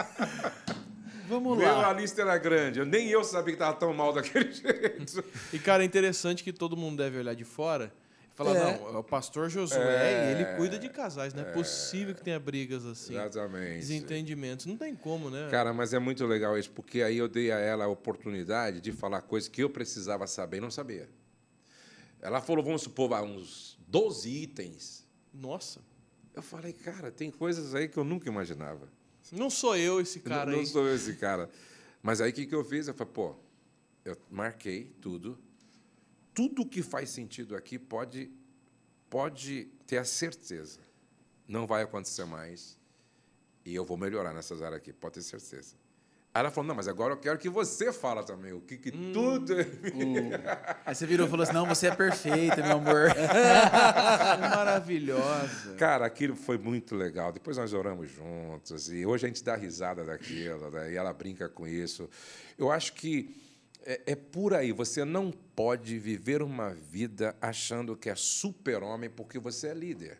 [1.28, 1.88] Vamos Meu, lá.
[1.88, 2.78] a lista era grande.
[2.78, 5.24] Eu, nem eu sabia que tava tão mal daquele jeito.
[5.52, 7.92] E, cara, é interessante que todo mundo deve olhar de fora
[8.35, 8.78] falar, É.
[8.78, 10.32] não, é o pastor Josué É.
[10.32, 11.32] ele cuida de casais.
[11.32, 13.14] Não é possível que tenha brigas assim.
[13.14, 13.78] Exatamente.
[13.80, 14.66] Desentendimentos.
[14.66, 15.49] Não tem como, né?
[15.51, 18.93] Cara, mas é muito legal isso, porque aí eu dei a ela a oportunidade de
[18.93, 21.09] falar coisas que eu precisava saber e não sabia.
[22.20, 25.05] Ela falou, vamos supor, uns 12 itens.
[25.32, 25.80] Nossa.
[26.35, 28.89] Eu falei, cara, tem coisas aí que eu nunca imaginava.
[29.30, 30.64] Não sou eu esse cara não, aí.
[30.64, 31.49] não sou eu esse cara.
[32.03, 32.89] Mas aí o que, que eu fiz?
[32.89, 33.37] Eu falei, pô,
[34.05, 35.39] eu marquei tudo.
[36.35, 38.30] Tudo que faz sentido aqui pode,
[39.09, 40.80] pode ter a certeza.
[41.47, 42.78] Não vai acontecer mais.
[43.64, 45.76] E eu vou melhorar nessas áreas aqui, pode ter certeza.
[46.35, 48.53] Aí ela falou, não, mas agora eu quero que você fala também.
[48.53, 49.55] O que, que tudo...
[50.85, 53.14] Aí você virou e falou assim: não, você é perfeita, meu amor.
[54.41, 55.74] Maravilhosa.
[55.78, 57.30] Cara, aquilo foi muito legal.
[57.30, 60.91] Depois nós oramos juntos e hoje a gente dá risada daquilo, né?
[60.91, 62.11] e ela brinca com isso.
[62.59, 63.32] Eu acho que
[63.85, 64.72] é, é por aí.
[64.72, 70.19] Você não pode viver uma vida achando que é super-homem porque você é líder.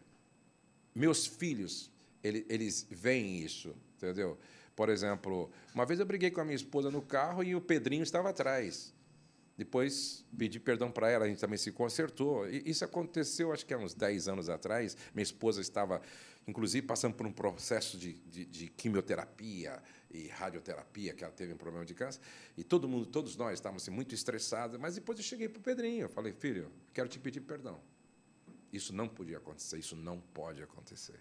[0.95, 1.91] Meus filhos,
[2.23, 4.39] ele- eles veem isso, entendeu?
[4.77, 8.03] Por exemplo, uma vez eu briguei com a minha esposa no carro e o Pedrinho
[8.03, 8.93] estava atrás.
[9.57, 12.49] Depois pedi perdão para ela, a gente também se consertou.
[12.49, 14.97] E isso aconteceu, acho que há uns 10 anos atrás.
[15.15, 16.03] Minha esposa estava,
[16.47, 19.81] inclusive, passando por um processo de, de, de quimioterapia
[20.15, 22.20] e radioterapia, que ela teve um problema de câncer.
[22.57, 24.78] E todo mundo, todos nós estávamos assim, muito estressados.
[24.78, 27.81] Mas depois eu cheguei para o Pedrinho, eu falei, filho, quero te pedir perdão.
[28.73, 31.19] Isso não podia acontecer, isso não pode acontecer.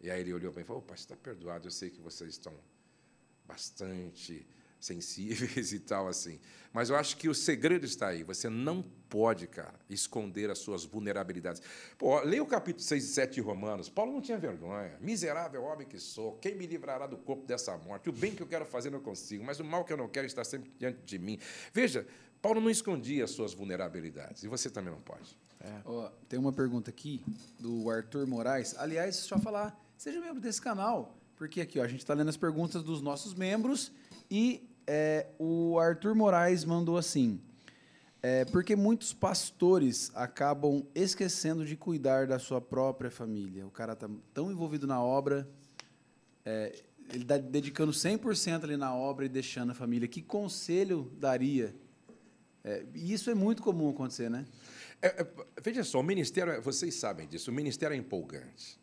[0.00, 2.30] E aí ele olhou para mim e falou, opa, está perdoado, eu sei que vocês
[2.30, 2.54] estão
[3.46, 4.46] bastante
[4.80, 6.40] sensíveis e tal assim.
[6.72, 8.22] Mas eu acho que o segredo está aí.
[8.22, 11.60] Você não pode, cara, esconder as suas vulnerabilidades.
[11.98, 13.88] Pô, leia o capítulo 6 e 7 de Romanos.
[13.88, 14.96] Paulo não tinha vergonha.
[15.00, 18.08] Miserável homem que sou, quem me livrará do corpo dessa morte?
[18.08, 20.26] O bem que eu quero fazer não consigo, mas o mal que eu não quero
[20.26, 21.38] está sempre diante de mim.
[21.72, 22.06] Veja,
[22.40, 24.44] Paulo não escondia as suas vulnerabilidades.
[24.44, 25.36] E você também não pode.
[25.84, 27.22] Ó, tem uma pergunta aqui
[27.58, 28.74] do Arthur Moraes.
[28.78, 32.36] Aliás, só falar, seja membro desse canal, porque aqui ó, a gente está lendo as
[32.36, 33.92] perguntas dos nossos membros
[34.30, 37.40] e é, o Arthur Moraes mandou assim:
[38.22, 43.66] é, porque muitos pastores acabam esquecendo de cuidar da sua própria família.
[43.66, 45.48] O cara tá tão envolvido na obra,
[46.44, 46.82] é,
[47.12, 50.06] ele está dedicando 100% ali na obra e deixando a família.
[50.06, 51.74] Que conselho daria?
[52.62, 54.44] É, e isso é muito comum acontecer, né?
[55.02, 55.26] É, é,
[55.62, 58.78] veja só, o ministério, é- vocês sabem disso, o ministério é empolgante.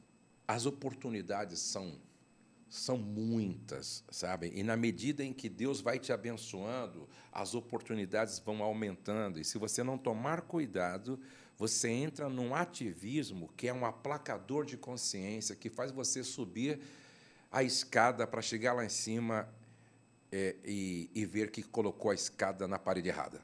[0.48, 1.94] As oportunidades são,
[2.70, 4.52] são muitas, sabem?
[4.58, 9.40] E na medida em que Deus vai te abençoando, as oportunidades vão aumentando.
[9.40, 11.20] E se você não tomar cuidado,
[11.58, 16.80] você entra num ativismo que é um aplacador de consciência, que faz você subir
[17.52, 19.48] a escada para chegar lá em cima
[20.32, 23.42] é, e, e ver que colocou a escada na parede errada.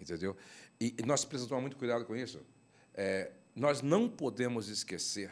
[0.00, 0.36] Entendeu?
[0.80, 2.40] E, e nós precisamos tomar muito cuidado com isso.
[2.94, 5.30] É, nós não podemos esquecer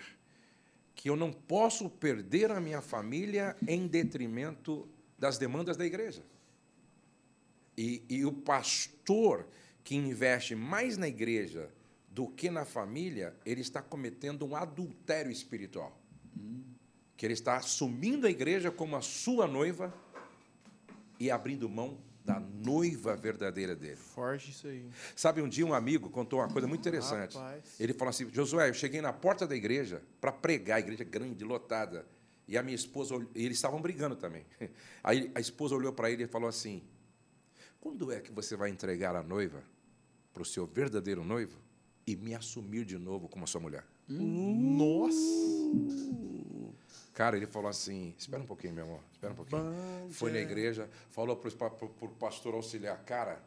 [0.94, 4.88] que eu não posso perder a minha família em detrimento
[5.18, 6.22] das demandas da igreja.
[7.76, 9.46] E, e o pastor
[9.82, 11.70] que investe mais na igreja
[12.08, 15.98] do que na família, ele está cometendo um adultério espiritual.
[17.16, 19.94] Que ele está assumindo a igreja como a sua noiva
[21.18, 23.96] e abrindo mão da noiva verdadeira dele.
[23.96, 24.88] Forte isso aí.
[25.16, 27.36] Sabe, um dia um amigo contou uma coisa muito interessante.
[27.36, 27.80] Rapaz.
[27.80, 31.44] Ele falou assim: Josué, eu cheguei na porta da igreja para pregar, a igreja grande,
[31.44, 32.06] lotada.
[32.46, 34.44] E a minha esposa, e eles estavam brigando também.
[35.02, 36.82] Aí a esposa olhou para ele e falou assim:
[37.80, 39.62] Quando é que você vai entregar a noiva
[40.32, 41.58] para o seu verdadeiro noivo
[42.06, 43.84] e me assumir de novo como a sua mulher?
[44.08, 45.12] Nossa!
[47.22, 49.62] Cara, ele falou assim: Espera um pouquinho, meu amor, espera um pouquinho.
[50.10, 51.68] Foi na igreja, falou para
[52.00, 53.40] o pastor auxiliar: Cara,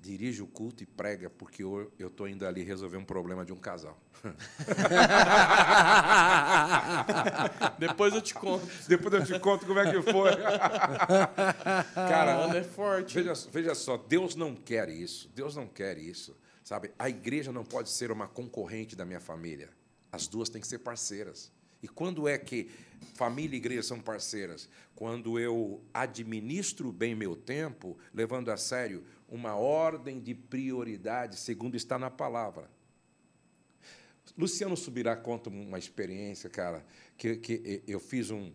[0.00, 3.58] dirige o culto e prega, porque eu estou indo ali resolver um problema de um
[3.58, 4.00] casal.
[7.78, 8.66] Depois eu te conto.
[8.88, 10.30] Depois eu te conto como é que foi.
[11.94, 13.20] Cara, é forte.
[13.20, 15.30] veja, veja só, Deus não quer isso.
[15.34, 16.34] Deus não quer isso.
[16.64, 16.92] Sabe?
[16.98, 19.68] A igreja não pode ser uma concorrente da minha família.
[20.10, 21.52] As duas têm que ser parceiras.
[21.82, 22.70] E quando é que
[23.14, 24.68] família e igreja são parceiras?
[24.94, 31.98] Quando eu administro bem meu tempo, levando a sério uma ordem de prioridade, segundo está
[31.98, 32.70] na palavra.
[34.36, 36.84] Luciano Subirá conta uma experiência, cara,
[37.16, 38.52] que, que eu fiz um,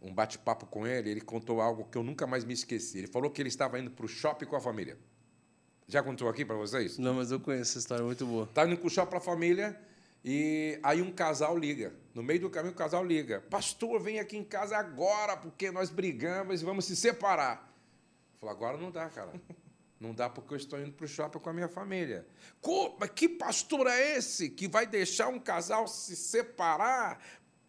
[0.00, 2.98] um bate-papo com ele, ele contou algo que eu nunca mais me esqueci.
[2.98, 4.98] Ele falou que ele estava indo para o shopping com a família.
[5.88, 6.98] Já contou aqui para vocês?
[6.98, 8.44] Não, mas eu conheço essa história muito boa.
[8.44, 9.80] Estava indo para o shopping para a família
[10.28, 11.94] e aí um casal liga.
[12.12, 13.40] No meio do caminho, o casal liga.
[13.42, 17.72] Pastor, vem aqui em casa agora, porque nós brigamos e vamos se separar.
[18.40, 19.32] Falou, agora não dá, cara.
[20.00, 22.26] Não dá porque eu estou indo para o shopping com a minha família.
[22.98, 27.18] Mas que pastor é esse que vai deixar um casal se separar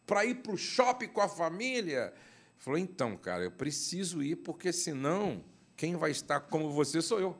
[0.05, 2.13] para ir para o shopping com a família?
[2.57, 5.41] Falou, então, cara, eu preciso ir porque senão
[5.77, 7.35] quem vai estar como você sou eu.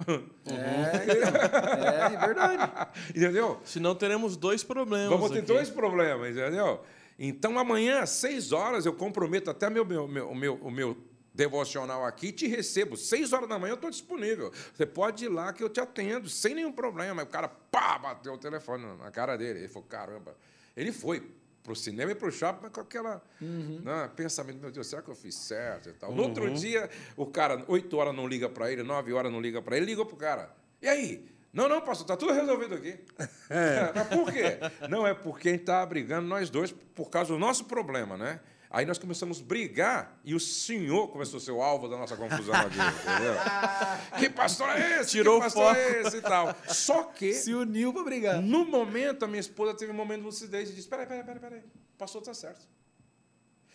[0.46, 2.72] É, é verdade.
[3.10, 3.60] Entendeu?
[3.66, 5.10] Senão teremos dois problemas.
[5.10, 5.48] Vamos ter aqui.
[5.48, 6.84] dois problemas, entendeu?
[7.18, 10.96] Então, amanhã, às seis horas, eu comprometo até meu, meu, meu, o meu, o meu
[11.34, 12.96] devocional aqui e te recebo.
[12.96, 14.52] Seis horas da manhã eu estou disponível.
[14.72, 17.24] Você pode ir lá que eu te atendo, sem nenhum problema.
[17.24, 19.60] Aí o cara, pá, bateu o telefone na cara dele.
[19.60, 20.38] Ele falou, caramba.
[20.76, 21.28] Ele foi
[21.68, 25.02] para o cinema e para o shopping mas com aquela né, pensamento, meu Deus, será
[25.02, 26.16] que eu fiz certo e tal?
[26.16, 29.62] No outro dia, o cara, oito horas não liga para ele, nove horas não liga
[29.62, 30.56] para ele, ligou para o cara.
[30.82, 31.30] E aí?
[31.52, 32.98] Não, não, pastor, está tudo resolvido aqui.
[33.94, 34.60] Mas por quê?
[34.90, 38.40] Não, é porque a gente está brigando nós dois por causa do nosso problema, né?
[38.70, 42.18] Aí nós começamos a brigar e o senhor começou a ser o alvo da nossa
[42.18, 44.20] confusão aqui, entendeu?
[44.20, 45.12] Que pastor é esse?
[45.12, 45.80] Tirou que o pastor foco.
[45.80, 46.56] é esse e tal.
[46.68, 48.42] Só que, Se uniu para brigar.
[48.42, 51.40] no momento, a minha esposa teve um momento de lucidez e disse, peraí, peraí, peraí,
[51.40, 52.68] peraí, o pastor está certo.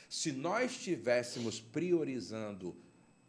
[0.09, 2.77] Se nós estivéssemos priorizando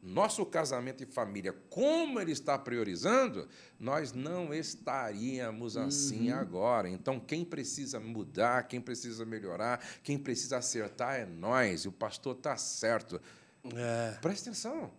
[0.04, 3.48] nosso casamento e família como ele está priorizando,
[3.80, 6.90] nós não estaríamos assim agora.
[6.90, 11.86] Então, quem precisa mudar, quem precisa melhorar, quem precisa acertar é nós.
[11.86, 13.22] E o pastor está certo.
[13.74, 14.18] É.
[14.22, 14.92] Presta atenção.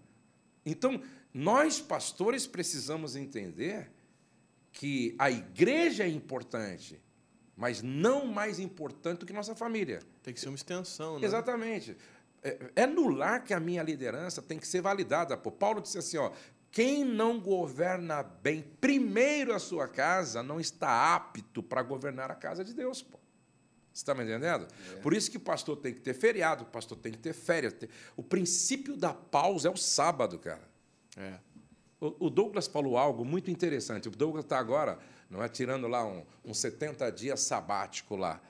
[0.64, 1.02] Então,
[1.34, 3.90] nós, pastores, precisamos entender
[4.72, 7.00] que a igreja é importante,
[7.56, 10.00] mas não mais importante do que nossa família.
[10.22, 11.26] Tem que ser uma extensão, né?
[11.26, 11.96] Exatamente.
[12.44, 15.34] É, é no lar que a minha liderança tem que ser validada.
[15.34, 15.50] Pô.
[15.50, 16.30] Paulo disse assim: ó,
[16.70, 22.62] quem não governa bem primeiro a sua casa não está apto para governar a casa
[22.62, 23.02] de Deus.
[23.02, 23.18] Pô.
[23.90, 24.66] Você está me entendendo?
[25.02, 27.72] Por isso que o pastor tem que ter feriado, o pastor tem que ter férias.
[28.16, 30.68] O princípio da pausa é o sábado, cara.
[31.16, 31.38] É.
[32.00, 34.08] O o Douglas falou algo muito interessante.
[34.08, 34.98] O Douglas está agora,
[35.30, 38.42] não é, tirando lá um, uns 70 dias sabático lá.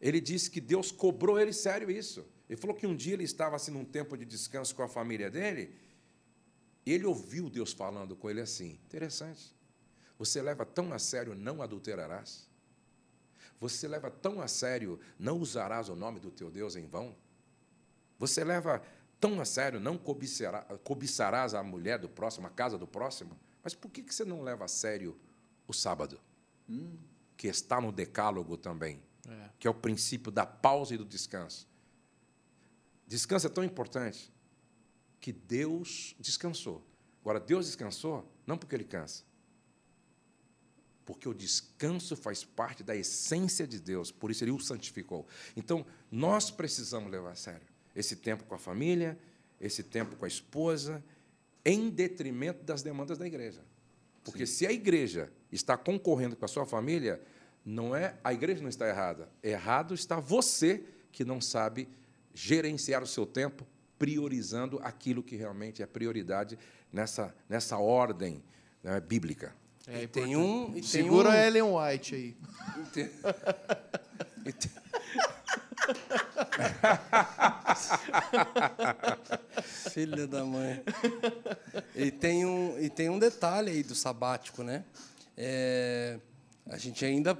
[0.00, 2.24] Ele disse que Deus cobrou ele sério isso.
[2.52, 5.30] Ele falou que um dia ele estava assim num tempo de descanso com a família
[5.30, 5.74] dele,
[6.84, 8.78] e ele ouviu Deus falando com ele assim.
[8.84, 9.56] Interessante.
[10.18, 12.46] Você leva tão a sério não adulterarás?
[13.58, 17.16] Você leva tão a sério não usarás o nome do teu Deus em vão?
[18.18, 18.82] Você leva
[19.18, 23.34] tão a sério não cobiçará, cobiçarás a mulher do próximo, a casa do próximo?
[23.64, 25.18] Mas por que você não leva a sério
[25.66, 26.20] o sábado?
[27.34, 29.48] Que está no decálogo também, É.
[29.58, 31.71] que é o princípio da pausa e do descanso.
[33.06, 34.32] Descanso é tão importante
[35.20, 36.84] que Deus descansou.
[37.20, 39.22] Agora, Deus descansou não porque ele cansa,
[41.04, 45.26] porque o descanso faz parte da essência de Deus, por isso ele o santificou.
[45.56, 49.18] Então, nós precisamos levar a sério esse tempo com a família,
[49.60, 51.04] esse tempo com a esposa,
[51.64, 53.64] em detrimento das demandas da igreja.
[54.24, 57.20] Porque se a igreja está concorrendo com a sua família,
[57.64, 61.88] não é a igreja não está errada, errado está você que não sabe
[62.34, 63.66] gerenciar o seu tempo,
[63.98, 66.58] priorizando aquilo que realmente é prioridade
[66.92, 68.42] nessa, nessa ordem
[68.82, 69.54] né, bíblica.
[69.86, 72.36] É E tem um- e tem Segura um- a Ellen White aí.
[72.78, 73.10] E tem-
[74.46, 74.70] e tem-
[79.90, 80.82] Filha da mãe.
[81.94, 84.84] E tem, um, e tem um detalhe aí do sabático, né?
[85.36, 86.18] É,
[86.66, 87.36] a gente ainda.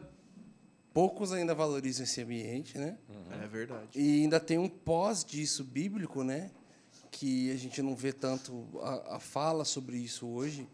[0.92, 2.98] Poucos ainda valorizam esse ambiente, né?
[3.42, 3.98] É verdade.
[3.98, 6.50] E ainda tem um pós disso bíblico, né?
[7.10, 10.68] Que a gente não vê tanto a, a fala sobre isso hoje,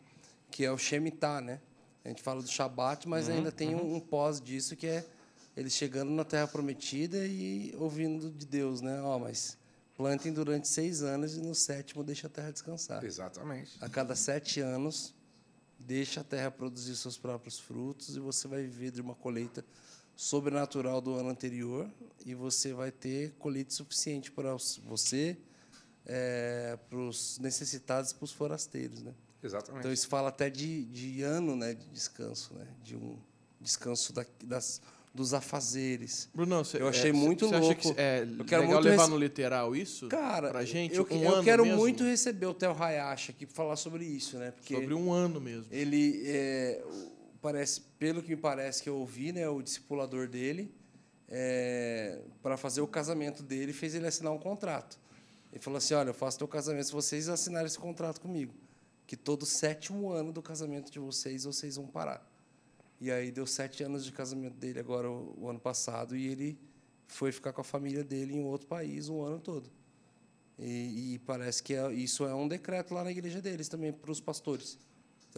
[0.50, 1.60] que é o Shemitah, né?
[2.04, 5.04] A gente fala do Shabat, mas ainda tem um, um pós disso que é
[5.56, 9.00] eles chegando na Terra Prometida e ouvindo de Deus, né?
[9.02, 9.58] Ó, mas
[9.96, 13.04] plantem durante seis anos e no sétimo deixa a terra descansar.
[13.04, 13.76] Exatamente.
[13.80, 15.12] A cada sete anos,
[15.78, 19.64] deixa a terra produzir seus próprios frutos e você vai viver de uma colheita
[20.20, 21.88] sobrenatural do ano anterior
[22.26, 24.52] e você vai ter colheita suficiente para
[24.84, 25.36] você,
[26.90, 29.14] para os necessitados, para os forasteiros, né?
[29.40, 29.78] Exatamente.
[29.78, 33.16] Então isso fala até de, de ano, né, de descanso, né, de um
[33.60, 34.82] descanso da, das,
[35.14, 36.28] dos afazeres.
[36.34, 37.76] Brunão, você, Eu achei é, muito louco.
[37.94, 40.08] que é Eu quero legal muito levar rece- no literal isso?
[40.08, 40.96] Cara, pra gente?
[40.96, 41.78] eu, um eu ano quero mesmo?
[41.78, 44.50] muito receber o Theo Hayashi aqui para falar sobre isso, né?
[44.50, 45.66] Porque Sobre um ano mesmo.
[45.70, 46.82] Ele é,
[47.42, 50.72] parece, pelo que me parece que eu ouvi, né, o discipulador dele,
[52.42, 54.98] para fazer o casamento dele, fez ele assinar um contrato.
[55.52, 58.52] Ele falou assim: "Olha, eu faço teu casamento se vocês assinarem esse contrato comigo,
[59.06, 62.26] que todo sétimo ano do casamento de vocês vocês vão parar".
[63.00, 66.58] E aí deu sete anos de casamento dele agora o, o ano passado e ele
[67.06, 69.70] foi ficar com a família dele em outro país o ano todo.
[70.58, 74.10] E, e parece que é- isso é um decreto lá na igreja deles também para
[74.10, 74.76] os pastores.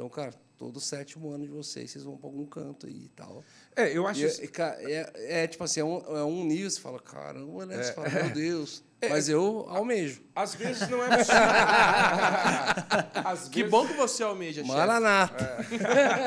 [0.01, 3.45] Então, cara, todo sétimo ano de vocês, vocês vão para algum canto aí e tal.
[3.77, 4.23] É, eu acho.
[4.23, 7.67] E, é, cara, é, é tipo assim, é um, é um nível, você fala, caramba,
[7.67, 7.83] né?
[7.83, 8.83] Você fala, meu Deus.
[9.11, 10.23] Mas eu almejo.
[10.35, 11.41] Às vezes não é possível.
[13.27, 14.75] Às Que vezes- bom que você almeja, chefe.
[14.75, 15.67] Maranata.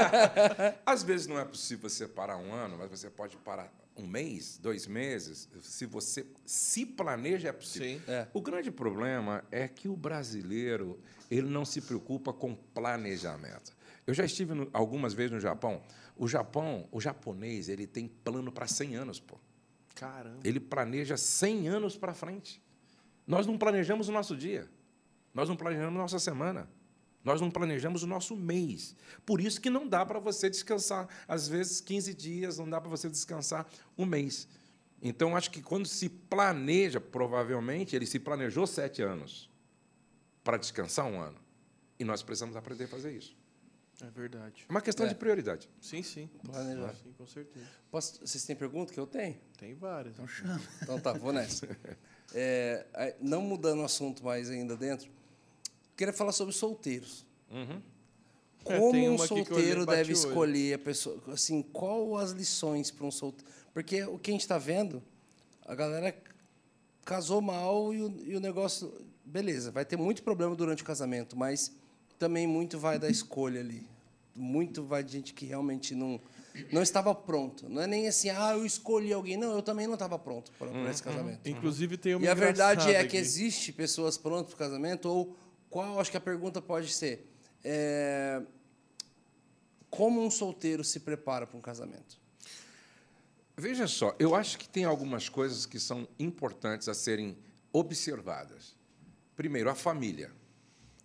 [0.85, 4.57] Às vezes não é possível você parar um ano, mas você pode parar um mês,
[4.57, 5.47] dois meses.
[5.61, 8.01] Se você se planeja, é possível.
[8.07, 8.27] É.
[8.33, 10.99] O grande problema é que o brasileiro
[11.29, 13.75] ele não se preocupa com planejamento.
[14.05, 15.81] Eu já estive no- algumas vezes no Japão.
[16.15, 19.37] O Japão, o japonês, ele tem plano para 100 anos, pô.
[19.95, 20.39] Caramba.
[20.43, 22.61] Ele planeja 100 anos para frente.
[23.25, 24.69] Nós não planejamos o nosso dia.
[25.33, 26.69] Nós não planejamos a nossa semana.
[27.23, 28.95] Nós não planejamos o nosso mês.
[29.25, 32.89] Por isso que não dá para você descansar, às vezes, 15 dias, não dá para
[32.89, 33.65] você descansar
[33.97, 34.47] um mês.
[35.01, 39.49] Então, acho que quando se planeja, provavelmente, ele se planejou sete anos
[40.43, 41.37] para descansar um ano.
[41.99, 43.35] E nós precisamos aprender a fazer isso.
[44.01, 44.65] É verdade.
[44.67, 45.09] É uma questão É.
[45.09, 45.69] de prioridade.
[45.79, 46.29] Sim, sim.
[46.45, 46.93] Planejar.
[46.95, 47.65] Sim, com certeza.
[47.89, 49.37] Posso, vocês têm pergunta que eu tenho?
[49.57, 50.15] Tem várias.
[50.81, 51.67] Então tá, vou nessa.
[52.35, 55.07] É, não mudando o assunto mais ainda dentro,
[55.95, 57.25] queria falar sobre solteiros.
[58.65, 61.21] É, Como tem um aqui eu solteiro deve escolher a pessoa?
[61.27, 63.51] Assim, qual as lições para um solteiro?
[63.73, 65.03] Porque o que a gente está vendo,
[65.65, 66.15] a galera
[67.03, 68.93] casou mal e o, e o negócio.
[69.25, 71.71] Beleza, vai ter muito problema durante o casamento, mas
[72.19, 73.85] também muito vai da escolha ali.
[74.35, 76.19] Muito vai de gente que realmente não,
[76.71, 77.69] não estava pronto.
[77.69, 79.37] Não é nem assim, ah, eu escolhi alguém.
[79.37, 81.47] Não, eu também não estava pronto para para esse casamento.
[81.47, 83.25] Inclusive tem uma E a verdade é engraçada que aqui.
[83.25, 85.35] existe pessoas prontas para o casamento, ou
[85.73, 87.27] qual, acho que a pergunta pode ser,
[87.63, 88.43] é,
[89.89, 92.21] como um solteiro se prepara para um casamento?
[93.57, 97.35] Veja só, eu acho que tem algumas coisas que são importantes a serem
[97.71, 98.75] observadas.
[99.35, 100.31] Primeiro, a família.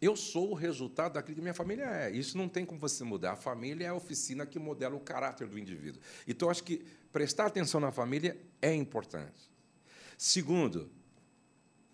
[0.03, 2.11] Eu sou o resultado daquilo que minha família é.
[2.11, 3.33] Isso não tem como você mudar.
[3.33, 6.03] A família é a oficina que modela o caráter do indivíduo.
[6.27, 9.51] Então, acho que prestar atenção na família é importante.
[10.19, 10.93] Segundo,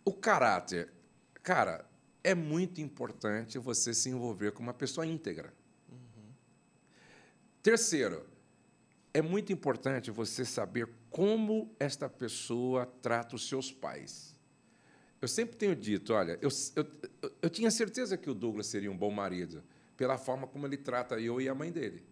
[0.04, 0.92] o caráter.
[1.40, 1.88] Cara,
[2.24, 5.52] é muito importante você se envolver com uma pessoa íntegra.
[7.62, 8.26] Terceiro,
[9.12, 14.34] é muito importante você saber como esta pessoa trata os seus pais.
[15.20, 16.86] Eu sempre tenho dito, olha, eu, eu,
[17.40, 19.62] eu tinha certeza que o Douglas seria um bom marido,
[19.96, 22.04] pela forma como ele trata eu e a mãe dele.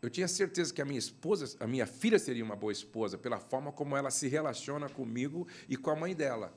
[0.00, 3.38] Eu tinha certeza que a minha esposa, a minha filha seria uma boa esposa, pela
[3.38, 6.52] forma como ela se relaciona comigo e com a mãe dela.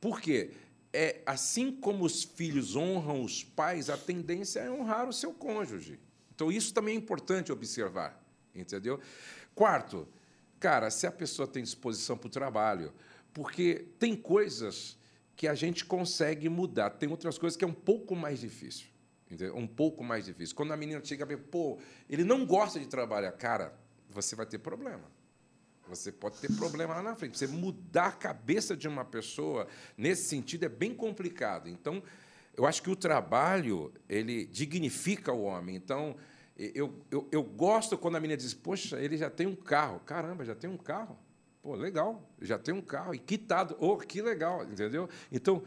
[0.00, 0.50] Por quê?
[0.92, 6.00] É assim como os filhos honram os pais, a tendência é honrar o seu cônjuge.
[6.34, 8.20] Então isso também é importante observar,
[8.54, 8.98] entendeu?
[9.54, 10.08] Quarto,
[10.58, 12.92] cara, se a pessoa tem disposição para o trabalho,
[13.32, 14.98] porque tem coisas
[15.36, 18.88] que a gente consegue mudar, tem outras coisas que é um pouco mais difícil.
[19.30, 19.56] Entendeu?
[19.56, 20.56] Um pouco mais difícil.
[20.56, 23.72] Quando a menina chega e pô, ele não gosta de trabalhar, cara,
[24.08, 25.04] você vai ter problema.
[25.90, 27.36] Você pode ter problema lá na frente.
[27.36, 31.68] Você mudar a cabeça de uma pessoa nesse sentido é bem complicado.
[31.68, 32.02] Então,
[32.56, 35.76] eu acho que o trabalho ele dignifica o homem.
[35.76, 36.16] Então,
[36.56, 40.00] eu, eu, eu gosto quando a menina diz: Poxa, ele já tem um carro.
[40.00, 41.18] Caramba, já tem um carro.
[41.62, 43.76] Pô, legal, já tem um carro e quitado.
[43.78, 45.08] Oh, que legal, entendeu?
[45.30, 45.62] Então,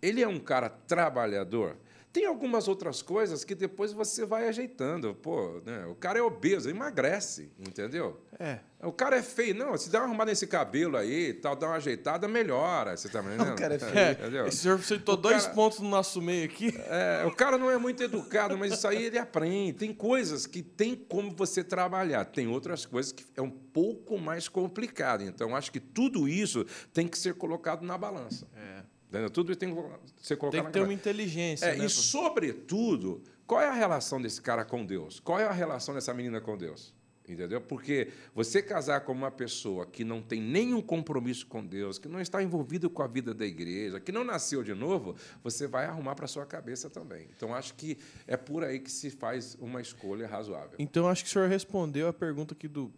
[0.00, 1.76] ele é um cara trabalhador.
[2.12, 5.14] Tem algumas outras coisas que depois você vai ajeitando.
[5.14, 5.86] Pô, né?
[5.86, 8.20] o cara é obeso, emagrece, entendeu?
[8.36, 8.58] É.
[8.82, 9.54] O cara é feio.
[9.54, 12.96] Não, se dá uma arrumada nesse cabelo aí, tal, dá uma ajeitada, melhora.
[12.96, 13.52] Você tá entendendo?
[13.52, 13.96] O cara é feio.
[13.98, 14.46] É, Entendeu?
[14.48, 16.74] esse senhor citou dois cara- pontos no nosso meio aqui.
[16.88, 19.74] É, o cara não é muito educado, mas isso aí ele aprende.
[19.74, 24.48] Tem coisas que tem como você trabalhar, tem outras coisas que é um pouco mais
[24.48, 25.22] complicado.
[25.22, 28.48] Então, acho que tudo isso tem que ser colocado na balança.
[28.56, 28.82] É.
[29.10, 29.28] Entendeu?
[29.28, 29.82] Tudo isso tem que
[30.22, 31.84] ser colocado Tem na que ter uma inteligência, É, né?
[31.84, 35.18] e, sobretudo, qual é a relação desse cara com Deus?
[35.18, 36.94] Qual é a relação dessa menina com Deus?
[37.28, 37.60] Entendeu?
[37.60, 42.20] Porque você casar com uma pessoa que não tem nenhum compromisso com Deus, que não
[42.20, 46.14] está envolvido com a vida da igreja, que não nasceu de novo, você vai arrumar
[46.14, 47.28] para sua cabeça também.
[47.36, 50.74] Então, acho que é por aí que se faz uma escolha razoável.
[50.78, 52.92] Então, acho que o senhor respondeu a pergunta aqui do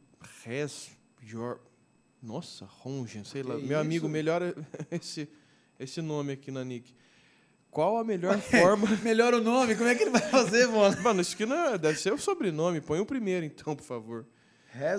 [0.44, 0.90] Res
[1.22, 1.58] Jor...
[2.22, 3.56] Nossa, Rongen, sei lá.
[3.56, 4.12] Que Meu amigo, isso?
[4.12, 4.54] melhora
[4.92, 5.28] esse,
[5.78, 6.94] esse nome aqui na Nick.
[7.70, 8.86] Qual a melhor forma...
[9.02, 10.96] Melhora o nome, como é que ele vai fazer, mano?
[11.02, 12.80] Mano, isso aqui não é, deve ser o sobrenome.
[12.80, 14.26] Põe o primeiro, então, por favor.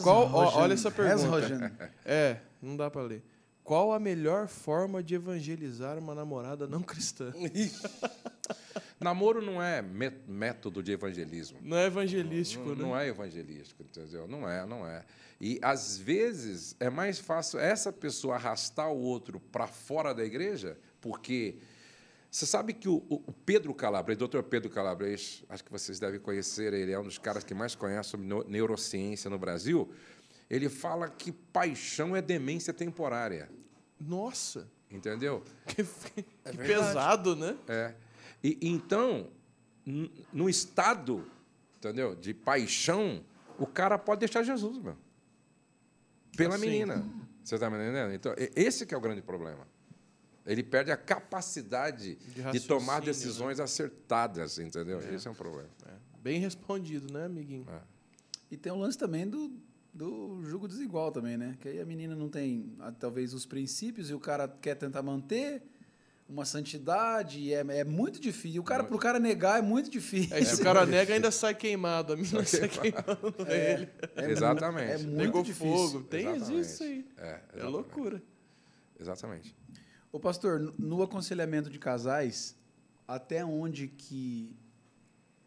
[0.03, 1.91] Qual- ó, olha essa pergunta.
[2.05, 3.23] É, não dá pra ler.
[3.63, 7.31] Qual a melhor forma de evangelizar uma namorada não cristã?
[8.99, 11.57] Namoro não é mé- método de evangelismo.
[11.61, 12.81] Não é evangelístico, não, né?
[12.81, 14.27] não é evangelístico, entendeu?
[14.27, 15.03] Não é, não é.
[15.39, 20.77] E às vezes é mais fácil essa pessoa arrastar o outro para fora da igreja,
[21.01, 21.55] porque
[22.31, 26.73] você sabe que o, o Pedro Calabres, doutor Pedro Calabres, acho que vocês devem conhecer,
[26.73, 29.91] ele é um dos caras que mais conhece sobre neu- neurociência no Brasil.
[30.53, 33.49] Ele fala que paixão é demência temporária,
[33.99, 35.43] Nossa, entendeu?
[35.65, 36.57] que, que verdade.
[36.67, 37.57] pesado, né?
[37.67, 37.95] É.
[38.43, 39.31] E então,
[40.31, 41.25] no estado,
[41.77, 43.25] entendeu, de paixão,
[43.57, 44.95] o cara pode deixar Jesus, meu.
[46.37, 46.67] Pela Assim.
[46.67, 47.03] menina.
[47.43, 48.13] Você está me entendendo?
[48.13, 49.67] Então, esse que é o grande problema.
[50.45, 53.07] Ele perde a capacidade De de, tomar né?
[53.07, 54.99] decisões acertadas, entendeu?
[54.99, 55.69] Esse é um problema.
[55.87, 57.65] É, Bem respondido, né, amiguinho?
[57.69, 57.81] É.
[58.51, 59.51] E tem o lance também do,
[59.93, 61.55] do jugo desigual também, né?
[61.59, 65.61] Que aí a menina não tem, talvez, os princípios e o cara quer tentar manter
[66.27, 67.39] uma santidade.
[67.39, 68.61] E é, é muito difícil.
[68.61, 70.35] O cara, pro cara negar é muito difícil.
[70.35, 72.13] Aí se o cara nega, ainda sai queimado.
[72.13, 73.87] A mina sai queimando ele.
[74.15, 74.91] É Exatamente.
[74.91, 75.75] É muito Pegou difícil.
[75.89, 76.03] fogo.
[76.05, 76.61] Tem, Exatamente.
[76.61, 77.07] isso aí.
[77.17, 77.71] É, É exatamente.
[77.71, 78.23] loucura.
[78.99, 79.55] Exatamente.
[80.11, 82.55] Ô pastor, no- no aconselhamento de casais,
[83.07, 84.55] até onde que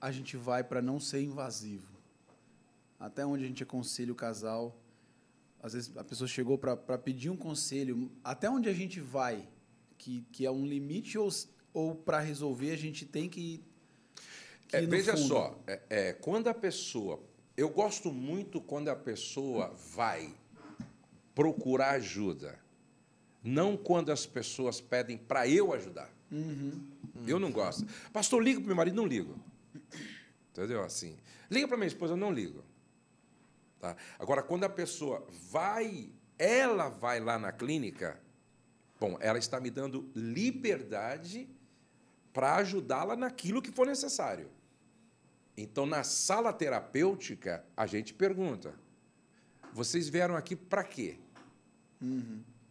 [0.01, 1.96] a gente vai para não ser invasivo?
[2.99, 4.77] Até onde a gente aconselha o casal?
[5.63, 8.11] Às vezes a pessoa chegou para pedir um conselho.
[8.23, 9.49] Até onde a gente vai?
[9.99, 11.29] Que, que é um limite ou,
[11.73, 13.63] ou para resolver a gente tem que.
[14.69, 15.29] que É, veja fundo?
[15.29, 17.23] só, é, é, quando a pessoa.
[17.57, 20.35] Eu gosto muito quando a pessoa vai
[21.35, 22.59] procurar ajuda,
[23.43, 26.11] não quando as pessoas pedem para eu ajudar.
[27.27, 27.87] Eu não gosto.
[28.13, 29.39] Pastor, liga para meu marido, não ligo.
[30.51, 30.83] Entendeu?
[30.83, 31.17] Assim.
[31.51, 32.63] Liga para minha esposa, não ligo.
[33.87, 33.97] Tá?
[34.19, 38.21] Agora, quando a pessoa vai, ela vai lá na clínica,
[38.99, 41.49] bom, ela está me dando liberdade
[42.33, 44.51] para ajudá-la naquilo que for necessário.
[45.57, 48.75] Então, na sala terapêutica, a gente pergunta:
[49.73, 51.19] vocês vieram aqui para quê?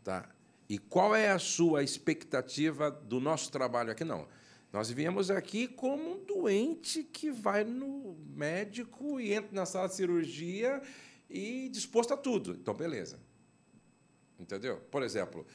[0.03, 0.29] Tá?
[0.67, 4.03] E qual é a sua expectativa do nosso trabalho aqui?
[4.03, 4.27] Não.
[4.75, 9.95] Nós viemos aqui como um doente que vai no médico e entra na sala de
[9.95, 10.81] cirurgia
[11.29, 12.51] e disposto a tudo.
[12.51, 13.17] Então, beleza.
[14.37, 14.81] Entendeu?
[14.91, 15.47] Por exemplo,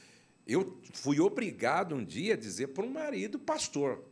[0.47, 4.03] eu fui obrigado um dia a dizer para um marido pastor: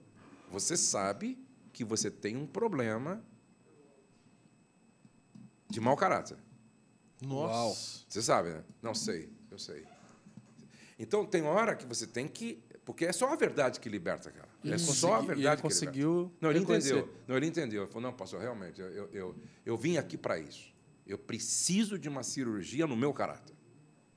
[0.51, 3.25] você sabe que você tem um problema
[5.67, 6.37] de mau caráter.
[7.19, 8.05] Nossa.
[8.07, 8.63] Você sabe, né?
[8.79, 9.87] Não sei, eu sei.
[10.99, 12.63] Então tem hora que você tem que.
[12.89, 14.49] Porque é só a verdade que liberta, cara.
[14.65, 16.37] É só a verdade ele que conseguiu liberta.
[16.41, 16.97] Não, ele reconhecer.
[16.97, 17.15] entendeu.
[17.27, 17.83] Não, ele entendeu.
[17.83, 20.73] Ele falou, não, pastor, realmente, eu, eu, eu, eu vim aqui para isso.
[21.05, 23.55] Eu preciso de uma cirurgia no meu caráter.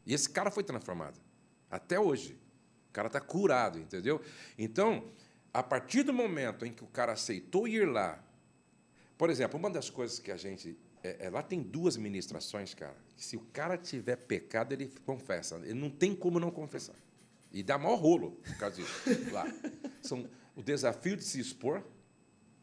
[0.06, 1.20] E esse cara foi transformado.
[1.70, 2.32] Até hoje.
[2.88, 4.22] O cara está curado, entendeu?
[4.56, 5.04] Então,
[5.52, 8.24] a partir do momento em que o cara aceitou ir lá,
[9.18, 10.78] por exemplo, uma das coisas que a gente.
[11.04, 12.96] é- é, lá tem duas ministrações, cara.
[13.18, 15.56] Se o cara tiver pecado, ele confessa.
[15.56, 16.96] Ele não tem como não confessar.
[17.52, 19.32] E dá maior rolo por causa disso.
[19.32, 19.46] Lá.
[20.00, 21.82] São o desafio de se expor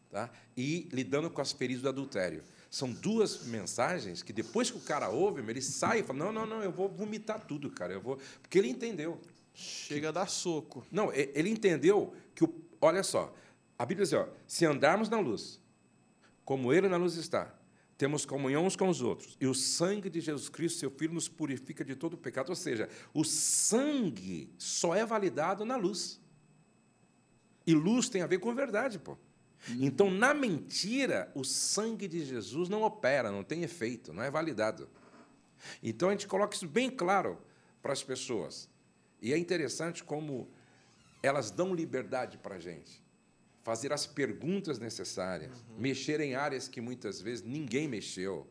[0.09, 0.29] tá?
[0.55, 2.43] e lidando com as feridas do adultério.
[2.69, 6.45] São duas mensagens que depois que o cara ouve, ele sai e fala: não, não,
[6.45, 7.93] não, eu vou vomitar tudo, cara.
[7.93, 8.17] Eu vou.
[8.41, 9.19] Porque ele entendeu.
[9.53, 10.85] Chega a dar soco.
[10.91, 13.33] Não, ele entendeu que, o, olha só,
[13.77, 15.59] a Bíblia diz, ó, se andarmos na luz,
[16.45, 17.53] como Ele na luz está,
[17.99, 21.27] temos comunhão uns com os outros, e o sangue de Jesus Cristo, seu Filho, nos
[21.27, 22.47] purifica de todo pecado.
[22.47, 26.17] Ou seja, o sangue só é validado na luz.
[27.67, 29.17] E luz tem a ver com verdade, pô.
[29.81, 34.89] Então, na mentira, o sangue de Jesus não opera, não tem efeito, não é validado.
[35.83, 37.37] Então, a gente coloca isso bem claro
[37.81, 38.69] para as pessoas.
[39.21, 40.49] E é interessante como
[41.21, 43.03] elas dão liberdade para a gente.
[43.69, 48.47] Fazer as perguntas necessárias, mexer em áreas que muitas vezes ninguém mexeu.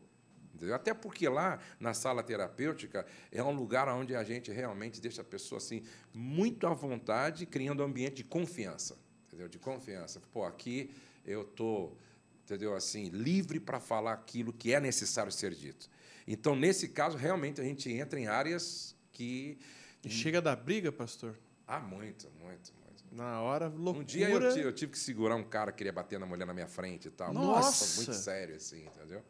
[0.55, 0.73] entendeu?
[0.73, 5.25] Até porque lá, na sala terapêutica, é um lugar onde a gente realmente deixa a
[5.25, 5.83] pessoa assim,
[6.13, 8.97] muito à vontade, criando um ambiente de confiança.
[9.27, 9.49] Entendeu?
[9.49, 10.21] De confiança.
[10.31, 10.89] Pô, aqui
[11.25, 11.97] eu estou,
[12.45, 12.73] entendeu?
[12.73, 15.89] Assim, livre para falar aquilo que é necessário ser dito.
[16.25, 19.57] Então, nesse caso, realmente a gente entra em áreas que.
[20.01, 21.37] E chega a dar briga, pastor?
[21.67, 22.78] Ah, muito, muito.
[23.11, 23.99] Na hora, loucura.
[24.03, 26.53] Um dia eu, eu tive que segurar um cara que queria bater na mulher na
[26.53, 27.33] minha frente e tal.
[27.33, 27.85] Nossa!
[27.85, 29.23] Foi muito sério, assim, entendeu?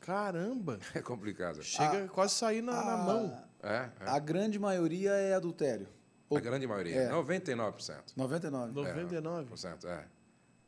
[0.00, 0.78] Caramba.
[0.94, 1.62] É complicado.
[1.62, 3.44] Chega quase a sair na, na mão.
[3.62, 4.08] É, é.
[4.08, 5.88] A grande maioria é adultério.
[6.30, 6.94] A grande maioria.
[6.96, 7.10] É.
[7.10, 8.12] 99%.
[8.16, 8.72] 99.
[8.72, 9.50] 99.
[9.50, 10.04] 99%, é.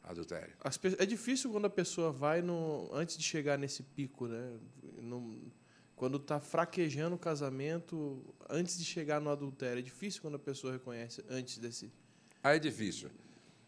[0.02, 0.54] Adultério.
[0.60, 4.56] As pe- é difícil quando a pessoa vai no antes de chegar nesse pico, né?
[5.02, 5.52] No-
[5.94, 9.80] quando tá fraquejando o casamento, antes de chegar no adultério.
[9.80, 11.92] É difícil quando a pessoa reconhece antes desse.
[12.48, 13.10] Aí é difícil.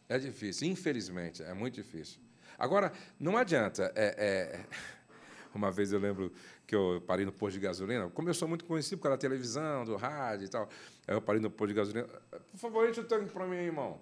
[0.09, 2.19] É difícil, infelizmente, é muito difícil.
[2.59, 3.93] Agora, não adianta.
[3.94, 4.66] é- é-
[5.55, 6.32] Uma vez eu lembro
[6.66, 10.48] que eu parei no posto de gasolina, sou muito conhecido da televisão, do rádio e
[10.48, 10.69] tal,
[11.07, 12.07] aí eu parei no posto de gasolina.
[12.52, 14.01] Por favor, enche o tanque para mim, irmão.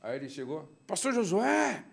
[0.00, 1.84] Aí ele chegou, Pastor Josué!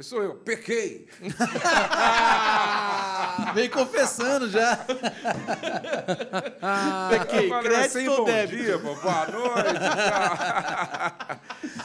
[0.00, 1.08] Sou eu, pequei.
[3.54, 4.76] Vem confessando já.
[7.10, 8.62] Pequei, falei crédito assim, ou bom débito?
[8.62, 9.80] dia, pô, boa noite.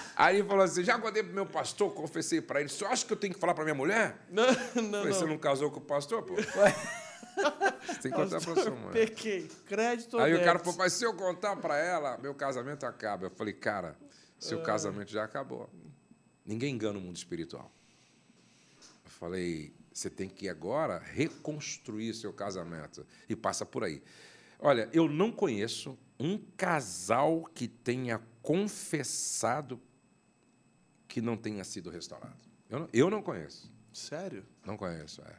[0.15, 3.11] Aí ele falou assim, já contei pro meu pastor, confessei para ele, você acha que
[3.11, 4.17] eu tenho que falar para minha mulher?
[4.30, 5.38] Não, não, falei, você não.
[5.38, 6.35] casou com o pastor, pô?
[6.35, 9.07] Você tem que contar pra sua mulher.
[9.07, 12.85] Pequei, crédito ou Aí o cara falou, mas se eu contar para ela, meu casamento
[12.85, 13.26] acaba.
[13.26, 13.97] Eu falei, cara,
[14.39, 15.69] seu casamento já acabou.
[16.45, 17.72] Ninguém engana o mundo espiritual.
[19.03, 23.07] Eu falei, você tem que agora reconstruir seu casamento.
[23.30, 24.03] E passa por aí.
[24.59, 29.81] Olha, eu não conheço um casal que tenha confessado
[31.07, 32.35] que não tenha sido restaurado.
[32.69, 33.72] Eu não, eu não conheço.
[33.93, 34.45] Sério?
[34.65, 35.35] Não conheço, é.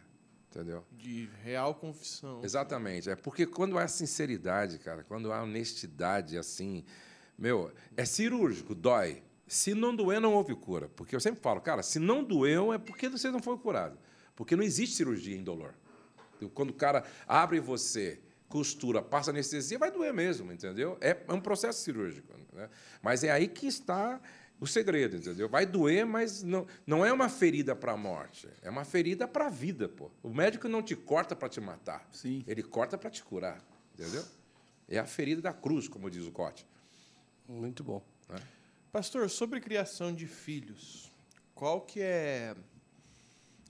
[0.48, 0.86] Entendeu?
[0.90, 2.40] De real confissão.
[2.42, 3.10] Exatamente.
[3.10, 6.82] É porque quando há sinceridade, cara, quando há honestidade assim,
[7.36, 9.22] meu, é cirúrgico, dói.
[9.46, 10.88] Se não doer, não houve cura.
[10.88, 13.98] Porque eu sempre falo, cara, se não doeu, é porque você não foi curado.
[14.36, 15.74] Porque não existe cirurgia indolor.
[16.54, 20.96] Quando o cara abre você, costura, passa anestesia, vai doer mesmo, entendeu?
[21.00, 22.32] É, é um processo cirúrgico.
[22.52, 22.68] Né?
[23.02, 24.20] Mas é aí que está
[24.60, 25.48] o segredo, entendeu?
[25.48, 28.48] Vai doer, mas não, não é uma ferida para a morte.
[28.62, 30.10] É uma ferida para a vida, pô.
[30.22, 32.06] O médico não te corta para te matar.
[32.12, 32.44] Sim.
[32.46, 33.62] Ele corta para te curar,
[33.94, 34.24] entendeu?
[34.88, 36.66] É a ferida da cruz, como diz o Cote.
[37.48, 38.02] Muito bom.
[38.92, 41.10] Pastor, sobre criação de filhos,
[41.54, 42.54] qual que é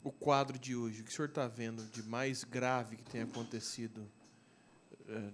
[0.07, 1.01] o quadro de hoje?
[1.01, 4.09] O que o senhor está vendo de mais grave que tem acontecido
[5.09, 5.31] eh,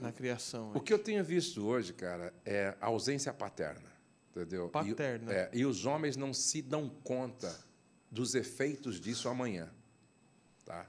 [0.00, 0.72] na criação?
[0.74, 3.92] O que eu tenho visto hoje, cara, é a ausência paterna,
[4.30, 4.70] entendeu?
[4.70, 5.30] Paterna.
[5.30, 7.54] E, é, e os homens não se dão conta
[8.10, 9.70] dos efeitos disso amanhã,
[10.64, 10.86] tá?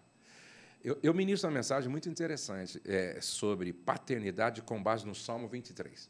[0.81, 6.09] Eu, eu ministro uma mensagem muito interessante é, sobre paternidade com base no Salmo 23.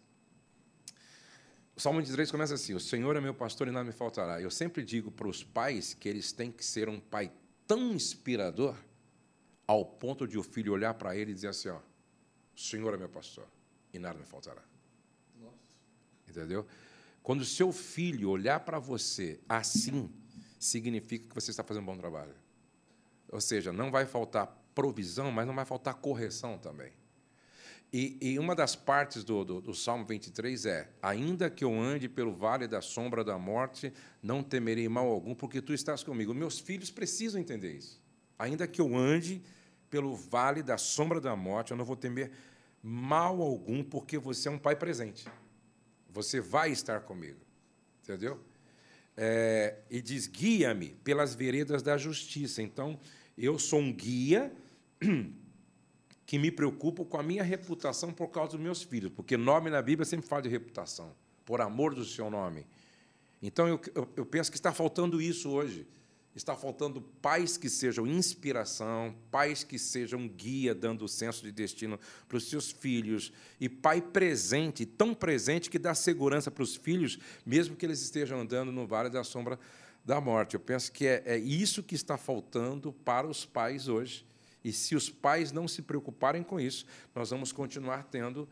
[1.76, 4.41] O Salmo 23 começa assim: O Senhor é meu pastor e nada me faltará.
[4.41, 7.31] Eu sempre digo para os pais que eles têm que ser um pai
[7.68, 8.76] tão inspirador
[9.68, 11.80] ao ponto de o filho olhar para ele e dizer assim: ó,
[12.56, 13.47] O Senhor é meu pastor
[13.93, 14.64] e nada me faltará.
[16.27, 16.65] Entendeu?
[17.22, 20.10] Quando o seu filho olhar para você assim,
[20.60, 22.35] significa que você está fazendo um bom trabalho.
[23.31, 26.91] Ou seja, não vai faltar provisão, mas não vai faltar correção também.
[27.97, 32.09] E, e uma das partes do, do, do, Salmo 23 é: Ainda que eu ande
[32.09, 36.34] pelo vale da sombra da morte, não temerei mal algum, porque tu estás comigo.
[36.34, 38.03] Meus filhos precisam entender isso.
[38.38, 39.41] Ainda que eu ande
[39.89, 42.31] pelo vale da sombra da morte, eu não vou temer
[42.84, 45.26] mal algum, porque você é um pai presente.
[46.09, 47.39] Você vai estar comigo.
[48.03, 48.43] Entendeu?
[49.15, 52.61] É, e diz: guia-me pelas veredas da justiça.
[52.61, 52.99] Então,
[53.38, 54.51] eu sou um guia
[56.26, 59.81] que me preocupo com a minha reputação por causa dos meus filhos, porque nome na
[59.81, 61.15] Bíblia sempre fala de reputação,
[61.45, 62.65] por amor do seu nome.
[63.41, 63.80] Então, eu,
[64.15, 65.85] eu, penso que está faltando isso hoje.
[66.35, 71.97] Está faltando pais que sejam inspiração, pais que sejam guia, dando o senso de destino
[72.27, 77.18] para os seus filhos, e pai presente, tão presente que dá segurança para os filhos,
[77.45, 79.57] mesmo que eles estejam andando no vale da sombra
[80.03, 80.56] da morte.
[80.56, 84.26] Eu penso que é, é isso que está faltando para os pais hoje.
[84.65, 88.49] E se os pais não se preocuparem com isso, nós vamos continuar tendo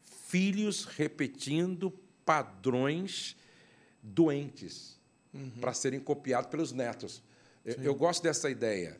[0.00, 1.90] filhos repetindo
[2.24, 3.36] padrões
[4.02, 4.98] doentes
[5.34, 5.50] uhum.
[5.60, 7.22] para serem copiados pelos netos.
[7.62, 8.98] Eu, eu, gosto dessa ideia.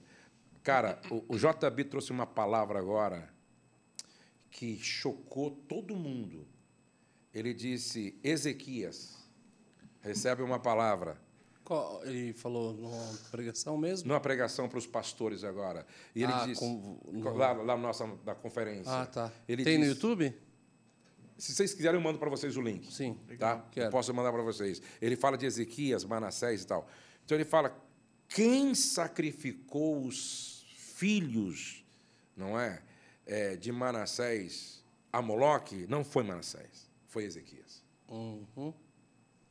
[0.62, 3.32] Cara, o, o JB trouxe uma palavra agora
[4.50, 6.46] que chocou todo mundo.
[7.32, 9.16] Ele disse: Ezequias
[10.02, 11.18] recebe uma palavra.
[11.70, 14.08] Qual, ele falou numa pregação mesmo?
[14.08, 15.86] Numa pregação para os pastores agora.
[16.16, 16.58] E ele ah, disse.
[16.58, 17.32] Com, no...
[17.36, 18.90] lá, lá na nossa na conferência.
[18.90, 19.32] Ah, tá.
[19.48, 20.34] Ele Tem no YouTube?
[21.38, 22.92] Se vocês quiserem, eu mando para vocês o link.
[22.92, 23.16] Sim.
[23.38, 23.64] Tá?
[23.88, 24.82] Posso mandar para vocês.
[25.00, 26.88] Ele fala de Ezequias, Manassés e tal.
[27.24, 27.72] Então ele fala:
[28.28, 31.84] quem sacrificou os filhos,
[32.36, 32.82] não é,
[33.24, 34.82] é de Manassés
[35.12, 37.84] a Moloque, não foi Manassés, foi Ezequias.
[38.08, 38.74] Uhum.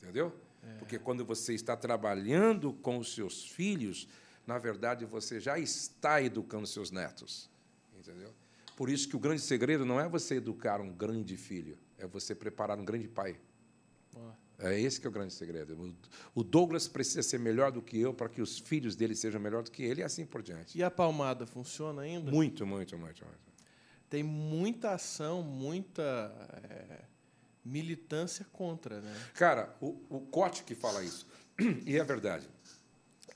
[0.01, 0.33] Entendeu?
[0.77, 4.07] Porque quando você está trabalhando com os seus filhos,
[4.45, 7.49] na verdade você já está educando seus netos.
[7.97, 8.33] Entendeu?
[8.75, 12.33] Por isso que o grande segredo não é você educar um grande filho, é você
[12.33, 13.39] preparar um grande pai.
[14.57, 15.95] É esse que é o grande segredo.
[16.35, 19.63] O Douglas precisa ser melhor do que eu para que os filhos dele sejam melhor
[19.63, 20.77] do que ele e assim por diante.
[20.77, 22.29] E a palmada funciona ainda?
[22.29, 23.25] Muito, muito, muito.
[23.25, 23.49] muito.
[24.09, 26.33] Tem muita ação, muita
[26.69, 27.05] é,
[27.63, 29.15] militância contra, né?
[29.33, 31.27] Cara, o, o Cote que fala isso,
[31.85, 32.47] e é verdade.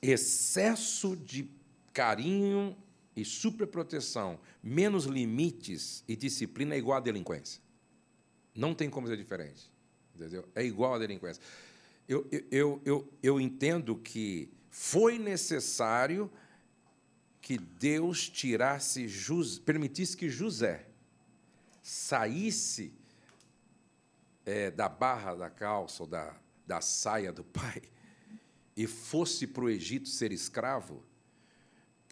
[0.01, 1.49] Excesso de
[1.91, 2.75] carinho
[3.15, 7.61] e superproteção, menos limites e disciplina é igual à delinquência.
[8.55, 9.71] Não tem como ser diferente.
[10.15, 10.47] Entendeu?
[10.53, 11.41] É igual à delinquência.
[12.07, 16.29] Eu, eu, eu, eu entendo que foi necessário
[17.41, 19.07] que Deus tirasse,
[19.65, 20.87] permitisse que José
[21.81, 22.93] saísse
[24.45, 27.81] é, da barra da calça ou da, da saia do pai
[28.75, 31.03] e fosse para o Egito ser escravo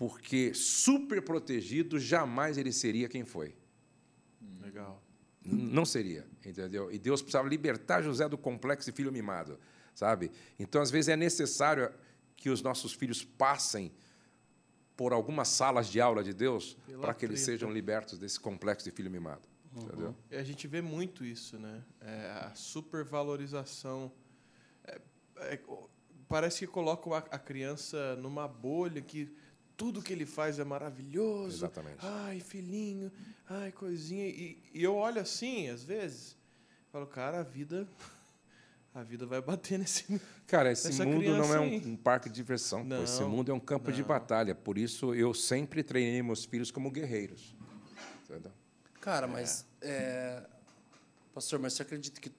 [0.02, 3.56] porque super protegido jamais ele seria quem foi.
[4.60, 4.99] Legal.
[5.45, 6.91] Não seria, entendeu?
[6.91, 9.60] E Deus precisava libertar José do complexo de filho mimado,
[9.94, 10.32] sabe?
[10.58, 11.94] Então, às vezes, é necessário
[12.36, 13.91] que os nossos filhos passem
[14.98, 18.90] por algumas salas de aula de Deus para que eles sejam libertos desse complexo de
[18.90, 19.48] filho mimado.
[19.76, 19.84] Uhum.
[19.84, 20.15] Entendeu?
[20.30, 21.84] E a gente vê muito isso, né?
[22.02, 24.11] É a supervalorização.
[24.84, 24.99] É,
[25.38, 25.60] é,
[26.27, 29.34] parece que colocam a, a criança numa bolha que
[29.77, 31.65] tudo que ele faz é maravilhoso.
[31.65, 31.98] Exatamente.
[31.99, 33.11] Ai, filhinho,
[33.49, 34.27] ai, coisinha.
[34.27, 36.38] E, e eu olho assim, às vezes,
[36.91, 37.88] falo, cara, a vida.
[38.93, 40.19] A vida vai bater nesse.
[40.45, 42.84] Cara, esse mundo não é um, um, parque de diversão.
[42.84, 43.95] Não, esse mundo é um campo não.
[43.95, 44.53] de batalha.
[44.53, 47.56] Por isso, eu sempre treinei meus filhos como guerreiros.
[48.26, 48.52] Entendeu?
[49.02, 49.65] Cara, mas.
[49.82, 49.90] É.
[49.90, 50.44] É...
[51.34, 52.32] Pastor, mas você acredita que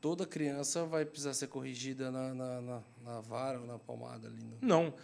[0.00, 4.38] toda criança vai precisar ser corrigida na, na, na, na vara ou na palmada ali?
[4.44, 4.58] No...
[4.60, 4.94] Não.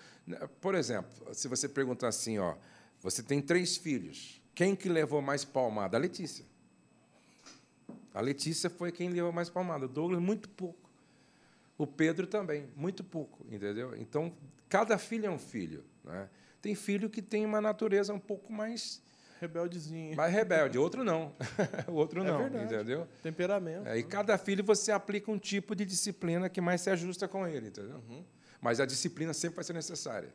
[0.61, 2.55] Por exemplo, se você perguntar assim, ó,
[3.01, 5.97] você tem três filhos, quem que levou mais palmada?
[5.97, 6.45] A Letícia.
[8.13, 9.87] A Letícia foi quem levou mais palmada.
[9.87, 10.91] O Douglas, muito pouco.
[11.79, 13.97] O Pedro também, muito pouco, entendeu?
[13.97, 14.33] Então,
[14.69, 15.83] cada filho é um filho.
[16.05, 16.29] Né?
[16.61, 19.01] Tem filho que tem uma natureza um pouco mais
[19.41, 20.17] rebeldezinho.
[20.17, 21.35] Mais rebelde, outro não.
[21.89, 22.75] o outro é não, verdade.
[22.75, 23.09] entendeu?
[23.23, 23.89] Temperamento.
[23.89, 27.47] É, e cada filho você aplica um tipo de disciplina que mais se ajusta com
[27.47, 28.03] ele, entendeu?
[28.09, 28.25] Uhum.
[28.61, 30.33] Mas a disciplina sempre vai ser necessária,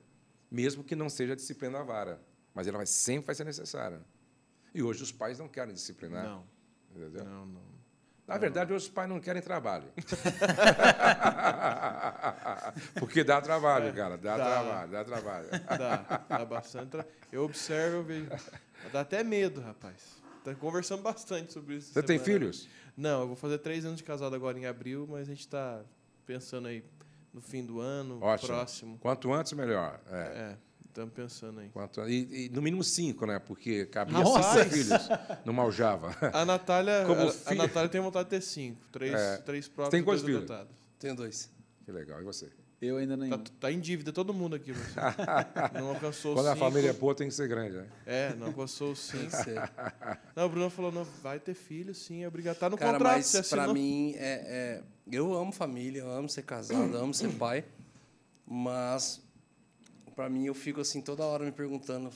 [0.49, 2.19] mesmo que não seja a disciplina da vara,
[2.53, 3.99] mas ela vai, sempre vai ser necessária.
[4.73, 6.23] E hoje os pais não querem disciplinar.
[6.25, 6.43] Não.
[6.95, 7.23] Entendeu?
[7.23, 7.75] Não, não.
[8.27, 9.85] Na verdade, hoje os pais não querem trabalho.
[12.99, 14.17] Porque dá trabalho, cara.
[14.17, 14.45] Dá, dá.
[14.45, 15.47] trabalho, dá trabalho.
[15.77, 16.89] Dá, dá bastante.
[16.89, 18.29] tra- Eu observo, eu vejo.
[18.91, 20.23] Dá até medo, rapaz.
[20.43, 21.91] Tá conversando bastante sobre isso.
[21.93, 22.39] Você tem semana.
[22.39, 22.67] filhos?
[22.95, 25.81] Não, eu vou fazer três anos de casado agora em abril, mas a gente está
[26.25, 26.83] pensando aí
[27.33, 28.47] no fim do ano, Ótimo.
[28.47, 28.97] próximo.
[28.99, 29.99] Quanto antes, melhor.
[30.09, 30.17] É.
[30.17, 30.57] É,
[30.87, 31.69] estamos pensando aí.
[31.69, 33.39] Quanto, e, e no mínimo cinco, né?
[33.39, 34.63] Porque cabia Nossa!
[34.63, 35.01] cinco filhos
[35.43, 36.15] no Maljava.
[36.31, 38.79] A Natália, Como a, a Natália tem vontade de ter cinco.
[38.91, 39.37] Três, É.
[39.37, 40.49] três próprios Tem quantos dois filhos?
[40.51, 40.75] adotados.
[40.99, 41.51] Tenho dois.
[41.83, 42.21] Que legal.
[42.21, 42.49] E você?
[42.85, 43.29] Eu ainda não.
[43.29, 44.71] Tá, tá em dívida todo mundo aqui.
[44.71, 44.99] Você.
[45.79, 47.87] Não alcançou Quando a família é boa, tem que ser grande, né?
[48.05, 49.71] É, não alcançou que ser.
[50.35, 52.57] Não, o Bruno falou, não, vai ter filho, sim, é obrigado.
[52.57, 53.73] Tá no Cara, contrato, mas você pra assinou.
[53.73, 57.63] mim, é, é- eu amo família, eu amo ser casado, eu amo ser pai,
[58.45, 59.21] mas
[60.15, 62.11] pra mim eu fico assim toda hora me perguntando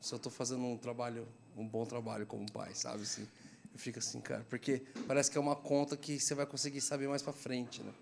[0.00, 3.02] se eu tô fazendo um trabalho, um bom trabalho como pai, sabe?
[3.02, 3.26] Assim,
[3.72, 7.08] eu fico assim, cara, porque parece que é uma conta que você vai conseguir saber
[7.08, 7.92] mais pra frente, né?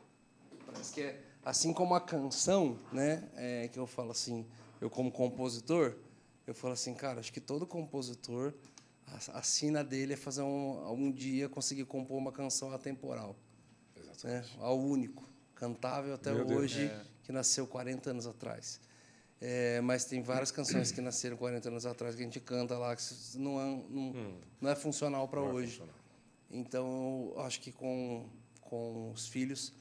[0.67, 3.27] Parece que é assim como a canção, né?
[3.35, 4.47] É, que eu falo assim,
[4.81, 5.95] eu como compositor,
[6.47, 8.53] eu falo assim, cara, acho que todo compositor
[9.07, 13.35] a, a sina dele é fazer um, um dia conseguir compor uma canção atemporal,
[14.23, 14.45] né?
[14.59, 16.91] Ao único, cantável até Meu hoje,
[17.25, 18.81] que nasceu 40 anos atrás.
[19.41, 22.95] É, mas tem várias canções que nasceram 40 anos atrás que a gente canta lá
[22.95, 23.03] que
[23.37, 25.71] não é, não, não é funcional para é hoje.
[25.73, 25.95] funcional.
[26.51, 28.29] Então, eu acho que com,
[28.61, 29.73] com os filhos,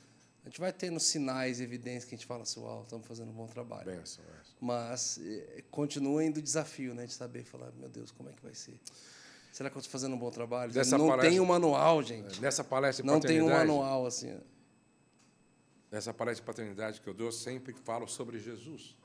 [0.48, 3.34] a gente vai tendo sinais, evidências que a gente fala assim, uau, estamos fazendo um
[3.34, 3.84] bom trabalho.
[3.84, 4.56] Benção, benção.
[4.62, 7.06] Mas eh, continua indo o desafio, né?
[7.06, 8.80] De saber falar, meu Deus, como é que vai ser?
[9.52, 10.72] Será que eu estou fazendo um bom trabalho?
[10.72, 12.40] Dessa não palestra- tem um manual, gente.
[12.40, 14.40] Nessa palestra de Não tem um paternidade, manual, assim.
[15.92, 18.96] nessa palestra de paternidade que eu dou, sempre falo sobre Jesus.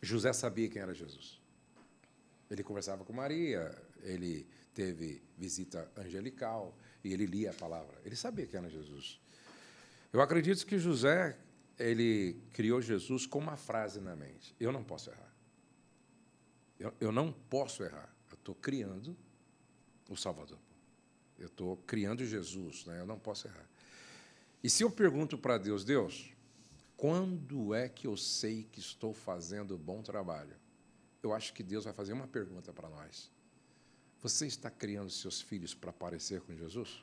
[0.00, 1.40] José sabia quem era Jesus.
[2.48, 7.98] Ele conversava com Maria, ele teve visita angelical e ele lia a palavra.
[8.04, 9.20] Ele sabia quem era Jesus.
[10.12, 11.38] Eu acredito que José,
[11.78, 15.34] ele criou Jesus com uma frase na mente: Eu não posso errar.
[16.78, 18.14] Eu, eu não posso errar.
[18.30, 19.16] Eu estou criando
[20.08, 20.58] o Salvador.
[21.38, 23.00] Eu estou criando Jesus, né?
[23.00, 23.68] eu não posso errar.
[24.62, 26.32] E se eu pergunto para Deus, Deus,
[26.96, 30.54] quando é que eu sei que estou fazendo bom trabalho?
[31.22, 33.30] Eu acho que Deus vai fazer uma pergunta para nós.
[34.20, 37.02] Você está criando seus filhos para parecer com Jesus?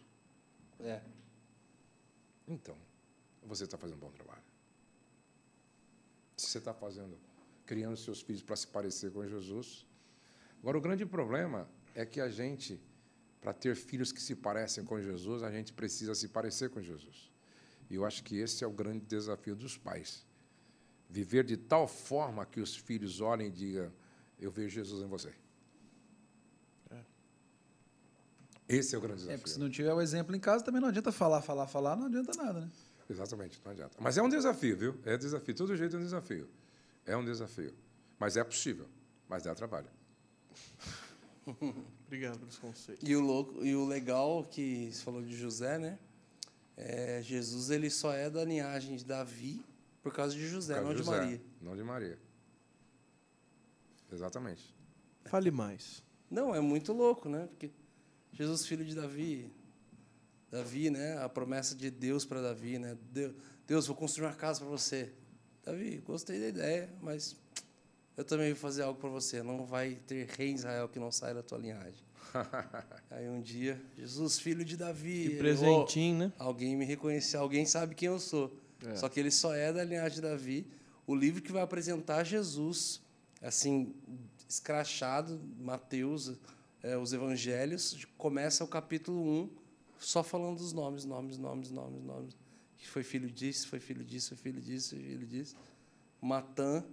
[0.79, 1.01] É.
[2.47, 2.77] Então,
[3.47, 4.41] você está fazendo um bom trabalho.
[6.35, 7.17] Se você está fazendo,
[7.65, 9.85] criando seus filhos para se parecer com Jesus.
[10.59, 12.79] Agora, o grande problema é que a gente,
[13.41, 17.31] para ter filhos que se parecem com Jesus, a gente precisa se parecer com Jesus.
[17.89, 20.25] E eu acho que esse é o grande desafio dos pais.
[21.09, 23.91] Viver de tal forma que os filhos olhem e digam:
[24.39, 25.33] Eu vejo Jesus em você.
[28.67, 29.39] Esse é o grande É, desafio.
[29.39, 32.07] porque se não tiver o exemplo em casa, também não adianta falar, falar, falar, não
[32.07, 32.71] adianta nada, né?
[33.09, 33.97] Exatamente, não adianta.
[33.99, 34.99] Mas é um desafio, viu?
[35.05, 35.55] É desafio.
[35.55, 36.49] Todo jeito é um desafio.
[37.05, 37.73] É um desafio.
[38.19, 38.88] Mas é possível.
[39.29, 39.88] Mas dá trabalho.
[42.05, 43.01] Obrigado pelos conselhos.
[43.01, 45.97] E o, louco, e o legal que você falou de José, né?
[46.75, 49.63] É, Jesus ele só é da linhagem de Davi
[50.03, 51.41] por causa de José, Por não causa de José, Maria.
[51.61, 52.19] Não de Maria.
[54.11, 54.75] Exatamente.
[55.25, 56.03] Fale mais.
[56.29, 57.47] Não, é muito louco, né?
[57.47, 57.71] Porque
[58.31, 59.51] Jesus, filho de Davi,
[60.51, 61.17] Davi, né?
[61.17, 62.97] A promessa de Deus para Davi, né?
[63.11, 63.33] Deus,
[63.67, 65.11] Deus, vou construir uma casa para você.
[65.63, 67.35] Davi, gostei da ideia, mas
[68.15, 69.43] eu também vou fazer algo para você.
[69.43, 72.05] Não vai ter rei em Israel que não saia da tua linhagem.
[73.11, 75.23] Aí um dia, Jesus, filho de Davi.
[75.23, 76.33] Que ele, presentinho, né?
[76.39, 78.55] "Oh, Alguém me reconheceu, alguém sabe quem eu sou.
[78.85, 78.95] É.
[78.95, 80.67] Só que ele só é da linhagem de Davi.
[81.05, 83.01] O livro que vai apresentar Jesus,
[83.41, 83.93] assim,
[84.47, 86.33] escrachado, Mateus,
[86.83, 89.49] é, os evangelhos, começa o capítulo 1
[89.99, 92.37] só falando dos nomes, nomes, nomes, nomes, nomes.
[92.77, 95.55] Que foi filho disso, foi filho disso, foi filho disso, foi filho disso.
[96.21, 96.83] Matã,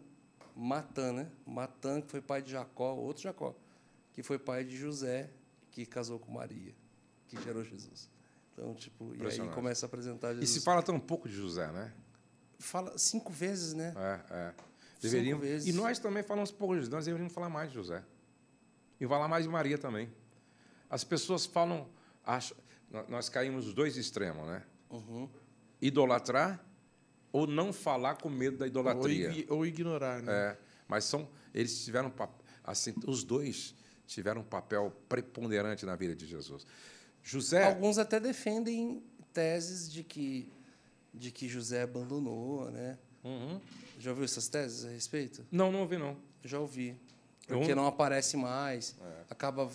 [0.56, 1.30] Matã, né?
[1.46, 3.54] Matã, que foi pai de Jacó, outro Jacó,
[4.12, 5.30] que foi pai de José,
[5.70, 6.74] que casou com Maria,
[7.28, 8.08] que gerou Jesus.
[8.52, 10.50] Então, tipo, e aí começa a apresentar E Jesus.
[10.50, 11.92] se fala tão pouco de José, né?
[12.58, 13.92] Fala cinco vezes, né?
[13.96, 14.54] É, é.
[15.00, 15.68] Deveríamos, vezes.
[15.68, 18.02] e nós também falamos pouco de José, nós deveríamos falar mais de José.
[19.00, 20.10] E falar mais de Maria também.
[20.88, 21.88] As pessoas falam.
[22.24, 22.56] Acham,
[23.08, 24.62] nós caímos nos dois extremos, né?
[24.90, 25.28] Uhum.
[25.80, 26.64] Idolatrar
[27.32, 29.28] ou não falar com medo da Ou, idolatria.
[29.30, 30.32] igui- ou ignorar, né?
[30.32, 32.12] É, mas são, eles tiveram
[32.62, 33.74] assim, os dois
[34.06, 36.66] tiveram um papel preponderante na vida de Jesus.
[37.22, 39.02] José, Alguns até defendem
[39.32, 40.52] teses de que,
[41.12, 42.98] de que José abandonou, né?
[43.24, 43.60] Uhum.
[43.98, 45.44] Já ouviu essas teses a respeito?
[45.50, 46.16] não, não ouvi não.
[46.44, 46.96] Já ouvi.
[47.48, 49.24] Porque não aparece mais, É.
[49.30, 49.70] acaba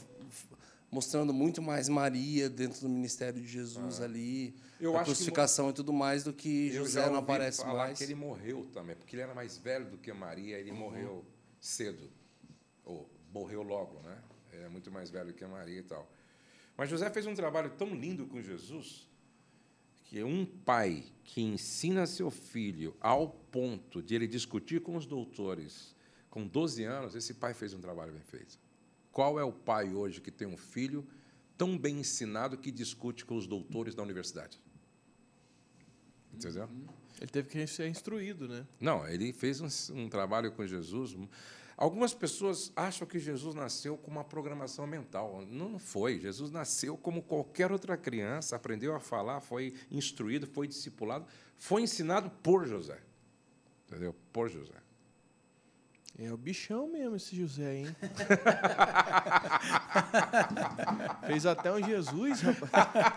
[0.92, 5.70] mostrando muito mais Maria dentro do ministério de Jesus ali, Eu a acho que crucificação
[5.70, 7.98] e tudo mais do que Eu José não aparece falar mais.
[7.98, 11.24] que ele morreu também, porque ele era mais velho do que Maria, ele morreu
[11.60, 12.10] cedo.
[12.84, 14.18] Ou morreu logo, né?
[14.52, 16.10] Ele é muito mais velho que Maria e tal.
[16.76, 19.08] Mas José fez um trabalho tão lindo com Jesus
[20.06, 25.94] que um pai que ensina seu filho ao ponto de ele discutir com os doutores
[26.32, 28.58] com 12 anos, esse pai fez um trabalho bem feito.
[29.20, 31.06] Qual é o pai hoje que tem um filho
[31.58, 34.58] tão bem ensinado que discute com os doutores da universidade?
[36.34, 36.70] Entendeu?
[37.20, 38.66] Ele teve que ser instruído, né?
[38.80, 41.18] Não, ele fez um, um trabalho com Jesus.
[41.76, 45.46] Algumas pessoas acham que Jesus nasceu com uma programação mental.
[45.46, 46.18] Não foi.
[46.18, 51.28] Jesus nasceu como qualquer outra criança, aprendeu a falar, foi instruído, foi discipulado,
[51.58, 53.02] foi ensinado por José.
[53.86, 54.16] Entendeu?
[54.32, 54.82] Por José.
[56.22, 57.96] É o bichão mesmo esse José, hein?
[61.26, 63.14] Fez até um Jesus, rapaz.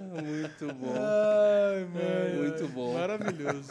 [0.00, 0.94] Muito bom.
[0.96, 2.42] Ai, mano.
[2.42, 2.94] Muito bom.
[2.94, 3.68] Maravilhoso.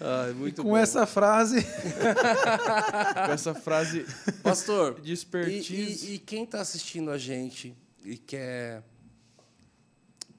[0.00, 0.76] Ai, E muito com bom.
[0.76, 1.66] essa frase,
[3.26, 4.06] Com essa frase
[4.44, 6.12] Pastor, de e, expertise.
[6.12, 8.84] e- e quem está assistindo a gente e quer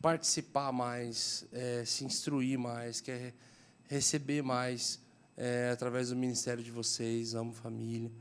[0.02, 3.34] participar mais, eh, se instruir mais, quer re-
[3.90, 4.98] receber mais
[5.40, 8.12] eh, através do ministério de vocês, Amo Família,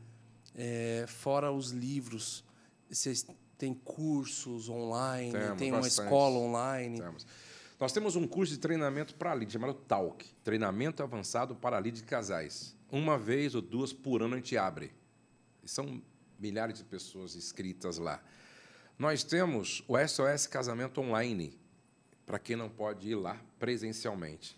[0.55, 2.45] eh, fora os livros,
[2.89, 3.27] vocês
[3.59, 6.07] têm cursos online, Temos, tem uma bastante.
[6.07, 7.01] escola online.
[7.01, 7.27] Temos.
[7.81, 12.07] Nós temos um curso de treinamento para lead chamado TALK Treinamento Avançado para Lead de
[12.07, 12.77] Casais.
[12.91, 14.93] Uma vez ou duas por ano a gente abre.
[15.63, 16.01] E são
[16.39, 18.23] milhares de pessoas inscritas lá.
[18.99, 21.57] Nós temos o SOS Casamento Online,
[22.27, 24.57] para quem não pode ir lá presencialmente.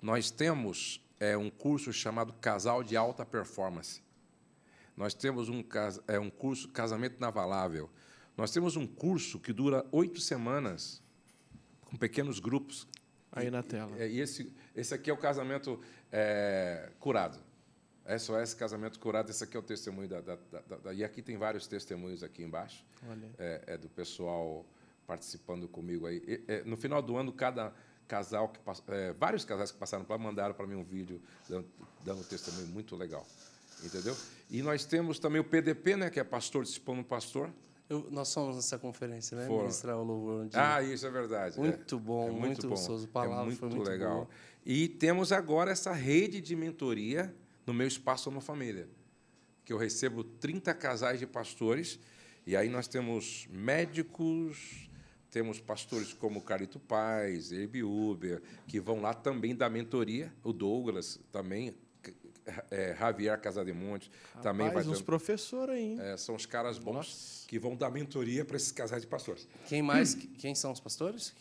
[0.00, 4.02] Nós temos é, um curso chamado Casal de Alta Performance.
[4.96, 5.62] Nós temos um,
[6.08, 7.88] é, um curso Casamento Navalável.
[8.36, 11.00] Nós temos um curso que dura oito semanas,
[11.82, 12.88] com pequenos grupos.
[13.30, 13.96] Aí na tela.
[13.98, 15.80] É, E esse, esse aqui é o casamento
[16.10, 17.38] é, curado.
[18.18, 20.38] SOS Casamento Curado, esse aqui é o testemunho da, da-
[20.68, 22.84] da- da- E aqui tem vários testemunhos aqui embaixo
[23.38, 24.66] é, é do pessoal
[25.06, 26.16] participando comigo aí.
[26.26, 27.72] E, é, no final do ano, cada
[28.08, 28.60] casal que
[28.92, 31.66] é, vários casais que passaram para mandaram para mim um vídeo dando,
[32.04, 33.26] dando testemunho muito legal,
[33.82, 34.16] entendeu?
[34.50, 37.50] E nós temos também o PDP, né, que é pastor discipulando pastor.
[37.88, 39.46] Eu- nós fomos nessa conferência, né?
[39.46, 39.62] Foram.
[39.62, 40.46] Ministrar o louvor.
[40.48, 41.58] de- Ah, isso é verdade.
[41.58, 41.60] é.
[41.60, 43.04] Muito bom, É muito gostoso.
[43.06, 44.14] A palavra é muito foi muito legal.
[44.14, 44.28] boa.
[44.64, 47.34] E temos agora essa rede de mentoria
[47.66, 48.88] no meu espaço Uma Família,
[49.64, 51.98] que eu recebo 30 casais de pastores,
[52.46, 54.88] e aí nós temos médicos,
[55.32, 61.18] temos pastores como Carlito Paz, Herb Uber, que vão lá também dar mentoria, o Douglas
[61.32, 61.74] também,
[62.70, 64.10] é, Javier Casademonte
[64.42, 67.90] também vai Rapaz, uns ter, professores aí, é, são os caras bons que vão dar
[67.90, 69.48] mentoria para esses casais de pastores.
[69.66, 70.14] Quem mais?
[70.14, 71.34] Quem são os pastores?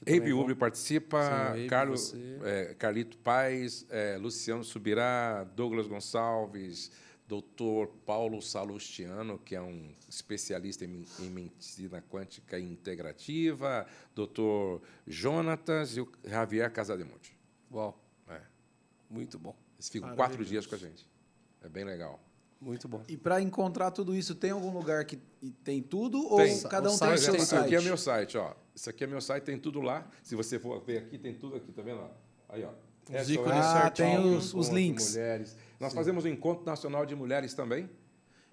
[0.00, 0.32] Abe?
[0.32, 6.90] Ubre participa, Sim, Carlos, é, Carlito Paz, é, Luciano Subirá, Douglas Gonçalves,
[7.34, 16.00] doutor Paulo Salustiano, que é um especialista em, em medicina quântica integrativa, doutor Jonatas e
[16.00, 17.36] o Javier Casademonte.
[17.72, 17.98] Uau,
[18.28, 18.40] É,
[19.10, 20.16] muito bom, eles ficam Maravilhoso.
[20.36, 21.08] quatro dias com a gente.
[21.60, 22.20] É bem legal.
[22.60, 23.02] muito bom.
[23.08, 25.16] e para encontrar tudo isso, tem algum lugar que
[25.64, 26.62] tem tudo ou Tem.
[26.62, 27.64] cada um O tem o site seu tem Isso site?
[27.64, 28.54] aqui é meu site, ó.
[28.74, 30.08] Isso aqui é meu site, tem tudo lá.
[30.22, 32.08] Se você for ver aqui, tem tudo aqui, tá vendo?
[32.48, 32.72] Aí, ó.
[33.08, 35.10] Os SOS ícones Ah, tem os, os links.
[35.12, 35.56] Mulheres.
[35.78, 37.90] Nós fazemos o Encontro Nacional de Mulheres também,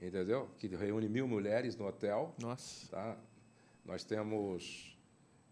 [0.01, 0.49] entendeu?
[0.57, 2.35] Que reúne mil mulheres no hotel.
[2.41, 2.87] Nossa.
[2.89, 3.17] Tá?
[3.85, 4.97] Nós temos.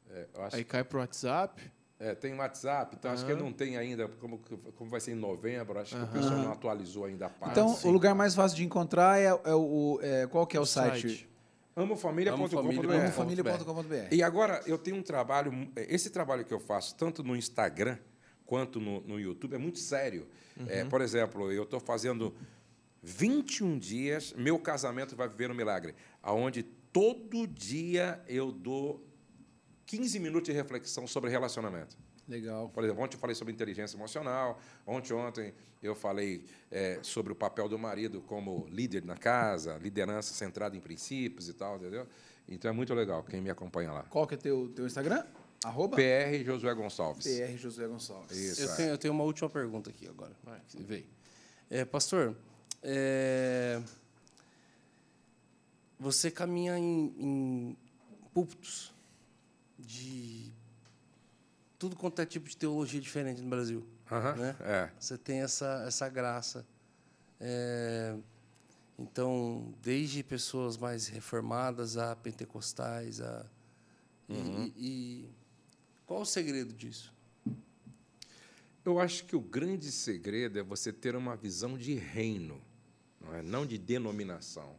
[0.10, 1.62] é, eu acho, Aí cai pro WhatsApp.
[2.00, 4.40] é, tem WhatsApp, então acho que não tem ainda, como,
[4.76, 7.52] como vai ser em novembro, acho que o pessoal não atualizou ainda a página.
[7.52, 7.88] Então, sim.
[7.88, 10.00] o lugar mais fácil de encontrar é, é o.
[10.02, 11.30] é- qual que é o, site?
[11.76, 12.58] amofamilia.com.br.
[12.58, 12.96] Amofamilia.com.br.
[12.96, 14.14] Amofamilia.com.br.
[14.14, 17.98] E agora eu tenho um trabalho, esse trabalho que eu faço, tanto no Instagram
[18.50, 20.28] quanto no, no YouTube, é muito sério.
[20.68, 22.34] É, por exemplo, eu estou fazendo
[23.04, 25.94] 21 dias, meu casamento vai viver um milagre,
[26.24, 29.06] aonde todo dia eu dou
[29.86, 31.96] 15 minutos de reflexão sobre relacionamento.
[32.28, 32.70] Legal.
[32.70, 37.36] Por exemplo, ontem eu falei sobre inteligência emocional, ontem, ontem eu falei é, sobre o
[37.36, 42.08] papel do marido como líder na casa, liderança centrada em princípios e tal, entendeu?
[42.48, 44.04] Então é muito legal quem me acompanha lá.
[44.10, 45.24] Qual que é teu, teu Instagram?
[45.64, 45.96] Arroba?
[45.98, 47.26] PR Josué Gonçalves.
[47.26, 48.38] PR José Gonçalves.
[48.38, 48.62] Isso.
[48.62, 48.76] Eu é.
[48.76, 50.32] tenho, eu tenho uma última pergunta aqui agora.
[50.70, 51.06] que Veio.
[51.70, 52.36] É, pastor,
[52.82, 53.82] é,
[56.00, 57.78] você caminha em, em
[58.34, 58.94] púlpitos
[59.78, 60.52] de
[61.78, 63.86] tudo quanto é tipo de teologia diferente no Brasil.
[64.38, 64.56] Né?
[64.62, 64.90] É.
[65.00, 66.66] Você tem essa, essa graça.
[67.40, 68.16] É,
[68.98, 73.46] Então, desde pessoas mais reformadas a pentecostais, a
[74.28, 75.30] e- e, e
[76.10, 77.14] qual o segredo disso?
[78.84, 82.60] Eu acho que o grande segredo é você ter uma visão de reino,
[83.22, 83.44] não, é?
[83.44, 84.76] não de denominação,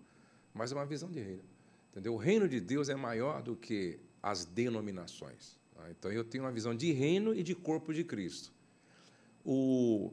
[0.52, 1.44] mas uma visão de reino.
[1.92, 2.14] Entendeu?
[2.14, 5.56] O reino de Deus é maior do que as denominações.
[5.72, 5.88] tá?
[5.92, 8.52] Então, eu tenho uma visão de reino e de corpo de Cristo.
[9.44, 10.12] O,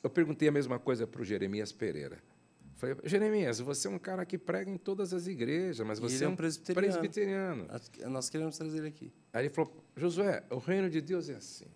[0.00, 2.22] eu perguntei a mesma coisa para o Jeremias Pereira.
[2.82, 6.24] Falei, Jeremias, você é um cara que prega em todas as igrejas, mas você ele
[6.24, 6.98] é é um presbiteriano.
[6.98, 7.66] presbiteriano.
[8.10, 9.12] Nós queremos trazer ele aqui.
[9.32, 11.66] Aí ele falou: Josué, o reino de Deus é assim.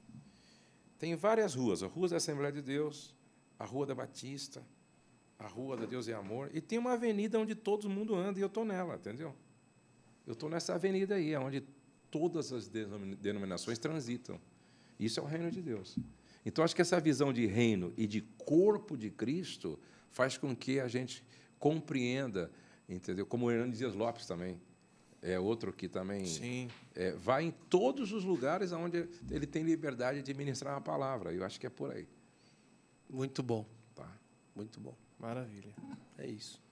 [0.99, 3.15] Tem várias ruas: a Rua da Assembleia de Deus,
[3.57, 4.61] a Rua da Batista,
[5.39, 8.43] a Rua da Deus e Amor, e tem uma avenida onde todo mundo anda e
[8.43, 9.33] eu estou nela, entendeu?
[10.27, 11.62] Eu estou nessa avenida aí, é onde
[12.11, 14.41] todas as denomi- denominações transitam.
[14.99, 15.97] Isso é o reino de Deus.
[16.45, 19.78] Então, acho que essa visão de reino e de corpo de Cristo
[20.16, 21.22] faz com que a gente
[21.59, 22.51] compreenda,
[22.88, 23.26] entendeu?
[23.26, 24.59] Como o Hernandes Dias Lopes também.
[25.20, 26.70] É outro que também Sim.
[26.94, 31.32] é, vai em todos os lugares onde ele tem liberdade de ministrar a palavra.
[31.32, 32.06] Eu acho que é por aí.
[33.10, 34.09] Muito bom, Tá?
[34.55, 34.94] muito bom.
[35.18, 35.74] Maravilha.
[36.16, 36.62] É isso.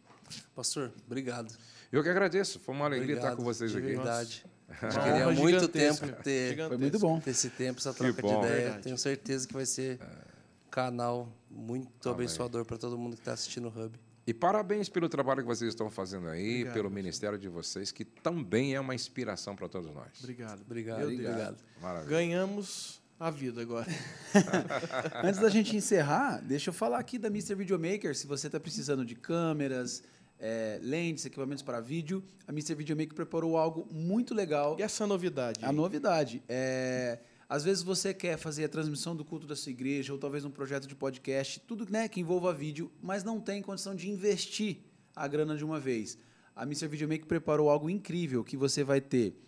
[0.55, 1.55] Pastor, obrigado.
[1.93, 2.59] Eu que agradeço.
[2.61, 3.87] Foi uma alegria Obrigado, estar com vocês de aqui.
[3.89, 4.47] verdade.
[4.69, 6.57] Uma Queria muito tempo ter.
[6.69, 7.21] Foi muito bom.
[7.21, 8.41] ter esse tempo, essa troca de ideia.
[8.63, 8.83] Verdade.
[8.85, 10.34] Tenho certeza que vai ser um
[10.75, 12.25] canal muito Amém.
[12.25, 13.97] abençoador para todo mundo que está assistindo o Hub.
[14.27, 18.05] E parabéns pelo trabalho que vocês estão fazendo aí, Obrigado, pelo ministério de vocês, que
[18.05, 20.09] também é uma inspiração para todos nós.
[20.19, 20.63] Obrigado.
[20.63, 21.21] Obrigado, Meu Deus.
[21.21, 21.65] obrigado.
[21.81, 22.11] Maravilha.
[22.11, 23.87] Ganhamos a vida agora.
[25.23, 27.55] Antes da gente encerrar, deixa eu falar aqui da Mr.
[27.55, 28.17] Videomaker.
[28.17, 30.03] Se você está precisando de câmeras,
[30.41, 32.75] é, lentes, equipamentos para vídeo, a Mr.
[32.75, 34.77] Videomaker preparou algo muito legal.
[34.77, 35.65] E essa novidade?
[35.65, 35.77] A aí?
[35.77, 37.21] novidade é.
[37.55, 40.51] Às vezes você quer fazer a transmissão do culto da sua igreja, ou talvez um
[40.51, 44.79] projeto de podcast, tudo né, que envolva vídeo, mas não tem condição de investir
[45.15, 46.19] a grana de uma vez.
[46.57, 46.89] A Mr.
[46.89, 49.41] Videomaker preparou algo incrível que você vai ter.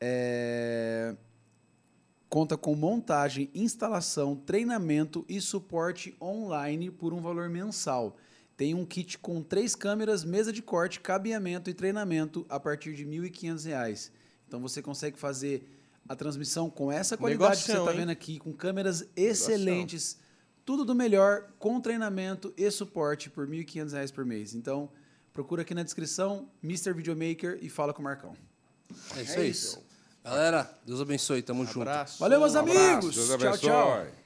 [0.00, 1.16] é,
[2.28, 8.16] Conta com montagem, instalação, treinamento e suporte online por um valor mensal.
[8.56, 13.04] Tem um kit com três câmeras, mesa de corte, cabeamento e treinamento a partir de
[13.04, 14.12] 1.500 reais.
[14.46, 15.79] Então você consegue fazer
[16.10, 20.18] a transmissão com essa qualidade que você Negocião, está vendo aqui, com câmeras excelentes,
[20.64, 24.52] tudo do melhor, com treinamento e suporte por 1.500 reais por mês.
[24.52, 24.90] Então
[25.32, 26.92] procura aqui na descrição, Mr.
[26.92, 28.34] Videomaker e fala com o Marcão.
[29.16, 29.84] É isso aí.
[30.24, 31.42] Galera, Deus abençoe.
[31.42, 31.82] Tamo junto.
[31.82, 32.18] Abraço.
[32.18, 33.14] Valeu, meus Um abraço, amigos!
[33.14, 34.19] Deus Tchau, tchau.